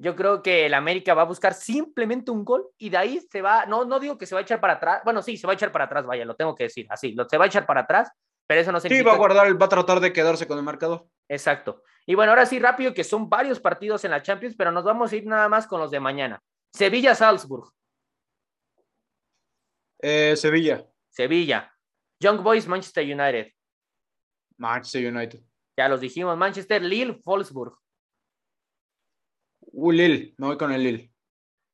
Yo 0.00 0.14
creo 0.14 0.42
que 0.42 0.66
el 0.66 0.74
América 0.74 1.14
va 1.14 1.22
a 1.22 1.26
buscar 1.26 1.54
simplemente 1.54 2.30
un 2.30 2.44
gol 2.44 2.68
y 2.78 2.88
de 2.88 2.96
ahí 2.96 3.20
se 3.32 3.42
va, 3.42 3.66
no, 3.66 3.84
no 3.84 3.98
digo 3.98 4.16
que 4.16 4.26
se 4.26 4.34
va 4.34 4.40
a 4.40 4.42
echar 4.42 4.60
para 4.60 4.74
atrás, 4.74 5.02
bueno, 5.04 5.22
sí, 5.22 5.36
se 5.36 5.46
va 5.46 5.54
a 5.54 5.56
echar 5.56 5.72
para 5.72 5.86
atrás, 5.86 6.06
vaya, 6.06 6.24
lo 6.24 6.36
tengo 6.36 6.54
que 6.54 6.64
decir, 6.64 6.86
así, 6.88 7.12
lo, 7.12 7.28
se 7.28 7.36
va 7.36 7.44
a 7.44 7.48
echar 7.48 7.66
para 7.66 7.80
atrás, 7.80 8.12
pero 8.46 8.60
eso 8.60 8.70
no 8.70 8.78
significa... 8.78 9.02
Sí, 9.02 9.06
va 9.08 9.14
a 9.14 9.18
guardar, 9.18 9.60
va 9.60 9.66
a 9.66 9.68
tratar 9.68 9.98
de 9.98 10.12
quedarse 10.12 10.46
con 10.46 10.56
el 10.56 10.64
marcador. 10.64 11.08
Exacto. 11.28 11.82
Y 12.06 12.14
bueno, 12.14 12.30
ahora 12.30 12.46
sí, 12.46 12.58
rápido, 12.58 12.94
que 12.94 13.04
son 13.04 13.28
varios 13.28 13.60
partidos 13.60 14.04
en 14.04 14.12
la 14.12 14.22
Champions, 14.22 14.54
pero 14.56 14.70
nos 14.70 14.84
vamos 14.84 15.12
a 15.12 15.16
ir 15.16 15.26
nada 15.26 15.48
más 15.48 15.66
con 15.66 15.80
los 15.80 15.90
de 15.90 16.00
mañana. 16.00 16.40
Sevilla-Salzburg. 16.72 17.70
Eh, 20.00 20.34
Sevilla. 20.36 20.86
Sevilla. 21.10 21.74
Young 22.20 22.42
Boys, 22.42 22.66
Manchester 22.66 23.04
United. 23.04 23.52
Manchester 24.56 25.12
United. 25.12 25.40
Ya 25.76 25.88
los 25.88 26.00
dijimos. 26.00 26.36
Manchester, 26.36 26.82
Lille, 26.82 27.20
Wolfsburg. 27.24 27.76
Uh, 29.72 29.92
Lille, 29.92 30.34
me 30.36 30.46
voy 30.46 30.56
con 30.56 30.72
el 30.72 30.82
Lille. 30.82 31.12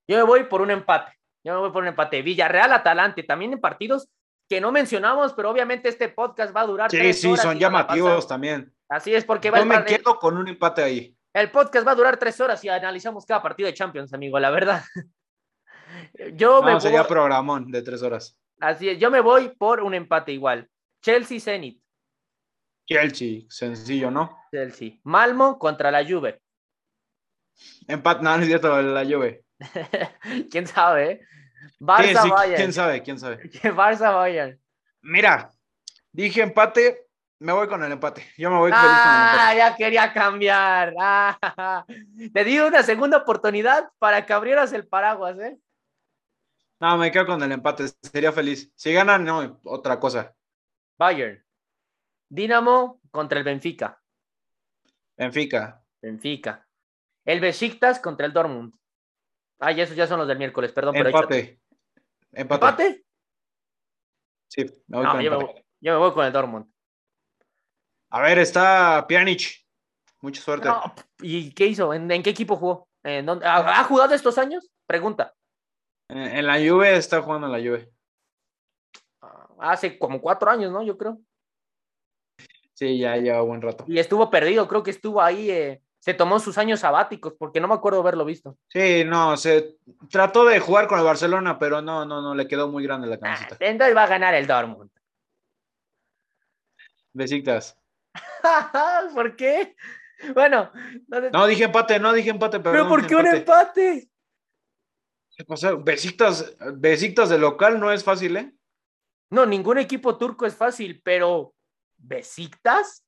Yo 0.08 0.16
me 0.18 0.22
voy 0.24 0.44
por 0.44 0.60
un 0.60 0.70
empate. 0.70 1.12
Yo 1.44 1.54
me 1.54 1.60
voy 1.60 1.70
por 1.70 1.82
un 1.82 1.88
empate. 1.88 2.22
Villarreal, 2.22 2.72
Atalante, 2.72 3.22
también 3.22 3.52
en 3.52 3.60
partidos 3.60 4.08
que 4.48 4.60
no 4.60 4.72
mencionamos, 4.72 5.32
pero 5.32 5.50
obviamente 5.50 5.88
este 5.88 6.08
podcast 6.08 6.54
va 6.54 6.62
a 6.62 6.66
durar. 6.66 6.90
Sí, 6.90 7.12
sí, 7.12 7.36
son 7.36 7.58
llamativos 7.58 8.26
también. 8.26 8.72
Así 8.88 9.14
es, 9.14 9.24
porque 9.24 9.50
va 9.50 9.58
Yo 9.58 9.66
me 9.66 9.84
quedo 9.84 10.18
con 10.18 10.36
un 10.36 10.48
empate 10.48 10.82
ahí. 10.82 11.16
El 11.32 11.50
podcast 11.50 11.86
va 11.86 11.92
a 11.92 11.96
durar 11.96 12.16
tres 12.16 12.40
horas 12.40 12.62
y 12.64 12.68
analizamos 12.68 13.26
cada 13.26 13.42
partido 13.42 13.66
de 13.66 13.74
Champions, 13.74 14.12
amigo, 14.12 14.38
la 14.38 14.50
verdad. 14.50 14.82
Yo 16.34 16.62
me 16.62 16.80
sería 16.80 17.06
programón 17.06 17.70
de 17.70 17.82
tres 17.82 18.02
horas. 18.02 18.38
Así 18.60 18.88
es, 18.88 18.98
yo 18.98 19.10
me 19.10 19.20
voy 19.20 19.48
por 19.50 19.80
un 19.80 19.94
empate 19.94 20.32
igual. 20.32 20.68
Chelsea 21.02 21.40
Zenit. 21.40 21.80
Chelsea, 22.86 23.42
sencillo, 23.48 24.10
¿no? 24.10 24.38
Chelsea. 24.50 24.98
Malmo 25.02 25.58
contra 25.58 25.90
la 25.90 26.04
Juve. 26.04 26.40
Empate, 27.86 28.22
no, 28.22 28.36
no 28.36 28.42
es 28.42 28.48
cierto, 28.48 28.82
la 28.82 29.04
Juve. 29.04 29.44
¿Quién 30.50 30.66
sabe? 30.66 31.10
Eh? 31.10 31.20
Barça 31.80 32.22
sí, 32.22 32.30
Bayern. 32.30 32.56
¿Quién 32.56 32.72
sabe? 32.72 33.02
¿Quién 33.02 33.18
sabe? 33.18 33.50
Barça 33.74 34.14
Bayern. 34.14 34.60
Mira, 35.02 35.50
dije 36.12 36.42
empate, 36.42 37.06
me 37.38 37.52
voy 37.52 37.68
con 37.68 37.82
el 37.82 37.92
empate. 37.92 38.26
Yo 38.36 38.50
me 38.50 38.58
voy 38.58 38.70
con 38.70 38.80
el 38.80 38.86
empate. 38.86 39.38
Ah, 39.38 39.54
ya 39.56 39.76
quería 39.76 40.12
cambiar. 40.12 40.94
Ah, 41.56 41.84
te 42.32 42.44
di 42.44 42.58
una 42.58 42.82
segunda 42.82 43.18
oportunidad 43.18 43.90
para 43.98 44.24
que 44.24 44.32
abrieras 44.32 44.72
el 44.72 44.86
paraguas, 44.86 45.38
¿eh? 45.38 45.58
No, 46.80 46.96
me 46.96 47.10
quedo 47.10 47.26
con 47.26 47.42
el 47.42 47.52
empate. 47.52 47.88
Sería 48.02 48.32
feliz. 48.32 48.72
Si 48.74 48.92
ganan, 48.92 49.24
no, 49.24 49.60
otra 49.64 49.98
cosa. 50.00 50.34
Bayern. 50.98 51.44
Dinamo 52.28 53.00
contra 53.10 53.38
el 53.38 53.44
Benfica. 53.44 54.00
Benfica. 55.16 55.82
Benfica. 56.00 56.63
El 57.24 57.40
Besiktas 57.40 58.00
contra 58.00 58.26
el 58.26 58.32
Dortmund. 58.32 58.74
Ah, 59.58 59.72
y 59.72 59.80
esos 59.80 59.96
ya 59.96 60.06
son 60.06 60.18
los 60.18 60.28
del 60.28 60.38
miércoles, 60.38 60.72
perdón. 60.72 60.96
Empate. 60.96 61.12
Pero 61.12 61.60
empate. 62.32 62.60
¿Empate? 62.60 63.04
Sí, 64.48 64.66
me 64.86 64.98
voy 64.98 65.06
con 65.06 65.20
yo, 65.20 65.30
me 65.30 65.64
yo, 65.80 65.92
me 65.92 65.98
voy, 65.98 66.12
con 66.12 66.24
el 66.24 66.32
Dortmund. 66.32 66.72
A 68.10 68.20
ver, 68.20 68.38
está 68.38 69.04
Pjanic. 69.08 69.64
Mucha 70.20 70.40
suerte. 70.40 70.68
¿Y 71.20 71.52
qué 71.52 71.66
hizo? 71.66 71.92
¿En, 71.92 72.22
qué 72.22 72.30
equipo 72.30 72.56
jugó? 72.56 72.88
¿En 73.02 73.26
dónde? 73.26 73.46
¿Ha, 73.46 73.84
jugado 73.84 74.14
estos 74.14 74.38
años? 74.38 74.70
Pregunta. 74.86 75.34
En, 76.08 76.46
la 76.46 76.54
Juve 76.54 76.96
está 76.96 77.20
jugando 77.20 77.46
en 77.46 77.52
la 77.52 77.58
Juve. 77.58 77.90
Ah, 79.20 79.48
hace 79.58 79.98
como 79.98 80.20
cuatro 80.20 80.50
años, 80.50 80.72
¿no? 80.72 80.82
Yo 80.82 80.96
creo. 80.96 81.18
Sí, 82.74 82.98
ya 82.98 83.16
lleva 83.16 83.40
buen 83.42 83.60
rato. 83.60 83.84
Y 83.86 83.98
estuvo 83.98 84.30
perdido, 84.30 84.66
creo 84.66 84.82
que 84.82 84.90
estuvo 84.90 85.20
ahí, 85.20 85.50
eh, 85.50 85.82
se 86.04 86.12
tomó 86.12 86.38
sus 86.38 86.58
años 86.58 86.80
sabáticos, 86.80 87.32
porque 87.32 87.60
no 87.60 87.66
me 87.68 87.72
acuerdo 87.72 88.00
haberlo 88.00 88.26
visto. 88.26 88.58
Sí, 88.68 89.04
no, 89.06 89.38
se 89.38 89.78
trató 90.10 90.44
de 90.44 90.60
jugar 90.60 90.86
con 90.86 90.98
el 90.98 91.04
Barcelona, 91.06 91.58
pero 91.58 91.80
no, 91.80 92.04
no, 92.04 92.20
no, 92.20 92.34
le 92.34 92.46
quedó 92.46 92.68
muy 92.68 92.84
grande 92.84 93.06
la 93.06 93.18
camiseta. 93.18 93.54
Ah, 93.58 93.64
entonces 93.64 93.96
va 93.96 94.02
a 94.02 94.08
ganar 94.08 94.34
el 94.34 94.46
Dortmund. 94.46 94.90
Besitas. 97.14 97.80
¿Por 99.14 99.34
qué? 99.34 99.76
Bueno. 100.34 100.70
No, 101.32 101.46
dije 101.46 101.64
empate, 101.64 101.98
no 101.98 102.12
dije 102.12 102.28
empate, 102.28 102.60
pero 102.60 102.86
¿por 102.86 103.06
qué 103.06 103.16
un 103.16 103.26
empate? 103.26 104.10
¿Qué 105.34 105.44
pasa? 105.46 105.72
Besiktas, 105.72 106.54
Besiktas 106.74 107.30
de 107.30 107.38
local 107.38 107.80
no 107.80 107.90
es 107.90 108.04
fácil, 108.04 108.36
¿eh? 108.36 108.52
No, 109.30 109.46
ningún 109.46 109.78
equipo 109.78 110.18
turco 110.18 110.44
es 110.44 110.54
fácil, 110.54 111.00
pero 111.02 111.54
¿Besiktas? 111.96 113.03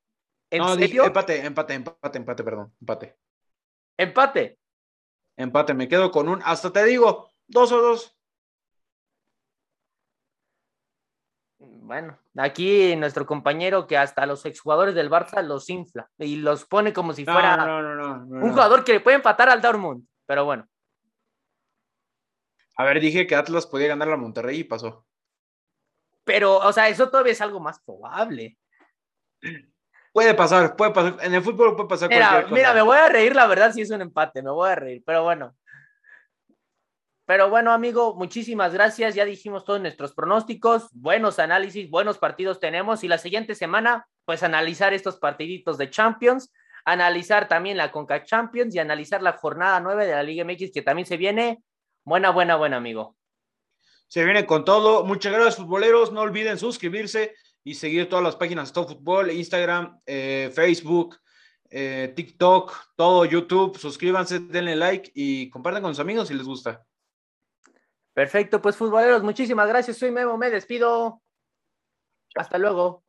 ¿En 0.50 0.58
no, 0.58 0.74
serio? 0.74 1.04
empate, 1.04 1.44
empate, 1.44 1.74
empate, 1.74 2.18
empate, 2.18 2.44
perdón, 2.44 2.74
empate. 2.80 3.16
¿Empate? 3.96 4.58
Empate, 5.36 5.74
me 5.74 5.88
quedo 5.88 6.10
con 6.10 6.28
un, 6.28 6.40
hasta 6.44 6.72
te 6.72 6.84
digo, 6.84 7.30
dos 7.46 7.72
o 7.72 7.82
dos. 7.82 8.16
Bueno, 11.58 12.18
aquí 12.36 12.96
nuestro 12.96 13.26
compañero 13.26 13.86
que 13.86 13.96
hasta 13.96 14.26
los 14.26 14.44
exjugadores 14.44 14.94
del 14.94 15.10
Barça 15.10 15.42
los 15.42 15.70
infla 15.70 16.10
y 16.18 16.36
los 16.36 16.64
pone 16.64 16.92
como 16.92 17.12
si 17.12 17.24
fuera 17.24 17.64
un 18.28 18.50
jugador 18.50 18.82
que 18.82 18.94
le 18.94 19.00
puede 19.00 19.16
empatar 19.16 19.48
al 19.48 19.62
Dortmund, 19.62 20.06
pero 20.26 20.44
bueno. 20.44 20.66
A 22.76 22.84
ver, 22.84 23.00
dije 23.00 23.26
que 23.26 23.36
Atlas 23.36 23.66
podía 23.66 23.88
ganar 23.88 24.10
a 24.10 24.16
Monterrey 24.16 24.60
y 24.60 24.64
pasó. 24.64 25.06
Pero, 26.24 26.56
o 26.56 26.72
sea, 26.72 26.88
eso 26.88 27.08
todavía 27.08 27.32
es 27.32 27.40
algo 27.40 27.60
más 27.60 27.80
probable. 27.80 28.58
Puede 30.16 30.32
pasar, 30.32 30.74
puede 30.76 30.92
pasar. 30.92 31.18
En 31.20 31.34
el 31.34 31.42
fútbol 31.42 31.76
puede 31.76 31.90
pasar 31.90 32.08
mira, 32.08 32.28
cualquier 32.28 32.44
cosa. 32.44 32.54
Mira, 32.54 32.72
me 32.72 32.80
voy 32.80 32.96
a 32.96 33.08
reír, 33.10 33.36
la 33.36 33.46
verdad, 33.46 33.72
si 33.74 33.82
es 33.82 33.90
un 33.90 34.00
empate, 34.00 34.42
me 34.42 34.50
voy 34.50 34.70
a 34.70 34.74
reír, 34.74 35.02
pero 35.04 35.24
bueno. 35.24 35.54
Pero 37.26 37.50
bueno, 37.50 37.70
amigo, 37.70 38.14
muchísimas 38.14 38.72
gracias. 38.72 39.14
Ya 39.14 39.26
dijimos 39.26 39.66
todos 39.66 39.78
nuestros 39.78 40.14
pronósticos, 40.14 40.88
buenos 40.92 41.38
análisis, 41.38 41.90
buenos 41.90 42.16
partidos 42.16 42.60
tenemos. 42.60 43.04
Y 43.04 43.08
la 43.08 43.18
siguiente 43.18 43.54
semana, 43.54 44.08
pues 44.24 44.42
analizar 44.42 44.94
estos 44.94 45.18
partiditos 45.18 45.76
de 45.76 45.90
Champions, 45.90 46.50
analizar 46.86 47.46
también 47.46 47.76
la 47.76 47.92
Conca 47.92 48.24
Champions 48.24 48.74
y 48.74 48.78
analizar 48.78 49.20
la 49.20 49.34
jornada 49.34 49.80
9 49.80 50.06
de 50.06 50.12
la 50.12 50.22
Liga 50.22 50.46
MX, 50.46 50.72
que 50.72 50.80
también 50.80 51.04
se 51.04 51.18
viene 51.18 51.62
Buena, 52.06 52.30
buena, 52.30 52.54
buena, 52.54 52.76
amigo. 52.76 53.16
Se 54.06 54.24
viene 54.24 54.46
con 54.46 54.64
todo. 54.64 55.04
Muchas 55.04 55.32
gracias, 55.32 55.56
futboleros. 55.56 56.12
No 56.12 56.20
olviden 56.20 56.56
suscribirse 56.56 57.34
y 57.66 57.74
seguir 57.74 58.08
todas 58.08 58.24
las 58.24 58.36
páginas 58.36 58.68
de 58.68 58.74
Todo 58.74 58.86
Fútbol, 58.86 59.32
Instagram, 59.32 60.00
eh, 60.06 60.52
Facebook, 60.54 61.18
eh, 61.68 62.12
TikTok, 62.14 62.94
todo 62.94 63.24
YouTube. 63.24 63.76
Suscríbanse, 63.76 64.38
denle 64.38 64.76
like 64.76 65.10
y 65.12 65.50
compartan 65.50 65.82
con 65.82 65.92
sus 65.92 66.00
amigos 66.00 66.28
si 66.28 66.34
les 66.34 66.46
gusta. 66.46 66.86
Perfecto, 68.14 68.62
pues 68.62 68.76
futboleros, 68.76 69.24
muchísimas 69.24 69.66
gracias. 69.66 69.96
Soy 69.96 70.12
Memo, 70.12 70.38
me 70.38 70.48
despido. 70.48 71.20
Hasta 72.36 72.56
luego. 72.56 73.05